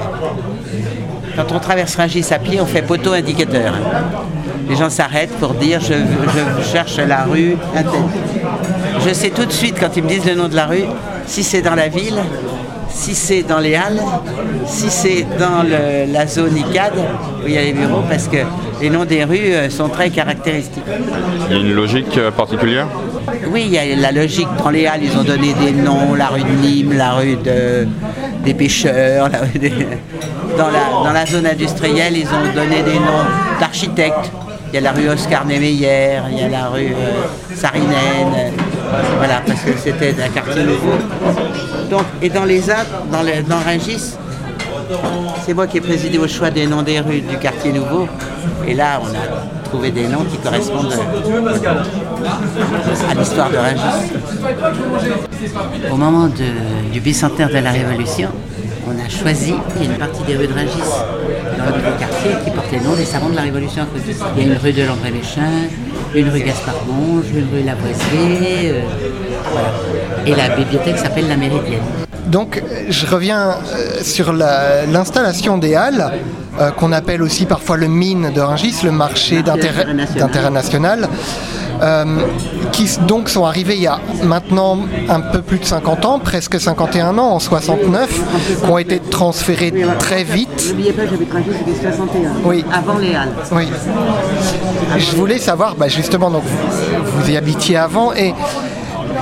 quand 1.36 1.52
on 1.52 1.60
traverse 1.60 1.96
Rungis 1.96 2.26
à 2.32 2.40
pied, 2.40 2.60
on 2.60 2.66
fait 2.66 2.82
poteau 2.82 3.14
indicateur. 3.14 3.74
Les 4.68 4.76
gens 4.76 4.90
s'arrêtent 4.90 5.38
pour 5.40 5.54
dire 5.54 5.80
je, 5.80 5.94
je 5.94 6.64
cherche 6.68 6.98
la 6.98 7.24
rue. 7.26 7.56
Je 9.06 9.14
sais 9.14 9.30
tout 9.30 9.46
de 9.46 9.52
suite 9.52 9.78
quand 9.80 9.96
ils 9.96 10.04
me 10.04 10.10
disent 10.10 10.26
le 10.26 10.36
nom 10.36 10.48
de 10.48 10.56
la 10.56 10.66
rue, 10.66 10.86
si 11.28 11.44
c'est 11.44 11.62
dans 11.62 11.76
la 11.76 11.88
ville, 11.88 12.20
si 12.90 13.14
c'est 13.16 13.44
dans 13.44 13.60
les 13.60 13.76
halles, 13.76 14.02
si 14.66 14.90
c'est 14.90 15.26
dans 15.40 15.64
le- 15.64 16.12
la 16.12 16.26
zone 16.28 16.58
ICAD 16.58 16.94
où 17.44 17.48
il 17.48 17.54
y 17.54 17.58
a 17.58 17.62
les 17.62 17.74
bureaux, 17.74 18.04
parce 18.10 18.28
que 18.28 18.38
les 18.82 18.90
noms 18.90 19.06
des 19.06 19.24
rues 19.24 19.54
euh, 19.54 19.70
sont 19.70 19.90
très 19.90 20.10
caractéristiques. 20.10 20.84
il 21.50 21.56
y 21.56 21.60
a 21.60 21.62
une 21.62 21.74
logique 21.74 22.18
euh, 22.18 22.32
particulière? 22.32 22.88
Oui, 23.52 23.64
il 23.68 23.74
y 23.74 23.78
a 23.78 23.96
la 23.96 24.12
logique. 24.12 24.48
Dans 24.64 24.70
les 24.70 24.88
halles, 24.88 25.02
ils 25.04 25.18
ont 25.18 25.24
donné 25.24 25.54
des 25.54 25.72
noms, 25.72 26.14
la 26.16 26.28
rue 26.28 26.42
de 26.44 26.50
Nîmes, 26.62 26.94
la 26.98 27.14
rue 27.14 27.36
de- 27.36 27.88
des 28.44 28.54
pêcheurs. 28.54 29.30
la 29.30 29.40
rue 29.40 29.60
des- 29.60 29.74
Dans, 30.58 30.68
la, 30.68 31.04
dans 31.04 31.14
la 31.14 31.26
zone 31.26 31.46
industrielle, 31.46 32.18
ils 32.18 32.28
ont 32.28 32.54
donné 32.56 32.82
des 32.84 32.96
noms 32.96 33.26
d'architectes. 33.60 34.32
Il 34.72 34.76
y 34.76 34.78
a 34.80 34.82
la 34.82 34.92
rue 34.92 35.08
Oscar 35.10 35.46
Niemeyer, 35.46 36.20
il 36.32 36.40
y 36.40 36.44
a 36.44 36.50
la 36.50 36.68
rue 36.68 36.88
euh, 36.88 37.56
Sarinène. 37.56 38.52
Euh, 38.94 39.02
voilà, 39.18 39.42
parce 39.46 39.62
que 39.62 39.72
c'était 39.78 40.16
un 40.22 40.30
quartier 40.30 40.64
nouveau. 40.64 40.94
Et 42.22 42.30
dans 42.30 42.46
les 42.46 42.70
Alpes, 42.70 42.88
dans, 43.12 43.22
le, 43.24 43.32
Rungis, 43.66 44.16
c'est 45.46 45.54
moi 45.54 45.68
qui 45.68 45.78
ai 45.78 45.82
présidé 45.82 46.18
au 46.18 46.28
choix 46.28 46.50
des 46.50 46.66
noms 46.68 46.82
des 46.84 47.00
rues 47.00 47.22
du 47.22 47.38
quartier 47.38 47.72
nouveau. 47.72 48.08
Et 48.68 48.74
là, 48.74 49.02
on 49.02 49.08
a 49.08 49.66
trouvé 49.66 49.92
des 49.92 50.08
noms 50.08 50.24
qui 50.24 50.38
correspondent 50.38 50.94
à 53.10 53.14
l'histoire 53.14 53.50
de 53.50 53.58
Rungis. 53.58 54.12
Au 55.92 55.96
moment 55.98 56.30
du 56.92 57.00
bicentenaire 57.00 57.50
de 57.50 57.58
la 57.60 57.72
Révolution, 57.72 58.30
on 58.88 59.06
a 59.06 59.10
choisi 59.10 59.54
une 59.82 59.94
partie 59.98 60.24
des 60.24 60.38
rues 60.38 60.48
de 60.48 60.54
Rungis 60.54 60.80
dans 61.58 61.66
le 61.66 61.72
nouveau 61.72 61.98
quartier 62.00 62.32
qui 62.44 62.52
porte 62.52 62.72
les 62.72 62.80
noms 62.80 62.96
des 62.96 63.06
savants 63.06 63.30
de 63.30 63.36
la 63.36 63.42
Révolution. 63.42 63.86
Il 64.38 64.44
y 64.44 64.50
a 64.50 64.54
une 64.54 64.58
rue 64.58 64.72
de 64.72 64.84
Landré-les-Chins, 64.84 65.70
une 66.16 66.30
rue 66.30 66.42
Gaspard-Monge, 66.42 67.26
une 67.34 67.48
rue 67.54 67.64
Lavoisier, 67.64 68.72
euh, 68.72 68.82
voilà. 69.52 69.70
Et 70.26 70.36
la 70.36 70.56
bibliothèque 70.56 70.98
s'appelle 70.98 71.28
la 71.28 71.38
Méridienne. 71.38 71.82
Donc, 72.28 72.62
je 72.90 73.06
reviens 73.06 73.50
euh, 73.52 74.02
sur 74.02 74.34
la- 74.34 74.86
l'installation 74.86 75.58
des 75.58 75.76
halles, 75.76 76.12
euh, 76.60 76.72
qu'on 76.72 76.92
appelle 76.92 77.22
aussi 77.22 77.46
parfois 77.46 77.78
le 77.78 77.88
mine 77.88 78.32
de 78.34 78.42
Rungis, 78.42 78.76
le 78.84 78.92
marché 78.92 79.42
d'intérêt 79.44 79.86
d'intérêt 80.18 80.50
national. 80.50 81.08
Euh, 81.82 82.06
qui 82.72 82.88
donc 83.08 83.30
sont 83.30 83.46
arrivés 83.46 83.76
il 83.76 83.82
y 83.82 83.88
a 83.88 84.00
maintenant 84.24 84.80
un 85.10 85.22
peu 85.22 85.42
plus 85.42 85.60
de 85.60 85.66
50 85.66 86.06
ans, 86.06 86.20
presque 86.20 86.60
51 86.60 87.18
ans, 87.18 87.32
en 87.32 87.40
69, 87.40 88.10
qui 88.64 88.70
ont 88.70 88.78
été 88.78 89.00
transférés 89.00 89.74
très 90.00 90.24
vite. 90.24 90.68
N'oubliez 90.70 90.94
pas, 90.94 91.06
j'habite 91.06 91.32
Rungis 91.32 91.50
depuis 91.50 91.82
61. 91.82 92.32
Oui. 92.46 92.66
Avant 92.74 92.98
les 92.98 93.16
Halles. 93.16 93.34
Oui. 93.52 93.68
Je 94.98 95.16
voulais 95.16 95.40
savoir, 95.40 95.76
bah, 95.76 95.88
justement, 95.88 96.30
donc 96.32 96.44
vous, 96.44 97.22
vous 97.22 97.30
y 97.32 97.38
habitiez 97.38 97.78
avant 97.78 98.14
et 98.14 98.34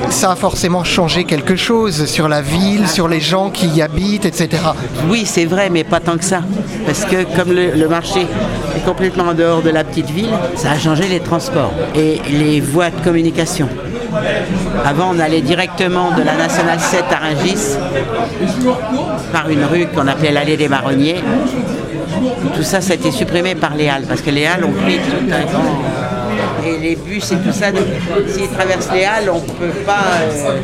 ça 0.09 0.31
a 0.31 0.35
forcément 0.35 0.83
changé 0.83 1.23
quelque 1.23 1.55
chose 1.55 2.05
sur 2.05 2.27
la 2.27 2.41
ville, 2.41 2.87
sur 2.87 3.07
les 3.07 3.19
gens 3.19 3.49
qui 3.49 3.67
y 3.67 3.81
habitent, 3.81 4.25
etc. 4.25 4.61
Oui, 5.09 5.23
c'est 5.25 5.45
vrai, 5.45 5.69
mais 5.69 5.83
pas 5.83 5.99
tant 5.99 6.17
que 6.17 6.23
ça. 6.23 6.41
Parce 6.85 7.05
que 7.05 7.23
comme 7.35 7.51
le, 7.51 7.87
marché 7.87 8.21
est 8.75 8.85
complètement 8.85 9.25
en 9.25 9.33
dehors 9.33 9.61
de 9.61 9.69
la 9.69 9.83
petite 9.83 10.09
ville, 10.09 10.33
ça 10.55 10.71
a 10.71 10.77
changé 10.77 11.07
les 11.07 11.19
transports 11.19 11.73
et 11.95 12.21
les 12.29 12.61
voies 12.61 12.89
de 12.89 13.01
communication. 13.03 13.67
Avant, 14.85 15.11
on 15.13 15.19
allait 15.19 15.41
directement 15.41 16.11
de 16.11 16.23
la 16.23 16.35
Nationale 16.35 16.79
7 16.79 17.03
à 17.11 17.27
Rungis 17.27 17.77
par 19.31 19.49
une 19.49 19.65
rue 19.65 19.87
qu'on 19.87 20.07
appelait 20.07 20.31
l'allée 20.31 20.57
des 20.57 20.67
Marronniers. 20.67 21.21
Tout 22.55 22.63
ça, 22.63 22.81
ça 22.81 22.93
a 22.93 22.95
été 22.95 23.11
supprimé 23.11 23.55
par 23.55 23.75
les 23.75 23.89
Halles, 23.89 24.05
parce 24.07 24.21
que 24.21 24.29
les 24.29 24.45
Halles 24.45 24.63
ont 24.63 24.71
pris 24.71 24.97
tout 24.97 25.25
un 25.31 25.45
grand... 25.45 26.14
Et 26.65 26.77
les 26.79 26.95
bus 26.95 27.31
et 27.31 27.37
tout 27.37 27.51
ça, 27.51 27.67
s'ils 28.27 28.49
traversent 28.49 28.91
les 28.93 29.05
Halles, 29.05 29.29
on 29.29 29.35
ne 29.35 29.41
peut 29.41 29.79
pas... 29.85 30.05
euh, 30.21 30.59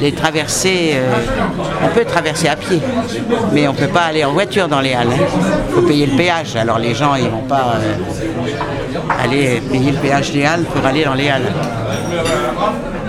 les 0.00 0.12
traversées, 0.12 0.92
euh, 0.94 1.12
on 1.84 1.88
peut 1.88 2.04
traverser 2.04 2.48
à 2.48 2.56
pied, 2.56 2.80
mais 3.52 3.68
on 3.68 3.72
ne 3.72 3.76
peut 3.76 3.88
pas 3.88 4.04
aller 4.04 4.24
en 4.24 4.32
voiture 4.32 4.68
dans 4.68 4.80
les 4.80 4.94
halles. 4.94 5.08
Il 5.68 5.74
faut 5.74 5.82
payer 5.82 6.06
le 6.06 6.16
péage. 6.16 6.56
Alors 6.56 6.78
les 6.78 6.94
gens, 6.94 7.14
ils 7.14 7.28
vont 7.28 7.42
pas 7.42 7.74
euh, 7.76 9.22
aller 9.22 9.60
payer 9.70 9.92
le 9.92 9.98
péage 9.98 10.32
des 10.32 10.44
halles 10.44 10.64
pour 10.64 10.84
aller 10.86 11.04
dans 11.04 11.14
les 11.14 11.28
halles. 11.28 11.52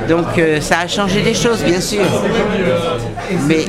Donc 0.09 0.27
ça 0.59 0.79
a 0.79 0.87
changé 0.87 1.21
des 1.21 1.33
choses, 1.33 1.63
bien 1.63 1.79
sûr, 1.79 2.03
mais 3.47 3.65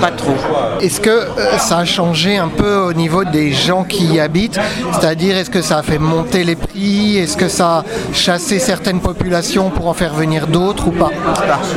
pas 0.00 0.10
trop. 0.10 0.34
Est-ce 0.80 1.00
que 1.00 1.10
euh, 1.10 1.58
ça 1.58 1.78
a 1.78 1.84
changé 1.84 2.36
un 2.36 2.48
peu 2.48 2.76
au 2.76 2.92
niveau 2.92 3.24
des 3.24 3.52
gens 3.52 3.84
qui 3.84 4.04
y 4.06 4.20
habitent? 4.20 4.58
C'est-à-dire, 4.92 5.36
est-ce 5.36 5.50
que 5.50 5.62
ça 5.62 5.78
a 5.78 5.82
fait 5.82 5.98
monter 5.98 6.44
les 6.44 6.56
prix? 6.56 7.18
Est-ce 7.18 7.36
que 7.36 7.48
ça 7.48 7.78
a 7.78 7.84
chassé 8.12 8.58
certaines 8.58 9.00
populations 9.00 9.70
pour 9.70 9.86
en 9.88 9.94
faire 9.94 10.14
venir 10.14 10.46
d'autres 10.46 10.88
ou 10.88 10.92
pas? 10.92 11.10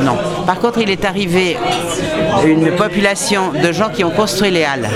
Non. 0.02 0.16
Par 0.46 0.58
contre, 0.58 0.78
il 0.80 0.90
est 0.90 1.04
arrivé 1.04 1.56
une 2.46 2.70
population 2.72 3.52
de 3.62 3.72
gens 3.72 3.88
qui 3.88 4.04
ont 4.04 4.10
construit 4.10 4.50
les 4.50 4.64
halles. 4.64 4.88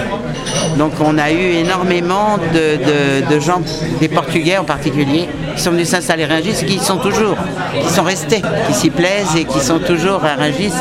Donc 0.79 0.93
on 1.01 1.19
a 1.19 1.31
eu 1.31 1.53
énormément 1.65 2.39
de, 2.53 2.77
de- 2.77 3.35
de 3.35 3.41
gens, 3.41 3.61
des 4.01 4.09
Portugais 4.09 4.59
en 4.59 4.65
particulier, 4.65 5.29
qui 5.57 5.63
sont 5.63 5.71
venus 5.71 5.89
s'installer 5.89 6.25
à 6.25 6.29
Rungis, 6.29 6.65
qui 6.67 6.77
y 6.77 6.79
sont 6.79 6.97
toujours, 6.97 7.37
qui 7.87 7.93
sont 7.93 8.03
restés, 8.03 8.43
qui 8.67 8.75
s'y 8.75 8.91
plaisent 8.91 9.37
et 9.37 9.45
qui 9.45 9.61
sont 9.61 9.79
toujours 9.79 10.21
à 10.25 10.35
Rungis, 10.37 10.73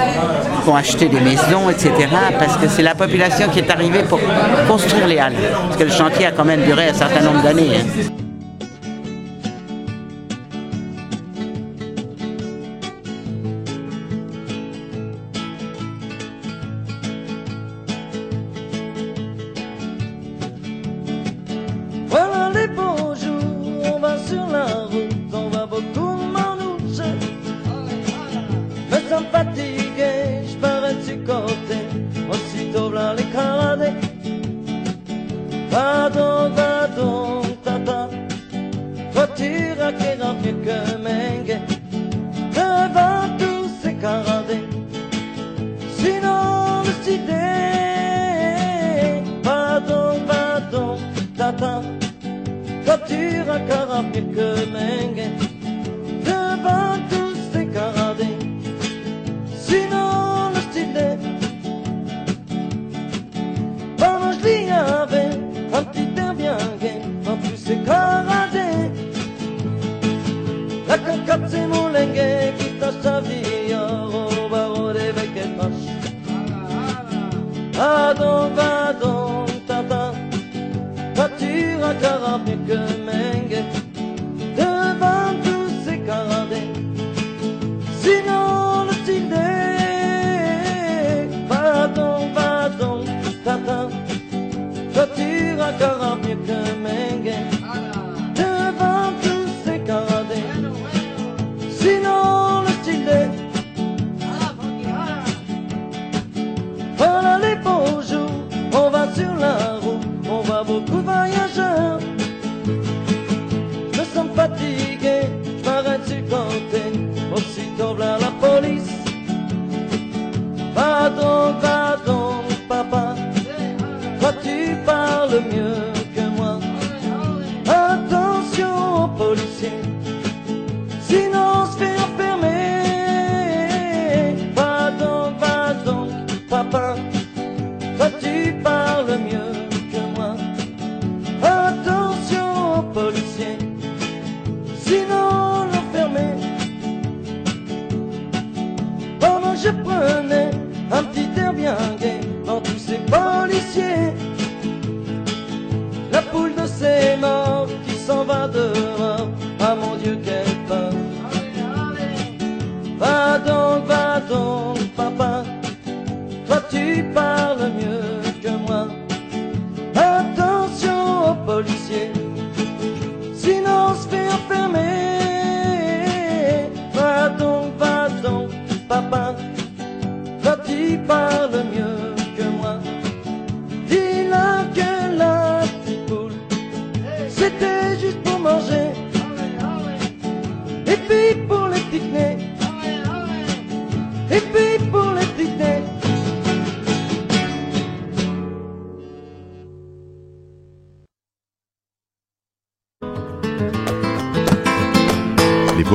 qui 0.64 0.70
ont 0.70 0.76
acheté 0.76 1.08
des 1.08 1.20
maisons, 1.20 1.70
etc. 1.70 1.92
Parce 2.40 2.58
que 2.58 2.68
c'est 2.68 2.82
la 2.84 2.96
population 2.96 3.50
qui 3.50 3.60
est 3.60 3.70
arrivée 3.70 4.04
pour 4.04 4.20
construire 4.68 5.08
les 5.08 5.20
halles. 5.20 5.34
Parce 5.68 5.78
que 5.78 5.84
le 5.84 5.92
chantier 5.92 6.28
a 6.28 6.32
quand 6.32 6.46
même 6.46 6.64
duré 6.64 6.90
un 6.90 6.94
certain 6.94 7.22
nombre 7.22 7.42
d'années. 7.44 7.72
hein. 7.78 8.31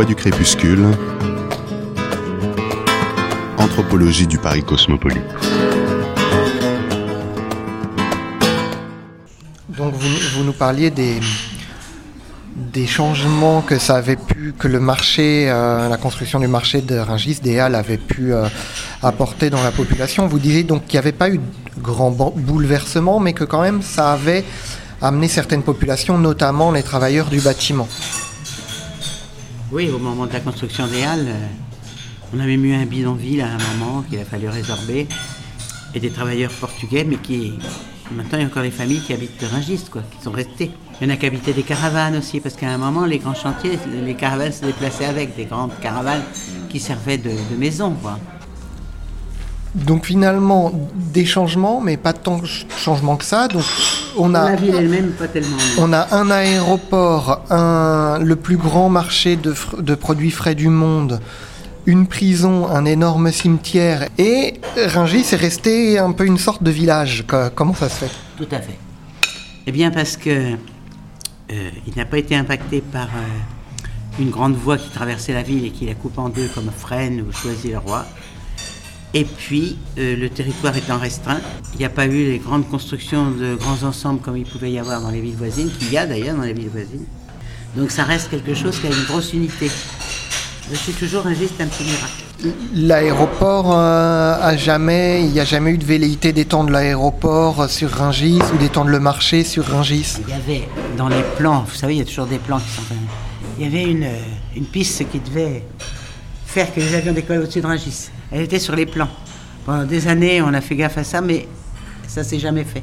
Du 0.04 0.14
crépuscule. 0.14 0.84
Anthropologie 3.56 4.26
du 4.26 4.38
Paris 4.38 4.62
cosmopolite. 4.62 5.22
Donc 9.68 9.94
vous, 9.94 10.44
nous 10.44 10.52
parliez 10.52 10.90
des, 10.90 11.20
des 12.56 12.86
changements 12.86 13.62
que 13.62 13.78
ça 13.78 13.96
avait 13.96 14.16
pu, 14.16 14.54
que 14.58 14.68
le 14.68 14.80
marché, 14.80 15.48
euh, 15.48 15.88
la 15.88 15.96
construction 15.96 16.40
du 16.40 16.48
marché 16.48 16.82
de 16.82 16.98
Rungis, 16.98 17.40
des 17.42 17.58
Halles, 17.58 17.74
avait 17.74 17.96
pu 17.96 18.32
euh, 18.32 18.48
apporter 19.02 19.50
dans 19.50 19.62
la 19.62 19.70
population. 19.70 20.26
Vous 20.26 20.38
disiez 20.38 20.64
donc 20.64 20.86
qu'il 20.86 20.94
n'y 20.94 21.04
avait 21.04 21.12
pas 21.12 21.30
eu 21.30 21.38
de 21.38 21.42
grand 21.82 22.10
bouleversement, 22.10 23.18
mais 23.18 23.32
que 23.32 23.44
quand 23.44 23.62
même 23.62 23.82
ça 23.82 24.12
avait 24.12 24.44
amené 25.00 25.28
certaines 25.28 25.62
populations, 25.62 26.18
notamment 26.18 26.70
les 26.72 26.82
travailleurs 26.82 27.28
du 27.28 27.40
bâtiment. 27.40 27.88
Oui, 29.72 29.90
au 29.90 29.98
moment 29.98 30.26
de 30.26 30.32
la 30.32 30.40
construction 30.40 30.86
des 30.86 31.02
halles, 31.02 31.26
euh, 31.28 31.46
on 32.34 32.40
a 32.40 32.46
même 32.46 32.64
eu 32.64 32.74
un 32.74 32.86
bidonville 32.86 33.40
à 33.40 33.48
un 33.48 33.58
moment 33.78 34.02
qu'il 34.02 34.18
a 34.18 34.24
fallu 34.24 34.48
résorber. 34.48 35.06
Et 35.94 36.00
des 36.00 36.10
travailleurs 36.10 36.52
portugais, 36.52 37.04
mais 37.04 37.16
qui. 37.16 37.54
Maintenant, 38.12 38.38
il 38.38 38.42
y 38.42 38.44
a 38.44 38.46
encore 38.46 38.62
des 38.62 38.70
familles 38.70 39.00
qui 39.00 39.12
habitent 39.12 39.40
de 39.40 39.46
Rungis, 39.46 39.86
quoi, 39.90 40.02
qui 40.02 40.22
sont 40.22 40.30
restées. 40.30 40.70
Il 41.00 41.08
y 41.08 41.10
en 41.10 41.14
a 41.14 41.16
qui 41.16 41.26
habitaient 41.26 41.52
des 41.54 41.62
caravanes 41.62 42.16
aussi, 42.16 42.38
parce 42.40 42.54
qu'à 42.54 42.68
un 42.70 42.78
moment, 42.78 43.04
les 43.06 43.18
grands 43.18 43.34
chantiers, 43.34 43.78
les 44.04 44.14
caravanes 44.14 44.52
se 44.52 44.64
déplaçaient 44.64 45.06
avec, 45.06 45.34
des 45.36 45.46
grandes 45.46 45.72
caravanes 45.80 46.22
qui 46.68 46.78
servaient 46.78 47.18
de, 47.18 47.32
maison, 47.58 47.92
quoi. 48.00 48.18
Donc 49.74 50.06
finalement, 50.06 50.70
des 50.94 51.26
changements, 51.26 51.80
mais 51.80 51.96
pas 51.96 52.12
tant 52.12 52.38
de 52.38 52.46
ch- 52.46 52.66
changements 52.78 53.16
que 53.16 53.24
ça. 53.24 53.48
On 54.18 54.34
a, 54.34 54.50
La 54.50 54.56
ville 54.56 54.74
elle-même, 54.74 55.10
pas 55.12 55.28
tellement. 55.28 55.56
non. 55.56 55.84
on 55.84 55.92
a 55.92 56.14
un 56.14 56.30
aéroport, 56.30 57.42
un, 57.50 58.18
le 58.22 58.36
plus 58.36 58.56
grand 58.56 58.88
marché 58.88 59.36
de, 59.36 59.94
produits 59.94 60.30
frais 60.30 60.54
du 60.54 60.68
monde, 60.68 61.20
une 61.86 62.06
prison, 62.06 62.68
un 62.68 62.84
énorme 62.84 63.30
cimetière, 63.30 64.08
et 64.18 64.60
Rungis 64.76 65.26
est 65.32 65.36
resté 65.36 65.98
un 65.98 66.12
peu 66.12 66.26
une 66.26 66.38
sorte 66.38 66.62
de 66.62 66.70
village. 66.70 67.24
Co- 67.26 67.50
Comment 67.54 67.74
ça 67.74 67.88
se 67.88 68.04
fait? 68.04 68.10
Tout 68.36 68.48
à 68.50 68.60
fait. 68.60 68.76
Eh 69.66 69.72
bien 69.72 69.90
parce 69.90 70.16
que 70.16 70.30
euh, 70.30 71.70
il 71.86 71.94
n'a 71.96 72.04
pas 72.04 72.18
été 72.18 72.34
impacté 72.34 72.80
par 72.80 73.04
euh, 73.06 74.20
une 74.22 74.30
grande 74.30 74.54
voie 74.56 74.78
qui 74.78 74.88
traversait 74.90 75.32
la 75.32 75.42
ville 75.42 75.64
et 75.64 75.70
qui 75.70 75.86
la 75.86 75.94
coupe 75.94 76.18
en 76.18 76.28
deux 76.28 76.48
comme 76.54 76.70
Fresnes 76.76 77.20
ou 77.28 77.32
Choisy-le-Roi. 77.32 78.04
Et 79.16 79.24
puis, 79.24 79.78
euh, 79.96 80.14
le 80.14 80.28
territoire 80.28 80.76
étant 80.76 80.98
restreint, 80.98 81.40
il 81.72 81.78
n'y 81.78 81.86
a 81.86 81.88
pas 81.88 82.04
eu 82.04 82.26
les 82.32 82.38
grandes 82.38 82.68
constructions 82.68 83.30
de 83.30 83.54
grands 83.54 83.82
ensembles 83.88 84.20
comme 84.20 84.36
il 84.36 84.44
pouvait 84.44 84.70
y 84.70 84.78
avoir 84.78 85.00
dans 85.00 85.08
les 85.08 85.22
villes 85.22 85.36
voisines, 85.36 85.70
qu'il 85.70 85.90
y 85.90 85.96
a 85.96 86.04
d'ailleurs 86.04 86.36
dans 86.36 86.42
les 86.42 86.52
villes 86.52 86.68
voisines. 86.68 87.06
Donc 87.76 87.90
ça 87.90 88.04
reste 88.04 88.28
quelque 88.28 88.52
chose 88.52 88.78
qui 88.78 88.86
a 88.86 88.90
une 88.90 89.04
grosse 89.04 89.32
unité. 89.32 89.70
Je 90.70 90.76
suis 90.76 90.92
toujours 90.92 91.26
un 91.26 91.32
geste 91.32 91.58
un 91.60 91.66
petit 91.66 91.84
miracle. 91.84 92.52
L'aéroport 92.74 93.72
euh, 93.72 94.38
a 94.38 94.54
jamais, 94.58 95.22
il 95.24 95.30
n'y 95.30 95.40
a 95.40 95.46
jamais 95.46 95.70
eu 95.70 95.78
de 95.78 95.86
velléité 95.86 96.34
d'étendre 96.34 96.68
l'aéroport 96.68 97.70
sur 97.70 97.90
Rungis 97.90 98.42
ou 98.52 98.58
d'étendre 98.58 98.90
le 98.90 99.00
marché 99.00 99.44
sur 99.44 99.64
Rungis? 99.64 100.18
Il 100.28 100.28
y 100.28 100.36
avait 100.36 100.68
dans 100.98 101.08
les 101.08 101.22
plans, 101.38 101.64
vous 101.66 101.74
savez, 101.74 101.94
il 101.94 101.98
y 102.00 102.02
a 102.02 102.04
toujours 102.04 102.26
des 102.26 102.38
plans 102.38 102.58
qui 102.58 102.68
sont. 102.68 102.82
Il 103.58 103.64
y 103.64 103.66
avait 103.66 103.90
une, 103.90 104.04
euh, 104.04 104.56
une 104.56 104.66
piste 104.66 105.10
qui 105.10 105.20
devait 105.20 105.64
faire 106.44 106.74
que 106.74 106.80
les 106.80 106.94
avions 106.94 107.14
décollent 107.14 107.38
au-dessus 107.38 107.62
de 107.62 107.66
Rungis. 107.66 108.10
Elle 108.32 108.42
était 108.42 108.58
sur 108.58 108.74
les 108.76 108.86
plans. 108.86 109.08
Pendant 109.64 109.84
des 109.84 110.08
années, 110.08 110.42
on 110.42 110.52
a 110.54 110.60
fait 110.60 110.76
gaffe 110.76 110.98
à 110.98 111.04
ça, 111.04 111.20
mais 111.20 111.48
ça 112.06 112.22
s'est 112.24 112.38
jamais 112.38 112.64
fait. 112.64 112.82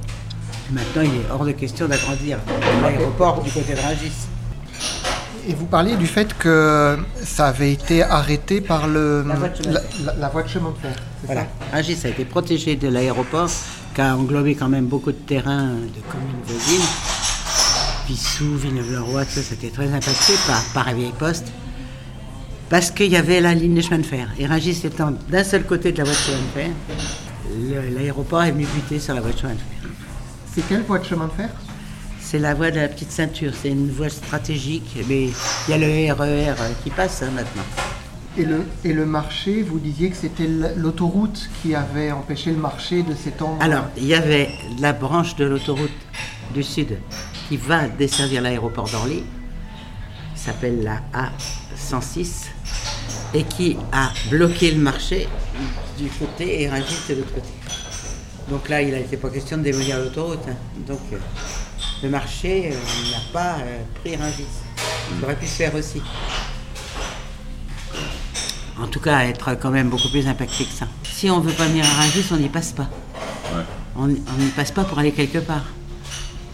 Maintenant, 0.71 1.01
il 1.03 1.09
est 1.15 1.31
hors 1.31 1.45
de 1.45 1.51
question 1.51 1.87
d'agrandir 1.87 2.39
l'aéroport 2.81 3.41
du 3.43 3.51
côté 3.51 3.73
de 3.73 3.79
Rungis. 3.79 4.11
Et 5.47 5.53
vous 5.53 5.65
parliez 5.65 5.97
du 5.97 6.07
fait 6.07 6.33
que 6.37 6.97
ça 7.25 7.47
avait 7.47 7.73
été 7.73 8.01
arrêté 8.01 8.61
par 8.61 8.87
le, 8.87 9.23
La 9.27 9.35
voie 9.35 9.49
de 9.49 9.55
chemin 9.57 9.71
de 9.73 9.77
fer. 9.79 9.91
la- 10.05 10.13
la 10.15 10.29
voie 10.29 10.43
de 10.43 10.47
chemin 10.47 10.69
de 10.71 10.77
fer. 10.77 10.95
c'est 11.21 11.25
Voilà. 11.27 11.41
ça 11.41 11.47
Rungis 11.77 11.97
a 12.05 12.07
été 12.09 12.23
protégé 12.25 12.75
de 12.77 12.87
l'aéroport, 12.87 13.49
qui 13.93 14.01
a 14.01 14.15
englobé 14.15 14.55
quand 14.55 14.69
même 14.69 14.85
beaucoup 14.85 15.11
de 15.11 15.17
terrains 15.17 15.67
de 15.67 16.01
communes 16.11 16.41
voisines. 16.45 16.87
Pissou, 18.07 18.55
Villeneuve-le-Roi, 18.57 19.25
tout 19.25 19.31
ça, 19.35 19.41
c'était 19.41 19.69
très 19.69 19.87
impacté 19.87 20.33
par, 20.47 20.61
par 20.73 20.85
la 20.85 20.93
vieille 20.93 21.13
poste. 21.17 21.47
Parce 22.74 22.89
qu'il 22.89 23.11
y 23.11 23.17
avait 23.17 23.39
la 23.39 23.53
ligne 23.53 23.76
de 23.76 23.82
chemin 23.82 23.99
de 23.99 24.03
fer. 24.03 24.28
Et 24.39 24.47
Rungis 24.47 24.82
étant 24.84 25.13
d'un 25.30 25.43
seul 25.43 25.63
côté 25.63 25.91
de 25.91 25.99
la 25.99 26.05
voie 26.05 26.13
de 26.13 26.17
chemin 26.17 26.39
de 26.39 26.59
fer, 26.59 27.91
l'aéroport 27.95 28.41
est 28.41 28.51
venu 28.51 28.65
buter 28.65 28.99
sur 28.99 29.13
la 29.13 29.21
voie 29.21 29.32
de 29.32 29.38
chemin 29.38 29.53
de 29.53 29.59
fer. 29.59 29.91
C'est 30.51 30.67
quelle 30.67 30.82
voie 30.82 30.97
de 30.97 31.05
chemin 31.05 31.28
de 31.28 31.34
fer? 31.34 31.49
C'est 32.19 32.39
la 32.39 32.55
voie 32.55 32.71
de 32.71 32.80
la 32.80 32.88
petite 32.88 33.11
ceinture, 33.11 33.51
c'est 33.53 33.69
une 33.69 33.91
voie 33.91 34.09
stratégique, 34.09 34.97
mais 35.07 35.26
il 35.26 35.69
y 35.69 35.74
a 35.74 35.78
le 35.78 36.13
RER 36.13 36.55
qui 36.84 36.89
passe 36.89 37.21
hein, 37.21 37.30
maintenant. 37.36 37.61
et 38.39 38.43
le, 38.43 38.65
et 38.84 38.91
le 38.91 39.05
marché, 39.05 39.61
vous 39.61 39.78
disiez 39.78 40.09
que 40.09 40.15
c'était 40.15 40.47
l'autoroute 40.76 41.51
qui 41.61 41.76
avait 41.76 42.11
empêché 42.11 42.49
le 42.49 42.57
marché 42.57 43.03
de 43.03 43.13
s'étendre. 43.13 43.61
Alors, 43.61 43.86
il 43.97 44.05
y 44.07 44.15
avait 44.15 44.49
la 44.80 44.93
branche 44.93 45.36
de 45.36 45.45
l'autoroute 45.45 45.91
du 46.55 46.63
Sud 46.63 46.97
qui 47.47 47.57
va 47.57 47.88
desservir 47.88 48.41
l'aéroport 48.41 48.89
d'Orly, 48.89 49.24
s'appelle 50.43 50.83
la 50.83 51.01
A106, 51.13 52.47
et 53.33 53.43
qui 53.43 53.77
a 53.91 54.11
bloqué 54.29 54.71
le 54.71 54.81
marché 54.81 55.27
du 55.97 56.07
côté 56.09 56.61
et 56.61 56.69
Rungis 56.69 56.97
de 57.09 57.15
l'autre 57.15 57.33
côté. 57.33 57.49
Donc 58.49 58.67
là, 58.69 58.81
il 58.81 58.91
n'a 58.91 58.99
été 58.99 59.15
pas 59.17 59.29
question 59.29 59.57
de 59.57 59.63
démolir 59.63 59.99
l'autoroute. 59.99 60.39
hein. 60.49 60.55
Donc, 60.85 60.99
euh, 61.13 61.17
le 62.03 62.09
marché 62.09 62.71
euh, 62.71 63.11
n'a 63.11 63.21
pas 63.31 63.55
euh, 63.61 63.81
pris 64.01 64.15
Rungis. 64.17 64.45
Il 65.17 65.23
aurait 65.23 65.35
pu 65.37 65.47
se 65.47 65.53
faire 65.55 65.73
aussi. 65.75 66.01
En 68.79 68.87
tout 68.87 68.99
cas, 68.99 69.23
être 69.25 69.55
quand 69.61 69.71
même 69.71 69.89
beaucoup 69.89 70.09
plus 70.09 70.27
impacté 70.27 70.65
que 70.65 70.73
ça. 70.73 70.87
Si 71.03 71.29
on 71.29 71.39
veut 71.39 71.53
pas 71.53 71.67
venir 71.67 71.85
à 71.85 72.01
Rungis, 72.01 72.25
on 72.31 72.37
n'y 72.37 72.49
passe 72.49 72.73
pas. 72.73 72.89
On 73.95 74.07
n'y 74.07 74.49
passe 74.55 74.71
pas 74.71 74.83
pour 74.83 74.99
aller 74.99 75.11
quelque 75.11 75.37
part. 75.37 75.65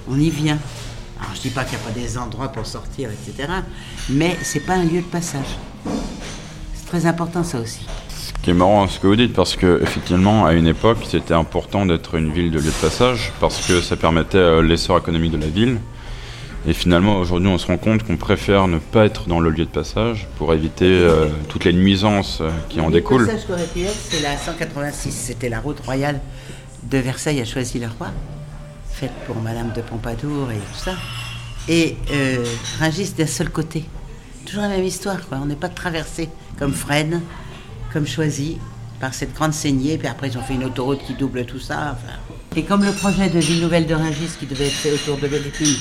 On 0.07 0.19
y 0.19 0.29
vient. 0.29 0.59
Alors 1.19 1.35
je 1.35 1.41
dis 1.41 1.49
pas 1.49 1.63
qu'il 1.63 1.77
n'y 1.77 1.83
a 1.83 1.87
pas 1.87 1.93
des 1.99 2.17
endroits 2.17 2.49
pour 2.49 2.65
sortir, 2.65 3.09
etc. 3.09 3.49
Mais 4.09 4.37
c'est 4.41 4.61
pas 4.61 4.73
un 4.75 4.83
lieu 4.83 5.01
de 5.01 5.05
passage. 5.05 5.57
C'est 6.73 6.85
très 6.87 7.05
important 7.05 7.43
ça 7.43 7.59
aussi. 7.59 7.85
Ce 8.09 8.33
qui 8.43 8.51
est 8.51 8.53
marrant 8.53 8.87
ce 8.87 8.99
que 8.99 9.07
vous 9.07 9.15
dites, 9.17 9.33
parce 9.33 9.55
que 9.55 9.81
effectivement, 9.83 10.45
à 10.45 10.53
une 10.53 10.67
époque, 10.67 10.99
c'était 11.09 11.33
important 11.33 11.85
d'être 11.85 12.15
une 12.15 12.31
ville 12.31 12.51
de 12.51 12.59
lieu 12.59 12.65
de 12.69 12.81
passage, 12.81 13.33
parce 13.41 13.65
que 13.67 13.81
ça 13.81 13.97
permettait 13.97 14.37
euh, 14.37 14.61
l'essor 14.61 14.97
économique 14.97 15.31
de 15.33 15.37
la 15.37 15.47
ville. 15.47 15.77
Et 16.67 16.73
finalement, 16.73 17.17
aujourd'hui, 17.17 17.49
on 17.49 17.57
se 17.57 17.67
rend 17.67 17.77
compte 17.77 18.03
qu'on 18.03 18.17
préfère 18.17 18.67
ne 18.67 18.79
pas 18.79 19.05
être 19.05 19.27
dans 19.27 19.39
le 19.39 19.49
lieu 19.49 19.65
de 19.65 19.69
passage 19.69 20.27
pour 20.37 20.53
éviter 20.53 20.85
euh, 20.85 21.27
toutes 21.49 21.65
les 21.65 21.73
nuisances 21.73 22.39
euh, 22.41 22.49
qui 22.69 22.79
en 22.81 22.87
Le 22.87 22.93
découlent. 22.93 23.25
passage 23.25 23.45
qu'aurait 23.47 23.65
pu 23.67 23.81
être, 23.81 23.95
c'est 24.09 24.21
la 24.21 24.37
186. 24.37 25.11
C'était 25.11 25.49
la 25.49 25.59
route 25.59 25.79
royale 25.81 26.19
de 26.83 26.97
Versailles 26.97 27.41
à 27.41 27.45
Choisy-le-Roi, 27.45 28.07
faite 28.99 29.11
pour 29.25 29.37
Madame 29.37 29.71
de 29.73 29.81
Pompadour 29.81 30.51
et 30.51 30.57
tout 30.57 30.83
ça. 30.83 30.91
Et 31.69 31.95
euh, 32.11 32.43
Rungis 32.79 33.13
d'un 33.17 33.27
seul 33.27 33.49
côté. 33.49 33.85
Toujours 34.45 34.63
la 34.63 34.69
même 34.69 34.83
histoire. 34.83 35.17
On 35.31 35.45
n'est 35.45 35.55
pas 35.55 35.69
traversé 35.69 36.27
comme 36.57 36.73
Fresnes, 36.73 37.21
comme 37.93 38.05
Choisy, 38.05 38.57
par 38.99 39.13
cette 39.13 39.33
grande 39.33 39.53
saignée. 39.53 39.97
Puis 39.97 40.07
après, 40.09 40.27
ils 40.27 40.37
ont 40.37 40.41
fait 40.41 40.55
une 40.55 40.65
autoroute 40.65 40.99
qui 41.05 41.13
double 41.13 41.45
tout 41.45 41.59
ça. 41.59 41.97
Et 42.57 42.63
comme 42.63 42.83
le 42.83 42.91
projet 42.91 43.29
de 43.29 43.39
ville 43.39 43.61
nouvelle 43.61 43.87
de 43.87 43.95
Rungis 43.95 44.31
qui 44.37 44.45
devait 44.45 44.67
être 44.67 44.73
fait 44.73 44.91
autour 44.91 45.17
de 45.17 45.27
Belle-Épine, 45.29 45.75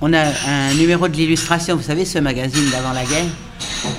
on 0.00 0.12
a 0.12 0.24
un 0.48 0.74
numéro 0.74 1.06
de 1.06 1.16
l'illustration, 1.16 1.76
vous 1.76 1.82
savez, 1.82 2.04
ce 2.04 2.18
magazine 2.18 2.68
d'avant 2.70 2.92
la 2.92 3.04
guerre, 3.04 3.30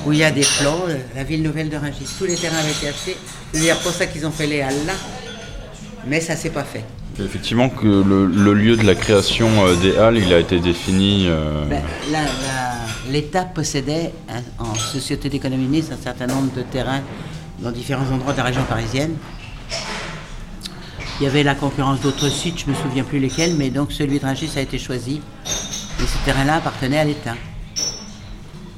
où 0.05 0.11
il 0.11 0.19
y 0.19 0.23
a 0.23 0.31
des 0.31 0.45
plans, 0.59 0.81
euh, 0.89 0.97
la 1.15 1.23
ville 1.23 1.43
nouvelle 1.43 1.69
de 1.69 1.77
Rungis. 1.77 2.09
Tous 2.17 2.25
les 2.25 2.35
terrains 2.35 2.57
avaient 2.57 2.71
été 2.71 2.89
achetés. 2.89 3.17
C'est 3.53 3.81
pour 3.81 3.93
ça 3.93 4.05
qu'ils 4.05 4.25
ont 4.27 4.31
fait 4.31 4.47
les 4.47 4.61
halles 4.61 4.85
là. 4.85 4.93
Mais 6.05 6.19
ça 6.19 6.35
s'est 6.35 6.49
pas 6.49 6.65
fait. 6.65 6.83
Effectivement, 7.19 7.69
que 7.69 7.85
le, 7.87 8.27
le 8.27 8.53
lieu 8.53 8.77
de 8.77 8.83
la 8.83 8.93
création 8.95 9.47
euh, 9.65 9.75
des 9.75 9.97
halles, 9.97 10.17
il 10.17 10.31
a 10.33 10.39
été 10.39 10.59
défini. 10.59 11.25
euh, 11.27 11.65
Ben, 11.67 11.81
L'État 13.09 13.43
possédait, 13.45 14.13
hein, 14.29 14.41
en 14.59 14.75
société 14.75 15.29
d'économie 15.29 15.65
mixte, 15.67 15.91
un 15.93 16.03
certain 16.03 16.27
nombre 16.27 16.53
de 16.53 16.61
terrains 16.61 17.01
dans 17.59 17.71
différents 17.71 18.09
endroits 18.11 18.33
de 18.33 18.37
la 18.37 18.43
région 18.43 18.63
parisienne. 18.63 19.13
Il 21.19 21.23
y 21.23 21.27
avait 21.27 21.41
la 21.43 21.55
concurrence 21.55 22.01
d'autres 22.01 22.29
sites, 22.29 22.59
je 22.59 22.65
ne 22.67 22.71
me 22.71 22.75
souviens 22.75 23.03
plus 23.03 23.19
lesquels, 23.19 23.55
mais 23.55 23.69
donc 23.71 23.91
celui 23.91 24.19
de 24.19 24.25
Rungis 24.25 24.51
a 24.55 24.61
été 24.61 24.77
choisi. 24.77 25.21
Et 25.99 26.05
ce 26.05 26.17
terrain-là 26.25 26.57
appartenait 26.57 26.99
à 26.99 27.05
l'État. 27.05 27.35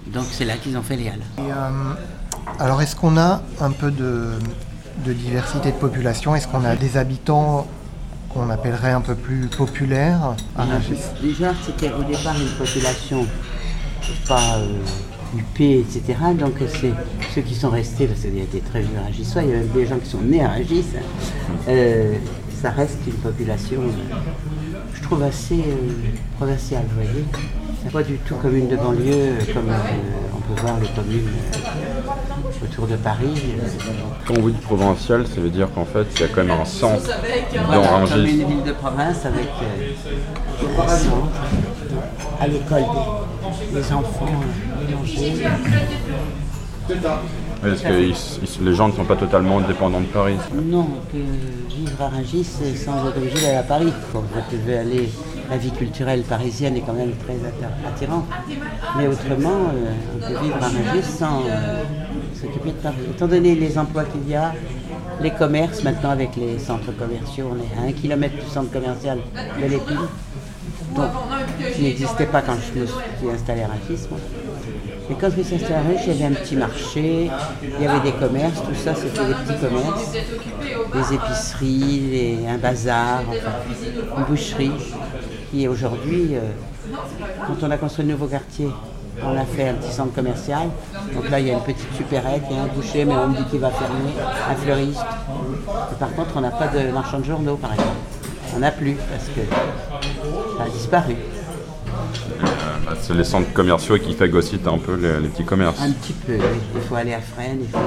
Donc 0.07 0.25
c'est 0.31 0.45
là 0.45 0.53
qu'ils 0.55 0.77
ont 0.77 0.81
fait 0.83 0.95
les 0.95 1.09
halles. 1.09 1.19
Et, 1.39 1.51
euh, 1.51 1.93
alors, 2.59 2.81
est-ce 2.81 2.95
qu'on 2.95 3.17
a 3.17 3.41
un 3.59 3.71
peu 3.71 3.91
de, 3.91 4.29
de 5.05 5.11
diversité 5.13 5.71
de 5.71 5.77
population? 5.77 6.35
Est-ce 6.35 6.47
qu'on 6.47 6.63
a 6.63 6.75
des 6.75 6.95
habitants 6.97 7.67
qu'on 8.29 8.49
appellerait 8.49 8.91
un 8.91 9.01
peu 9.01 9.15
plus 9.15 9.47
populaires 9.47 10.35
à 10.55 10.65
Rungis 10.65 10.99
Déjà, 11.21 11.53
c'était 11.65 11.91
au 11.91 12.03
départ 12.03 12.35
une 12.39 12.57
population 12.57 13.25
pas 14.27 14.57
euh, 14.57 14.79
huppée, 15.37 15.79
etc. 15.79 16.17
Donc 16.37 16.53
c'est 16.67 16.93
ceux 17.33 17.41
qui 17.41 17.55
sont 17.55 17.69
restés, 17.69 18.07
parce 18.07 18.21
qu'il 18.21 18.37
y 18.37 18.41
a 18.41 18.45
des 18.45 18.61
très 18.61 18.81
vieux 18.81 18.99
Ragissois, 19.03 19.43
il 19.43 19.49
y 19.49 19.53
a 19.53 19.57
même 19.57 19.67
des 19.69 19.85
gens 19.85 19.97
qui 19.97 20.09
sont 20.09 20.21
nés 20.21 20.43
à 20.43 20.49
Ragis. 20.49 20.85
hein. 20.97 21.01
Euh, 21.67 22.15
ça 22.61 22.71
reste 22.71 22.99
une 23.07 23.13
population, 23.13 23.81
euh, 23.81 24.15
je 24.93 25.01
trouve, 25.01 25.23
assez 25.23 25.59
euh, 25.59 25.93
provinciale, 26.37 26.83
vous 26.89 26.95
voyez. 27.03 27.25
Pas 27.91 28.03
du 28.03 28.17
tout 28.19 28.35
comme 28.35 28.55
une 28.55 28.67
de 28.67 28.75
banlieue, 28.75 29.33
comme 29.53 29.69
euh, 29.69 29.73
on 30.35 30.41
peut 30.53 30.61
voir 30.61 30.77
les 30.79 30.87
communes 30.89 31.27
euh, 31.55 32.63
autour 32.65 32.85
de 32.87 32.95
Paris. 32.97 33.33
euh, 33.59 33.67
Quand 34.27 34.39
vous 34.39 34.51
dites 34.51 34.61
provincial, 34.61 35.25
ça 35.25 35.41
veut 35.41 35.49
dire 35.49 35.67
qu'en 35.73 35.85
fait, 35.85 36.05
il 36.15 36.21
y 36.21 36.23
a 36.23 36.27
quand 36.27 36.43
même 36.43 36.51
un 36.59 36.65
centre 36.65 37.01
dans 37.07 37.81
Voilà, 37.81 38.05
comme 38.07 38.19
une 38.25 38.47
ville 38.47 38.63
de 38.63 38.71
province 38.73 39.25
avec 39.25 39.47
un 40.77 40.87
centre, 40.87 41.41
à 42.39 42.47
l'école 42.47 42.83
des, 43.73 43.79
des 43.81 43.93
enfants 43.93 44.25
mélangés. 44.87 45.43
Oui, 46.89 46.95
Parce 47.61 47.81
que 47.81 48.01
ils- 48.01 48.15
ils- 48.59 48.65
les 48.65 48.73
gens 48.73 48.87
ne 48.87 48.93
sont 48.93 49.05
pas 49.05 49.15
totalement 49.15 49.59
dépendants 49.61 49.99
de 50.01 50.05
Paris. 50.05 50.35
Non, 50.53 50.87
que 51.11 51.17
vivre 51.17 52.01
à 52.01 52.09
Rungis 52.09 52.43
c'est 52.45 52.75
sans 52.75 53.07
être 53.07 53.17
obligé 53.17 53.41
d'aller 53.41 53.57
à 53.57 53.63
Paris. 53.63 53.91
Quand 54.13 54.19
vous 54.21 54.57
devez 54.57 54.77
aller, 54.77 55.09
la 55.49 55.57
vie 55.57 55.71
culturelle 55.71 56.21
parisienne 56.21 56.77
est 56.77 56.81
quand 56.81 56.93
même 56.93 57.13
très 57.15 57.37
attirante. 57.87 58.25
Mais 58.97 59.07
autrement, 59.07 59.49
euh, 59.73 59.91
on 60.15 60.27
peut 60.27 60.43
vivre 60.43 60.57
à 60.61 60.67
Rungis 60.67 61.03
sans 61.03 61.41
euh, 61.41 61.83
s'occuper 62.39 62.69
de 62.69 62.75
Paris. 62.75 62.97
Étant 63.09 63.27
donné 63.27 63.55
les 63.55 63.77
emplois 63.77 64.03
qu'il 64.05 64.29
y 64.29 64.35
a, 64.35 64.53
les 65.21 65.31
commerces, 65.31 65.83
maintenant 65.83 66.11
avec 66.11 66.35
les 66.35 66.59
centres 66.59 66.91
commerciaux, 66.97 67.51
on 67.51 67.57
est 67.57 67.81
à 67.81 67.89
un 67.89 67.91
kilomètre 67.91 68.35
du 68.35 68.49
centre 68.49 68.71
commercial 68.71 69.19
de 69.61 69.65
l'Épine. 69.65 70.07
Donc, 70.95 71.09
qui 71.75 71.83
n'existait 71.83 72.25
pas 72.25 72.41
quand 72.41 72.55
je 72.55 72.79
me 72.79 72.85
suis 72.85 73.29
installé 73.33 73.61
à 73.61 73.67
Rungis. 73.67 74.07
Et 75.11 75.15
quand 75.19 75.29
je 75.31 75.37
me 75.37 75.43
suis 75.43 75.55
installée 75.55 75.75
à 75.75 75.81
Rungis, 75.81 76.03
il 76.07 76.13
y 76.13 76.23
avait 76.23 76.35
un 76.35 76.39
petit 76.39 76.55
marché, 76.55 77.31
il 77.63 77.83
y 77.83 77.87
avait 77.87 78.11
des 78.11 78.15
commerces, 78.15 78.61
tout 78.61 78.75
ça 78.75 78.93
c'était 78.93 79.25
des 79.25 79.33
petits 79.33 79.59
commerces, 79.59 80.11
des 80.93 81.15
épiceries, 81.15 82.37
un 82.47 82.57
bazar, 82.57 83.23
une 84.17 84.23
boucherie, 84.25 84.71
qui 85.51 85.67
aujourd'hui, 85.67 86.35
euh, 86.35 86.41
quand 87.47 87.55
on 87.63 87.71
a 87.71 87.77
construit 87.77 88.05
le 88.05 88.11
nouveau 88.13 88.27
quartier, 88.27 88.67
on 89.23 89.37
a 89.37 89.45
fait 89.45 89.69
un 89.69 89.73
petit 89.73 89.91
centre 89.91 90.13
commercial. 90.13 90.69
Donc 91.13 91.29
là, 91.29 91.39
il 91.39 91.47
y 91.47 91.51
a 91.51 91.53
une 91.53 91.61
petite 91.61 91.93
supérette, 91.95 92.43
il 92.49 92.55
y 92.55 92.59
a 92.59 92.63
un 92.63 92.67
boucher, 92.67 93.05
mais 93.05 93.13
on 93.13 93.27
me 93.29 93.37
dit 93.37 93.43
qu'il 93.49 93.59
va 93.59 93.69
fermer, 93.69 94.13
un 94.49 94.55
fleuriste. 94.55 95.01
Et 95.91 95.95
par 95.99 96.13
contre, 96.13 96.31
on 96.35 96.41
n'a 96.41 96.51
pas 96.51 96.67
de 96.67 96.91
marchand 96.91 97.19
de 97.19 97.25
journaux, 97.25 97.57
par 97.57 97.73
exemple. 97.73 97.97
On 98.55 98.59
n'a 98.59 98.71
plus, 98.71 98.95
parce 99.09 99.25
que 99.25 99.41
ça 100.57 100.63
a 100.63 100.69
disparu. 100.69 101.15
Euh, 102.41 102.45
bah, 102.85 102.93
c'est 103.01 103.13
les 103.13 103.23
centres 103.23 103.51
commerciaux 103.53 103.97
qui 103.97 104.13
phagocytent 104.13 104.67
un 104.67 104.77
peu 104.77 104.95
les, 104.95 105.19
les 105.19 105.27
petits 105.27 105.43
commerces. 105.45 105.79
Un 105.81 105.91
petit 105.91 106.13
peu, 106.13 106.33
oui. 106.33 106.59
Il 106.75 106.81
faut 106.81 106.95
aller 106.95 107.13
à 107.13 107.21
Fresnes, 107.21 107.65
faut... 107.71 107.77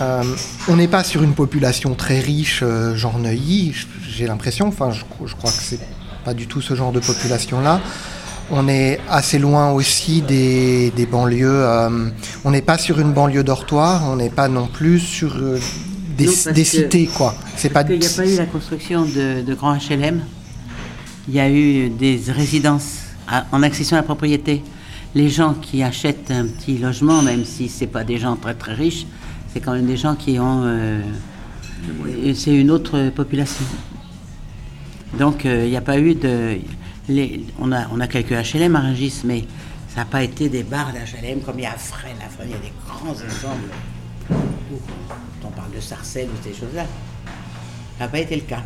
Euh, 0.00 0.22
on 0.68 0.76
n'est 0.76 0.88
pas 0.88 1.02
sur 1.04 1.22
une 1.22 1.34
population 1.34 1.94
très 1.94 2.20
riche, 2.20 2.60
euh, 2.62 2.94
genre 2.94 3.18
Neuilly, 3.18 3.74
j'ai 4.08 4.26
l'impression, 4.26 4.68
enfin 4.68 4.92
je, 4.92 5.04
je 5.26 5.34
crois 5.34 5.50
que 5.50 5.56
c'est 5.58 5.80
pas 6.28 6.34
du 6.34 6.46
tout 6.46 6.60
ce 6.60 6.74
genre 6.74 6.92
de 6.92 7.00
population-là. 7.00 7.80
On 8.50 8.68
est 8.68 9.00
assez 9.08 9.38
loin 9.38 9.70
aussi 9.70 10.20
des, 10.20 10.90
des 10.94 11.06
banlieues, 11.06 11.46
euh, 11.64 12.10
on 12.44 12.50
n'est 12.50 12.60
pas 12.60 12.76
sur 12.76 13.00
une 13.00 13.12
banlieue 13.14 13.42
dortoir, 13.44 14.02
on 14.10 14.16
n'est 14.16 14.28
pas 14.28 14.48
non 14.48 14.66
plus 14.66 15.00
sur 15.00 15.36
euh, 15.36 15.58
des, 16.18 16.26
Non, 16.26 16.32
parce 16.44 16.54
des 16.54 16.62
que- 16.64 16.68
cités, 16.68 17.06
quoi. 17.06 17.34
C'est 17.56 17.70
pas 17.70 17.82
qu'il 17.84 17.98
n'y 17.98 18.06
a 18.06 18.10
pas 18.10 18.26
eu 18.26 18.36
la 18.36 18.44
construction 18.44 19.06
de, 19.06 19.40
de 19.42 19.54
grands 19.54 19.74
HLM. 19.76 20.20
Il 21.28 21.34
y 21.34 21.40
a 21.40 21.48
eu 21.50 21.88
des 21.88 22.20
résidences 22.28 22.90
à- 23.26 23.46
en 23.52 23.62
accession 23.62 23.96
à 23.96 24.00
la 24.00 24.04
propriété. 24.04 24.62
Les 25.14 25.30
gens 25.30 25.54
qui 25.54 25.82
achètent 25.82 26.30
un 26.30 26.44
petit 26.46 26.76
logement, 26.76 27.22
même 27.22 27.46
si 27.46 27.70
ce 27.70 27.86
pas 27.86 28.04
des 28.04 28.18
gens 28.18 28.36
très 28.36 28.52
très 28.54 28.74
riches, 28.74 29.06
c'est 29.50 29.60
quand 29.60 29.72
même 29.72 29.86
des 29.86 29.96
gens 29.96 30.14
qui 30.14 30.38
ont... 30.38 30.60
euh, 30.64 31.00
c'est 32.34 32.54
une 32.54 32.70
autre 32.70 33.08
population. 33.20 33.64
Donc 35.14 35.46
euh, 35.46 35.64
il 35.64 35.70
n'y 35.70 35.76
a 35.76 35.80
pas 35.80 35.98
eu 35.98 36.14
de... 36.14 36.58
les- 37.08 37.44
on, 37.58 37.72
a, 37.72 37.86
on 37.92 38.00
a 38.00 38.06
quelques 38.08 38.32
HLM 38.32 38.76
à 38.76 38.80
Rungis, 38.80 39.22
mais 39.24 39.44
ça 39.88 40.00
n'a 40.00 40.04
pas 40.04 40.22
été 40.22 40.48
des 40.48 40.62
barres 40.62 40.92
d'HLM 40.92 41.40
comme 41.40 41.58
il 41.58 41.62
y 41.62 41.66
a 41.66 41.72
à 41.72 41.76
Fresnes. 41.78 42.16
À 42.24 42.28
Fresnes, 42.28 42.48
il 42.50 42.52
y 42.52 42.54
a 42.54 42.58
des 42.58 42.72
grands 42.86 43.10
ensembles. 43.10 43.70
où 44.30 44.78
On 45.44 45.48
parle 45.50 45.72
de 45.74 45.80
Sarcelles 45.80 46.28
ou 46.28 46.42
ces 46.44 46.52
choses-là. 46.54 46.84
Ça 47.98 48.04
n'a 48.04 48.08
pas 48.08 48.18
été 48.18 48.36
le 48.36 48.42
cas. 48.42 48.62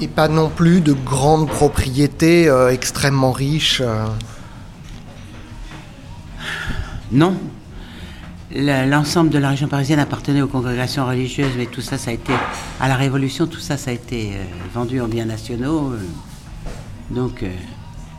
Et 0.00 0.08
pas 0.08 0.28
non 0.28 0.48
plus 0.48 0.80
de 0.80 0.92
grandes 0.94 1.48
propriétés 1.48 2.48
euh, 2.48 2.70
extrêmement 2.72 3.32
riches. 3.32 3.80
euh. 3.84 4.06
Non. 7.12 7.36
Le- 8.52 8.88
L'ensemble 8.88 9.30
de 9.30 9.38
la 9.38 9.50
région 9.50 9.68
parisienne 9.68 10.00
appartenait 10.00 10.42
aux 10.42 10.48
congrégations 10.48 11.06
religieuses, 11.06 11.52
mais 11.56 11.66
tout 11.66 11.80
ça, 11.80 11.98
ça 11.98 12.10
a 12.10 12.14
été, 12.14 12.32
à 12.80 12.88
la 12.88 12.96
Révolution, 12.96 13.46
tout 13.46 13.60
ça, 13.60 13.76
ça 13.76 13.90
a 13.90 13.94
été 13.94 14.32
euh, 14.34 14.42
vendu 14.74 15.00
en 15.00 15.06
biens 15.08 15.24
nationaux. 15.26 15.92
euh. 15.92 15.98
Donc, 17.10 17.42
euh, 17.42 17.48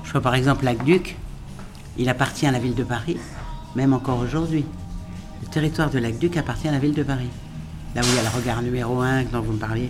je 0.04 0.12
vois 0.12 0.22
par 0.22 0.36
exemple 0.36 0.64
l'Aqueduc, 0.66 1.18
il 1.98 2.08
appartient 2.10 2.46
à 2.48 2.52
la 2.52 2.60
ville 2.60 2.76
de 2.76 2.84
Paris, 2.84 3.18
même 3.76 3.94
encore 3.94 4.20
aujourd'hui. 4.20 4.66
Le 5.42 5.48
territoire 5.48 5.90
de 5.90 6.00
l'Aqueduc 6.00 6.38
appartient 6.38 6.68
à 6.68 6.72
la 6.72 6.80
ville 6.80 6.94
de 6.94 7.04
Paris. 7.04 7.30
Là 7.96 8.02
où 8.02 8.06
il 8.10 8.16
y 8.16 8.20
a 8.20 8.24
le 8.24 8.30
regard 8.38 8.62
numéro 8.62 9.02
1 9.02 9.24
dont 9.24 9.42
vous 9.42 9.54
me 9.54 9.58
parliez. 9.58 9.90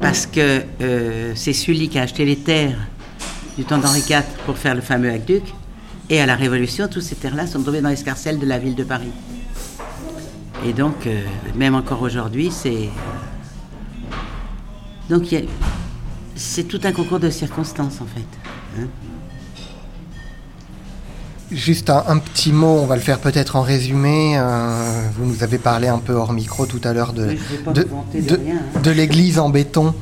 Parce 0.00 0.26
que 0.26 0.64
c'est 1.36 1.52
Sully 1.52 1.88
qui 1.88 1.98
a 1.98 2.02
acheté 2.02 2.24
les 2.24 2.36
terres 2.36 2.78
du 3.56 3.64
temps 3.64 3.78
d'Henri 3.78 4.00
IV 4.00 4.22
pour 4.44 4.58
faire 4.58 4.74
le 4.74 4.80
fameux 4.80 5.10
aqueduc. 5.10 5.44
Et 6.08 6.20
à 6.20 6.26
la 6.26 6.36
Révolution, 6.36 6.86
toutes 6.88 7.02
ces 7.02 7.16
terres-là 7.16 7.46
sont 7.46 7.62
tombées 7.62 7.80
dans 7.80 7.88
l'escarcelle 7.88 8.38
de 8.38 8.46
la 8.46 8.58
ville 8.58 8.74
de 8.76 8.84
Paris. 8.84 9.10
Et 10.64 10.72
donc, 10.72 11.06
euh, 11.06 11.22
même 11.54 11.74
encore 11.74 12.02
aujourd'hui, 12.02 12.50
c'est. 12.50 12.88
Donc, 15.10 15.30
y 15.32 15.36
a- 15.36 15.42
c'est 16.34 16.64
tout 16.64 16.80
un 16.84 16.92
concours 16.92 17.18
de 17.20 17.30
circonstances, 17.30 18.00
en 18.00 18.06
fait. 18.06 18.80
hein. 18.80 18.86
Juste 21.52 21.90
un, 21.90 22.02
un 22.08 22.18
petit 22.18 22.50
mot, 22.52 22.78
on 22.82 22.86
va 22.86 22.96
le 22.96 23.00
faire 23.00 23.20
peut-être 23.20 23.54
en 23.54 23.62
résumé. 23.62 24.36
euh, 24.36 25.08
vous 25.16 25.26
nous 25.26 25.44
avez 25.44 25.58
parlé 25.58 25.86
un 25.86 25.98
peu 25.98 26.12
hors 26.14 26.32
micro 26.32 26.66
tout 26.66 26.80
à 26.82 26.92
l'heure 26.92 27.12
de, 27.12 27.26
Oui, 27.28 27.38
hein. 28.50 28.92
l'église 28.92 29.38
en 29.38 29.48
béton. 29.48 29.94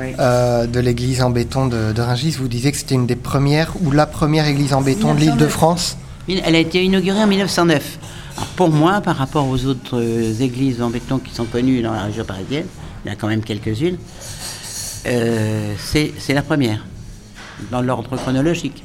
Oui. 0.00 0.06
euh, 0.18 0.66
de 0.66 0.80
l'église 0.80 1.22
en 1.22 1.30
béton 1.30 1.66
de, 1.68 2.00
Rungis. 2.00 2.32
Vous 2.32 2.48
disiez 2.48 2.72
que 2.72 2.78
c'était 2.78 2.96
une 2.96 3.06
des 3.06 3.14
premières 3.16 3.74
ou 3.84 3.92
la 3.92 4.06
première 4.06 4.48
église 4.48 4.72
en 4.74 4.80
béton 4.80 5.14
de 5.14 5.20
l'île 5.20 5.36
de 5.36 5.46
1909. 5.46 5.52
France? 5.52 5.96
Elle 6.28 6.54
a 6.56 6.58
été 6.58 6.84
inaugurée 6.84 7.22
en 7.22 7.26
1909. 7.28 7.98
Alors, 8.36 8.48
pour 8.50 8.68
moi, 8.70 9.00
par 9.00 9.16
rapport 9.16 9.46
aux 9.48 9.64
autres 9.66 10.00
euh, 10.00 10.34
églises 10.40 10.82
en 10.82 10.90
béton 10.90 11.18
qui 11.18 11.32
sont 11.32 11.44
connues 11.44 11.80
dans 11.80 11.92
la 11.92 12.02
région 12.02 12.24
parisienne, 12.24 12.66
il 13.04 13.08
y 13.08 13.10
en 13.10 13.14
a 13.14 13.16
quand 13.16 13.28
même 13.28 13.42
quelques-unes, 13.42 13.96
euh, 15.06 15.74
c'est 15.78 16.34
la 16.34 16.42
première, 16.42 16.84
dans 17.70 17.80
l'ordre 17.82 18.16
chronologique. 18.16 18.82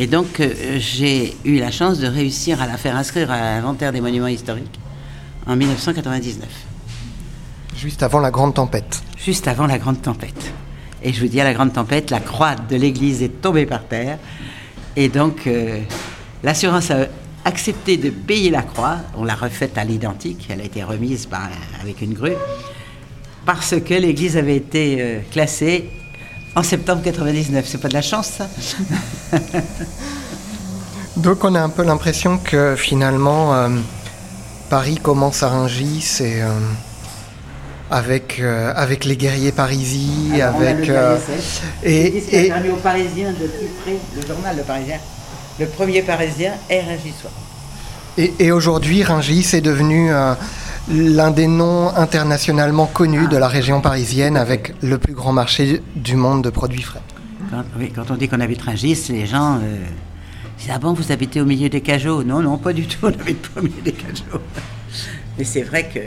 Et 0.00 0.06
donc, 0.06 0.38
euh, 0.38 0.78
j'ai 0.78 1.36
eu 1.44 1.58
la 1.58 1.70
chance 1.72 1.98
de 1.98 2.06
réussir 2.06 2.62
à 2.62 2.66
la 2.66 2.76
faire 2.76 2.94
inscrire 2.96 3.30
à 3.32 3.38
l'inventaire 3.40 3.92
des 3.92 4.00
monuments 4.00 4.28
historiques 4.28 4.78
en 5.46 5.56
1999, 5.56 6.46
Juste 7.76 8.02
avant 8.02 8.20
la 8.20 8.30
grande 8.30 8.54
tempête. 8.54 9.02
juste 9.16 9.48
avant 9.48 9.66
la 9.66 9.78
grande 9.78 10.00
tempête. 10.00 10.52
Et 11.02 11.12
je 11.12 11.20
vous 11.20 11.26
dis, 11.28 11.40
à 11.40 11.44
la 11.44 11.52
grande 11.54 11.72
tempête, 11.72 12.10
la 12.10 12.20
croix 12.20 12.54
de 12.56 12.76
l'église 12.76 13.22
est 13.22 13.40
tombée 13.40 13.66
par 13.66 13.84
terre. 13.86 14.18
Et 14.96 15.08
donc, 15.08 15.46
euh, 15.46 15.80
l'assurance 16.42 16.90
a 16.90 17.06
accepté 17.44 17.96
de 17.96 18.10
payer 18.10 18.50
la 18.50 18.62
croix. 18.62 18.96
On 19.16 19.24
l'a 19.24 19.34
refaite 19.36 19.78
à 19.78 19.84
l'identique. 19.84 20.46
Elle 20.50 20.60
a 20.60 20.64
été 20.64 20.82
remise 20.82 21.26
par- 21.26 21.50
avec 21.80 22.02
une 22.02 22.14
grue. 22.14 22.32
Parce 23.46 23.74
que 23.80 23.94
l'église 23.94 24.36
avait 24.36 24.56
été 24.56 24.96
euh, 25.00 25.20
classée 25.30 25.88
en 26.58 26.62
septembre 26.64 27.02
99. 27.02 27.64
C'est 27.68 27.78
pas 27.78 27.88
de 27.88 27.94
la 27.94 28.02
chance, 28.02 28.30
ça 28.38 28.48
Donc 31.16 31.44
on 31.44 31.54
a 31.54 31.60
un 31.60 31.68
peu 31.68 31.84
l'impression 31.84 32.38
que 32.38 32.74
finalement 32.76 33.54
euh, 33.54 33.68
Paris 34.68 34.98
commence 35.00 35.42
à 35.44 35.48
Rungis 35.48 36.18
et 36.20 36.42
euh, 36.42 36.48
avec, 37.90 38.38
euh, 38.40 38.72
avec 38.74 39.04
les 39.04 39.16
guerriers 39.16 39.52
parisiens, 39.52 40.48
Alors, 40.48 40.56
on 40.60 40.64
a 40.64 40.68
avec 40.68 40.90
et, 41.84 42.22
et- 42.32 42.48
permis 42.48 42.70
aux 42.70 42.76
Parisiens 42.76 43.30
de 43.30 43.46
titrer 43.46 43.98
le 44.16 44.26
journal 44.26 44.56
Le 44.56 44.62
Parisien? 44.62 44.98
Le 45.60 45.66
premier 45.66 46.02
Parisien 46.02 46.52
est 46.68 46.80
Régissois. 46.80 47.30
Et, 48.16 48.34
et 48.40 48.52
aujourd'hui, 48.52 49.02
Rungis 49.04 49.48
est 49.54 49.60
devenu 49.60 50.10
l'un 50.90 51.30
des 51.30 51.46
noms 51.46 51.94
internationalement 51.94 52.86
connus 52.86 53.28
de 53.28 53.36
la 53.36 53.48
région 53.48 53.80
parisienne 53.80 54.36
avec 54.36 54.74
le 54.82 54.98
plus 54.98 55.12
grand 55.14 55.32
marché 55.32 55.82
du 55.96 56.16
monde 56.16 56.42
de 56.44 56.50
produits 56.50 56.82
frais. 56.82 57.02
Quand, 57.50 57.62
oui, 57.78 57.92
quand 57.94 58.10
on 58.10 58.16
dit 58.16 58.28
qu'on 58.28 58.40
habite 58.40 58.62
Rungis, 58.62 59.06
les 59.10 59.26
gens 59.26 59.56
euh, 59.56 59.76
disent 60.58 60.70
Ah 60.72 60.78
bon, 60.78 60.92
vous 60.92 61.12
habitez 61.12 61.40
au 61.40 61.44
milieu 61.46 61.68
des 61.68 61.80
cajots? 61.80 62.22
Non, 62.22 62.40
non, 62.40 62.58
pas 62.58 62.72
du 62.72 62.86
tout, 62.86 62.98
on 63.06 63.10
n'habite 63.10 63.46
pas 63.48 63.60
au 63.60 63.64
milieu 63.64 63.82
des 63.82 63.92
cajots. 63.92 64.40
Mais 65.36 65.44
c'est 65.44 65.62
vrai 65.62 65.88
que 65.92 66.00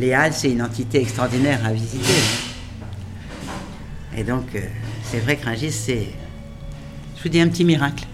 les 0.00 0.12
Halles, 0.12 0.32
c'est 0.32 0.50
une 0.50 0.62
entité 0.62 1.00
extraordinaire 1.00 1.60
à 1.64 1.72
visiter. 1.72 2.12
hein. 2.12 2.86
Et 4.16 4.24
donc, 4.24 4.46
euh, 4.54 4.60
c'est 5.10 5.18
vrai 5.18 5.36
que 5.36 5.46
Rungis, 5.46 5.72
c'est, 5.72 6.08
je 7.16 7.22
vous 7.22 7.28
dis, 7.28 7.40
un 7.40 7.48
petit 7.48 7.64
miracle. 7.64 8.04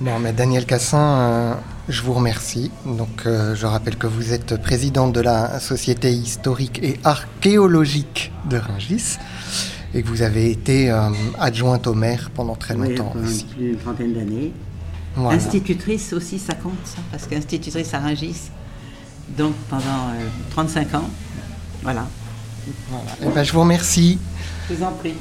Bon, 0.00 0.18
mais 0.20 0.32
Daniel 0.32 0.66
Cassin, 0.66 0.98
euh, 0.98 1.54
je 1.88 2.02
vous 2.02 2.12
remercie. 2.12 2.70
Donc, 2.84 3.22
euh, 3.26 3.54
je 3.54 3.66
rappelle 3.66 3.96
que 3.96 4.06
vous 4.06 4.32
êtes 4.32 4.60
présidente 4.60 5.12
de 5.12 5.20
la 5.20 5.60
Société 5.60 6.12
historique 6.12 6.80
et 6.82 6.98
archéologique 7.04 8.32
de 8.50 8.56
Rungis 8.58 9.18
et 9.94 10.02
que 10.02 10.08
vous 10.08 10.22
avez 10.22 10.50
été 10.50 10.90
euh, 10.90 11.10
adjointe 11.38 11.86
au 11.86 11.94
maire 11.94 12.30
pendant 12.34 12.54
très 12.56 12.74
Oui, 12.74 12.90
longtemps. 12.90 13.10
pendant 13.12 13.26
ici. 13.26 13.44
plus 13.44 13.64
d'une 13.68 13.76
trentaine 13.76 14.14
d'années. 14.14 14.52
Voilà. 15.14 15.36
Institutrice 15.38 16.12
aussi, 16.12 16.38
ça 16.38 16.54
compte, 16.54 16.74
ça, 16.84 16.98
parce 17.10 17.26
qu'institutrice 17.26 17.94
à 17.94 18.00
Rungis, 18.00 18.50
donc 19.38 19.54
pendant 19.70 19.82
euh, 20.10 20.26
35 20.50 20.94
ans. 20.94 21.08
Voilà, 21.82 22.06
Voilà. 22.90 23.04
Eh 23.22 23.28
ben, 23.34 23.42
je 23.44 23.52
vous 23.52 23.60
remercie. 23.60 24.18
je 24.68 24.74
vous 24.74 24.82
en 24.84 24.92
prie. 24.92 25.14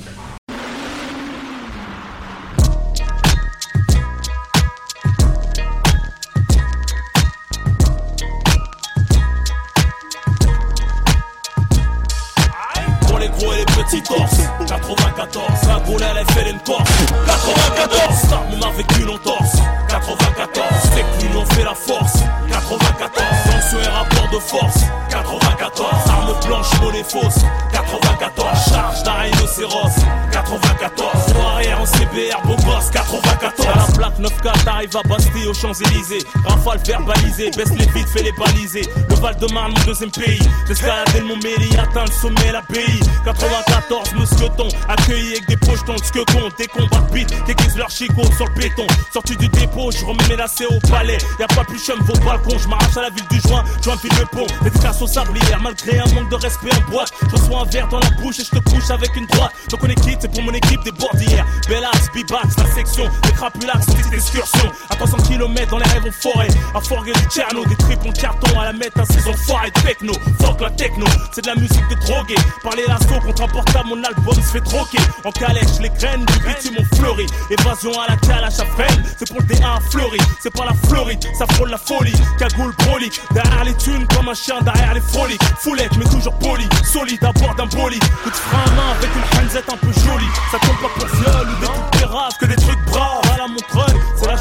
Elle 16.56 16.72
a 16.72 16.76
fait 16.76 16.76
une 16.76 16.76
corse 16.76 16.90
94, 17.26 18.36
on 18.52 18.62
a 18.62 18.72
vécu 18.72 19.02
l'entorse 19.02 19.56
94, 19.90 20.68
c'est 20.84 21.02
que 21.02 21.26
l'union 21.26 21.46
fait 21.46 21.64
la 21.64 21.74
force. 21.74 22.20
94, 22.50 23.26
tension 23.46 23.80
et 23.80 23.88
rapport 23.88 24.30
de 24.32 24.40
force. 24.40 24.80
94, 25.10 26.10
arme 26.10 26.36
blanche, 26.46 26.82
monnaie 26.82 27.04
fausse. 27.04 27.46
94, 27.72 28.70
charge 28.70 29.04
d'un 29.04 29.14
rhinocéros 29.14 29.96
94, 30.32 31.34
en 31.36 31.56
arrière 31.56 31.82
en 31.82 31.86
CBR, 31.86 32.42
beau 32.46 32.56
gosse. 32.56 32.90
94 32.92 33.95
9-4 34.20 34.64
t'arrives 34.64 34.96
à 34.96 35.08
Bastille 35.08 35.48
aux 35.48 35.54
Champs-Élysées. 35.54 36.26
Rafale 36.46 36.80
verbalisé, 36.86 37.52
baisse 37.52 37.72
les 37.72 37.86
vides, 37.88 38.08
fais 38.08 38.24
les 38.24 38.32
baliser. 38.34 38.82
Le 39.10 39.16
Val-de-Marne, 39.16 39.74
mon 39.78 39.86
deuxième 39.86 40.12
pays. 40.12 40.40
J'escaladé 40.68 41.20
le 41.20 41.26
Mont 41.26 41.38
Méli, 41.38 41.78
atteint 41.78 42.06
le 42.06 42.12
sommet, 42.12 42.52
l'abbaye. 42.52 43.00
94, 43.26 44.14
mousqueton, 44.14 44.68
accueilli 44.88 45.34
avec 45.34 45.48
des 45.48 45.58
pochetons 45.58 45.96
de 45.96 46.32
compte. 46.32 46.58
Des 46.58 46.68
combats 46.68 47.06
de 47.10 47.14
bite, 47.14 47.46
déguisent 47.46 47.78
leur 47.78 47.90
chicot 47.90 48.26
sur 48.38 48.46
le 48.48 48.54
béton. 48.54 48.88
Sorti 49.12 49.36
du 49.38 49.48
dépôt, 49.50 49.92
je 49.92 50.06
remets 50.06 50.28
mes 50.30 50.36
lacets 50.36 50.66
au 50.66 50.80
palais. 50.88 51.18
Y'a 51.40 51.48
pas 51.48 51.64
plus 51.64 51.80
chum 51.80 52.00
vos 52.02 52.14
balcons, 52.26 52.58
je 52.58 52.68
m'arrache 52.68 52.98
à 52.98 53.02
la 53.02 53.10
ville 53.10 53.28
du 53.30 53.40
joint, 53.42 53.64
joint 53.84 53.98
file 53.98 54.12
le 54.20 54.26
pont. 54.26 54.48
Dédicace 54.64 55.02
au 55.02 55.08
sablière, 55.08 55.60
malgré 55.62 56.00
un 56.00 56.14
manque 56.14 56.30
de 56.30 56.36
respect 56.36 56.70
en 56.74 56.92
boîte. 56.92 57.12
Je 57.22 57.36
reçois 57.36 57.62
un 57.62 57.66
verre 57.66 57.88
dans 57.90 58.00
la 58.00 58.10
bouche 58.22 58.40
et 58.40 58.46
je 58.46 58.52
te 58.52 58.70
couche 58.70 58.90
avec 58.90 59.16
une 59.16 59.26
droite. 59.28 59.52
Donc 59.70 59.82
on 59.84 59.88
est 59.88 60.02
quitte, 60.02 60.20
c'est 60.22 60.32
pour 60.32 60.44
mon 60.44 60.54
équipe 60.54 60.84
des 60.84 60.92
bordières. 60.92 61.46
Bellax, 61.68 62.12
Bibax, 62.14 62.58
la 62.58 62.74
section, 62.74 63.10
des 63.24 63.32
crapulax, 63.32 63.86
petite. 64.10 64.44
À 64.90 64.96
300 64.96 65.18
km 65.28 65.72
dans 65.72 65.78
les 65.78 65.90
rêves 65.90 66.06
en 66.08 66.12
forêt. 66.12 66.48
À 66.74 66.82
forger 66.82 67.14
du 67.14 67.22
Tcherno, 67.30 67.66
des 67.66 67.76
tripes 67.76 68.06
en 68.06 68.12
carton 68.12 68.60
à 68.60 68.66
la 68.66 68.74
mettre 68.74 69.00
à 69.00 69.06
saison 69.06 69.34
foirée 69.34 69.72
de 69.72 69.82
techno. 69.82 70.14
Fuck 70.40 70.62
la 70.62 70.70
techno, 70.72 71.06
c'est 71.32 71.42
de 71.42 71.48
la 71.48 71.56
musique 71.56 71.88
de 71.90 71.96
drogué. 72.06 72.36
Parler 72.64 72.84
l'assaut 72.88 73.20
contre 73.26 73.44
un 73.44 73.48
portable, 73.48 73.90
mon 73.90 74.04
album 74.04 74.36
se 74.36 74.52
fait 74.52 74.62
troquer. 74.62 75.00
En 75.24 75.32
calèche, 75.32 75.80
les 75.82 75.90
graines 75.90 76.26
du 76.26 76.40
bitume 76.40 76.76
ont 76.80 76.96
fleuri. 76.96 77.26
Évasion 77.50 77.92
à 78.00 78.12
la 78.12 78.18
calache 78.18 78.60
à 78.60 78.66
freine, 78.66 79.04
c'est 79.18 79.28
pour 79.28 79.40
le 79.42 79.46
D1 79.46 79.82
fleuri. 79.92 80.20
C'est 80.42 80.54
pas 80.54 80.66
la 80.66 80.76
Floride, 80.88 81.24
ça 81.38 81.46
frôle 81.54 81.70
la 81.70 81.78
folie. 81.78 82.14
Cagoule 82.38 82.74
broli, 82.80 83.10
derrière 83.32 83.64
les 83.64 83.74
thunes 83.76 84.06
comme 84.16 84.30
un 84.30 84.34
chien 84.34 84.62
derrière 84.62 84.94
les 84.94 85.02
froliques. 85.02 85.42
Foulette, 85.60 85.96
mais 85.98 86.06
toujours 86.06 86.38
poli, 86.40 86.68
solide 86.84 87.24
à 87.24 87.32
bord 87.32 87.56
d'un 87.56 87.66
bolide. 87.66 88.04
Coup 88.24 88.30
de 88.30 88.36
frein 88.36 88.64
à 88.66 88.72
main 88.72 88.92
avec 88.98 89.10
une 89.16 89.46
hanzette 89.46 89.70
un 89.72 89.78
peu 89.78 89.92
jolie. 89.92 90.26
Ça 90.52 90.60
tombe 90.60 90.78
pas 90.82 90.90
pour 91.00 91.08
viol 91.08 91.48
ou 91.50 91.60
des 91.62 91.98
péraves, 91.98 92.34
que 92.40 92.46
des 92.46 92.56
trucs 92.56 92.86
braves. 92.86 93.25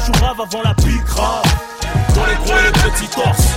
Chourave 0.05 0.41
avant 0.41 0.61
la 0.63 0.73
pique 0.75 1.03
grave. 1.05 1.43
Dans 2.13 2.25
les 2.25 2.35
gros 2.35 2.57
et 2.57 2.65
les 2.65 2.71
petits 2.71 3.07
torses. 3.07 3.49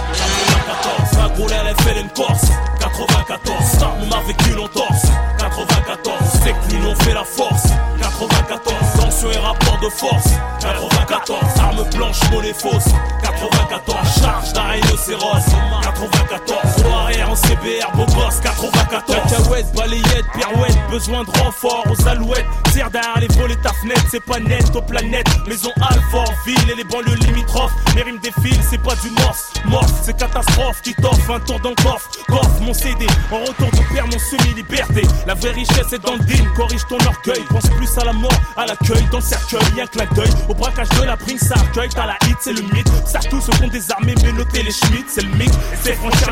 94, 0.67 1.19
un 1.19 1.29
gros 1.35 1.49
elle 1.49 1.77
fait 1.77 2.15
corse. 2.15 2.49
94, 2.81 3.65
ça 3.65 3.93
on 4.01 4.07
m'a 4.07 4.23
vécu 4.27 4.51
l'entorse 4.55 5.07
94, 5.39 6.15
c'est 6.43 6.53
que 6.53 6.75
nous 6.75 6.89
on 6.89 6.95
fait 6.97 7.15
la 7.15 7.25
force. 7.25 7.69
94, 8.01 8.75
tension 9.01 9.31
et 9.31 9.39
rapport 9.39 9.68
de 9.81 9.89
force. 9.89 10.31
94, 10.61 11.41
arme 11.61 11.85
blanche, 11.95 12.19
monnaie 12.31 12.53
fausse. 12.53 12.93
94, 13.23 14.21
charge 14.21 14.53
d'un 14.53 14.63
rhinocéros 14.63 15.45
94, 15.83 16.83
gros 16.83 16.95
arrière 16.95 17.31
en 17.31 17.37
CBR, 17.37 17.91
beau 17.95 18.07
gosse. 18.07 18.41
94, 18.43 19.05
cacahuète, 19.07 19.67
balayette, 19.75 20.27
pirouette, 20.35 20.79
besoin 20.91 21.25
de 21.25 21.31
renfort 21.39 21.85
aux 21.91 22.09
alouettes, 22.09 22.47
tire 22.73 22.91
derrière 22.91 23.21
les 23.21 23.29
volets 23.29 23.57
ta 23.63 23.73
fenêtre, 23.73 24.05
c'est 24.11 24.25
pas 24.25 24.39
net 24.41 24.65
aux 24.75 24.83
planètes, 24.83 25.29
maison 25.47 25.71
Alfort, 25.81 26.33
ville 26.47 26.71
et 26.71 26.77
les 26.77 26.85
banlieues 26.85 27.17
limitrophes, 27.27 27.73
mes 27.95 28.03
rimes 28.03 28.19
défilent, 28.19 28.63
c'est 28.69 28.83
pas 28.83 28.95
du 28.97 29.11
morse, 29.11 29.53
morse, 29.67 29.93
c'est 30.03 30.17
catastrophe 30.17 30.81
qui 30.83 30.95
t'offre 30.95 31.31
un 31.31 31.41
tour 31.41 31.61
dans 31.61 31.71
le 31.71 31.83
coffre, 31.83 32.11
coffre 32.29 32.61
mon 32.61 32.75
CD, 32.75 33.07
en 33.31 33.41
retour 33.41 33.71
de 33.71 33.95
père 33.95 34.07
mon 34.07 34.19
semi-liberté, 34.19 35.03
la 35.27 35.35
vraie 35.35 35.53
richesse 35.53 35.93
est 35.93 36.03
dans 36.03 36.15
le 36.15 36.21
deal, 36.21 36.47
corrige 36.57 36.87
ton 36.89 36.99
orgueil, 37.07 37.45
pense 37.51 37.69
plus 37.71 37.99
à 37.99 38.05
la 38.05 38.13
mort, 38.13 38.31
à 38.57 38.67
l'accueil, 38.67 39.05
dans 39.11 39.19
le 39.19 39.25
cercueil, 39.25 39.68
y'a 39.77 39.87
que 39.87 39.99
la 39.99 40.07
deuil, 40.07 40.31
au 40.49 40.55
braquage 40.55 40.89
de 40.91 41.05
la 41.05 41.17
prime, 41.17 41.39
ça 41.39 41.55
accueille, 41.55 41.89
t'as 41.91 42.07
la 42.07 42.17
hit, 42.27 42.37
c'est 42.41 42.53
le 42.53 42.63
mythe, 42.63 42.91
ça 43.07 43.21
tous 43.21 43.41
se 43.41 43.51
font 43.53 43.69
désarmer, 43.69 44.15
mais 44.23 44.33
noter 44.33 44.63
les 44.63 44.71
schmitts, 44.71 45.09
c'est 45.09 45.23
le 45.23 45.31
mythe, 45.37 45.58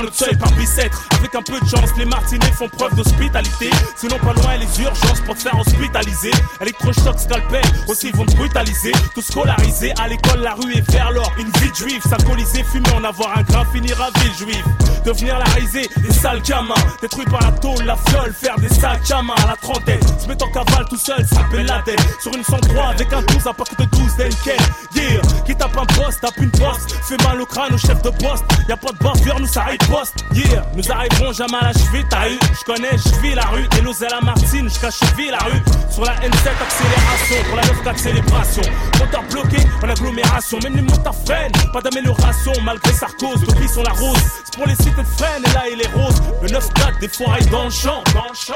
notre 0.07 0.19
seuil 0.19 0.37
par 0.37 0.53
bicêtre, 0.53 1.05
avec 1.19 1.35
un 1.35 1.43
peu 1.43 1.59
de 1.59 1.67
chance, 1.67 1.91
les 1.99 2.05
martinets 2.05 2.53
font 2.53 2.69
preuve 2.69 2.95
d'hospitalité, 2.95 3.71
sinon 3.97 4.17
pas 4.19 4.35
loin 4.35 4.57
les 4.57 4.81
urgences 4.81 5.21
pour 5.23 5.35
te 5.35 5.41
faire 5.41 5.59
hospitaliser, 5.59 6.31
électrochoc, 6.61 7.19
scalpel, 7.19 7.65
aussi 7.89 8.09
ils 8.11 8.17
vont 8.17 8.25
te 8.25 8.37
brutaliser, 8.37 8.93
tout 9.15 9.23
scolarisé, 9.23 9.93
à 10.01 10.07
l'école 10.07 10.43
la 10.43 10.55
rue 10.55 10.77
est 10.77 10.91
vers 10.93 11.11
l'or, 11.11 11.33
une 11.39 11.51
vie 11.59 11.75
juif, 11.75 12.07
s'alcooliser, 12.09 12.63
fumer, 12.63 12.93
en 12.95 13.03
avoir 13.03 13.37
un 13.37 13.43
grain, 13.43 13.65
finir 13.73 14.01
à 14.01 14.11
ville 14.21 14.35
juive, 14.35 14.65
devenir 15.05 15.41
la 15.41 15.45
risée, 15.47 15.91
des 15.97 16.13
sales 16.13 16.43
gamins, 16.43 16.75
détruits 17.03 17.25
par 17.25 17.41
la 17.41 17.51
tôle, 17.59 17.85
la 17.85 17.97
fiole, 17.97 18.33
faire 18.33 18.57
des 18.61 18.69
sacs 18.69 19.11
à 19.11 19.19
à 19.19 19.47
la 19.49 19.57
trentaine, 19.61 20.01
se 20.21 20.29
mettre 20.29 20.47
en 20.47 20.53
cavale 20.53 20.87
tout 20.89 20.97
seul, 20.97 21.27
s'appelle 21.27 21.67
la 21.67 21.83
tête, 21.83 22.01
sur 22.21 22.33
une 22.33 22.45
103 22.45 22.91
avec 22.91 23.13
un 23.13 23.23
12 23.23 23.47
à 23.49 23.53
partir 23.53 23.77
de 23.79 23.85
12 23.87 24.17
d'Enken, 24.19 24.67
yeah, 24.95 25.21
qui 25.45 25.57
tape 25.57 25.77
un 25.77 25.87
poste, 25.87 26.21
tape 26.21 26.37
une 26.37 26.51
poste, 26.53 26.93
fait 27.09 27.21
mal 27.25 27.41
au 27.41 27.47
crâne 27.47 27.75
au 27.75 27.79
chef 27.79 28.01
de 28.03 28.11
poste, 28.11 28.45
y 28.69 28.73
a 28.73 28.77
pas 28.77 28.93
de 28.93 28.99
bavure, 28.99 29.41
nous 29.41 29.49
ça 29.49 29.63
arrive 29.63 29.79
poste, 29.97 30.25
yeah, 30.35 30.63
nous 30.75 30.91
arriverons 30.91 31.33
jamais 31.33 31.57
à 31.61 31.65
la 31.67 31.73
cheville, 31.73 32.05
t'as 32.11 32.29
eu, 32.29 32.39
je 32.59 32.65
connais, 32.65 32.91
je 32.93 33.21
vis 33.21 33.35
la 33.35 33.45
rue, 33.47 33.65
et 33.65 33.79
et 33.79 34.09
la 34.11 34.21
Martine, 34.21 34.69
je 34.69 34.79
cache 34.79 34.99
cheville 34.99 35.31
la 35.31 35.39
rue, 35.39 35.63
sur 35.91 36.05
la 36.05 36.15
N7 36.17 36.49
accélération, 36.67 37.37
pour 37.49 37.57
la 37.57 37.93
9 37.93 37.97
célébration, 37.97 38.63
moteur 38.99 39.23
bloqué 39.31 39.57
en 39.83 39.89
agglomération, 39.89 40.59
même 40.63 40.77
les 40.77 40.83
motards 40.83 41.15
freinent, 41.25 41.53
pas 41.73 41.81
d'amélioration, 41.81 42.53
malgré 42.63 42.93
Sarkozy, 42.93 43.47
depuis 43.47 43.69
sont 43.69 43.83
la 43.83 43.93
rose, 43.93 44.19
c'est 44.45 44.55
pour 44.57 44.67
les 44.67 44.75
cités 44.75 45.03
de 45.03 45.07
freine, 45.17 45.43
et 45.47 45.55
là 45.55 45.63
il 45.73 45.81
est 45.81 45.93
rose, 45.95 46.23
le 46.43 46.49
9-4 46.49 47.01
des 47.01 47.09
foirailles 47.09 47.47
dans 47.47 47.65
le 47.65 47.71
champ, 47.71 48.03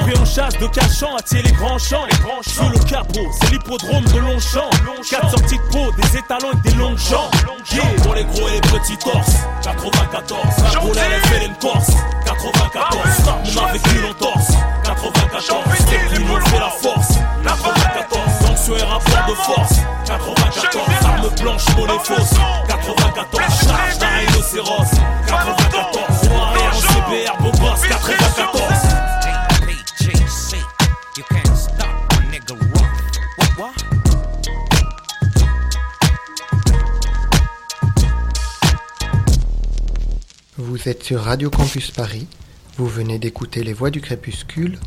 pris 0.01 0.19
en 0.19 0.25
chasse 0.25 0.59
de 0.59 0.67
cachant, 0.67 1.17
attirer 1.17 1.43
les 1.43 1.53
grands 1.53 1.79
champs, 1.79 2.07
sous 2.43 2.69
le 2.69 2.79
capot, 2.89 3.27
c'est 3.41 3.51
l'hippodrome 3.51 4.05
de 4.05 4.19
Longchamp, 4.19 4.71
4 5.09 5.31
sorties 5.31 5.59
de 5.59 5.73
peau, 5.73 5.91
des 5.93 6.19
étalons 6.19 6.53
et 6.53 6.69
des 6.69 6.75
longues 6.77 6.99
jambes, 6.99 7.31
yeah. 7.73 8.03
pour 8.03 8.15
les 8.15 8.25
gros 8.25 8.49
et 8.49 8.53
les 8.53 8.61
petits 8.61 8.99
torses, 8.99 9.37
94, 9.63 10.41
la 10.73 11.30
fait 11.31 11.47
une 11.47 11.55
corse, 11.55 11.91
94, 12.25 12.99
on 13.57 13.65
a 13.65 13.73
vécu 13.73 14.01
l'entorse, 14.01 14.53
94, 14.85 15.65
c'est 15.79 16.15
qui 16.15 16.25
nous 16.25 16.41
fait 16.47 16.59
la 16.59 16.71
force, 16.71 17.19
94, 17.45 18.39
tension 18.41 18.77
et 18.77 18.83
rapport 18.83 19.27
de 19.29 19.35
force, 19.35 19.75
94, 20.07 20.89
arme 21.05 21.29
blanche, 21.41 21.65
monnaie 21.77 21.99
fausse, 22.03 22.35
94, 22.69 23.69
charge 23.69 23.99
d'un 23.99 24.07
rhinocéros, 24.27 24.91
94, 25.27 26.10
Vous 40.63 40.91
êtes 40.91 41.03
sur 41.03 41.23
Radio 41.23 41.49
Campus 41.49 41.91
Paris, 41.91 42.27
vous 42.77 42.87
venez 42.87 43.19
d'écouter 43.19 43.65
Les 43.65 43.73
Voix 43.73 43.89
du 43.89 44.03
Crépuscule. 44.03 44.79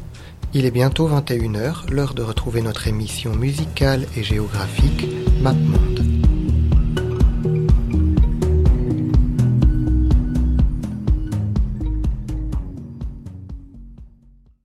Il 0.54 0.66
est 0.66 0.72
bientôt 0.72 1.10
21h, 1.10 1.90
l'heure 1.90 2.14
de 2.14 2.22
retrouver 2.22 2.62
notre 2.62 2.88
émission 2.88 3.36
musicale 3.36 4.06
et 4.16 4.22
géographique 4.22 5.08
MapMonde. 5.42 6.33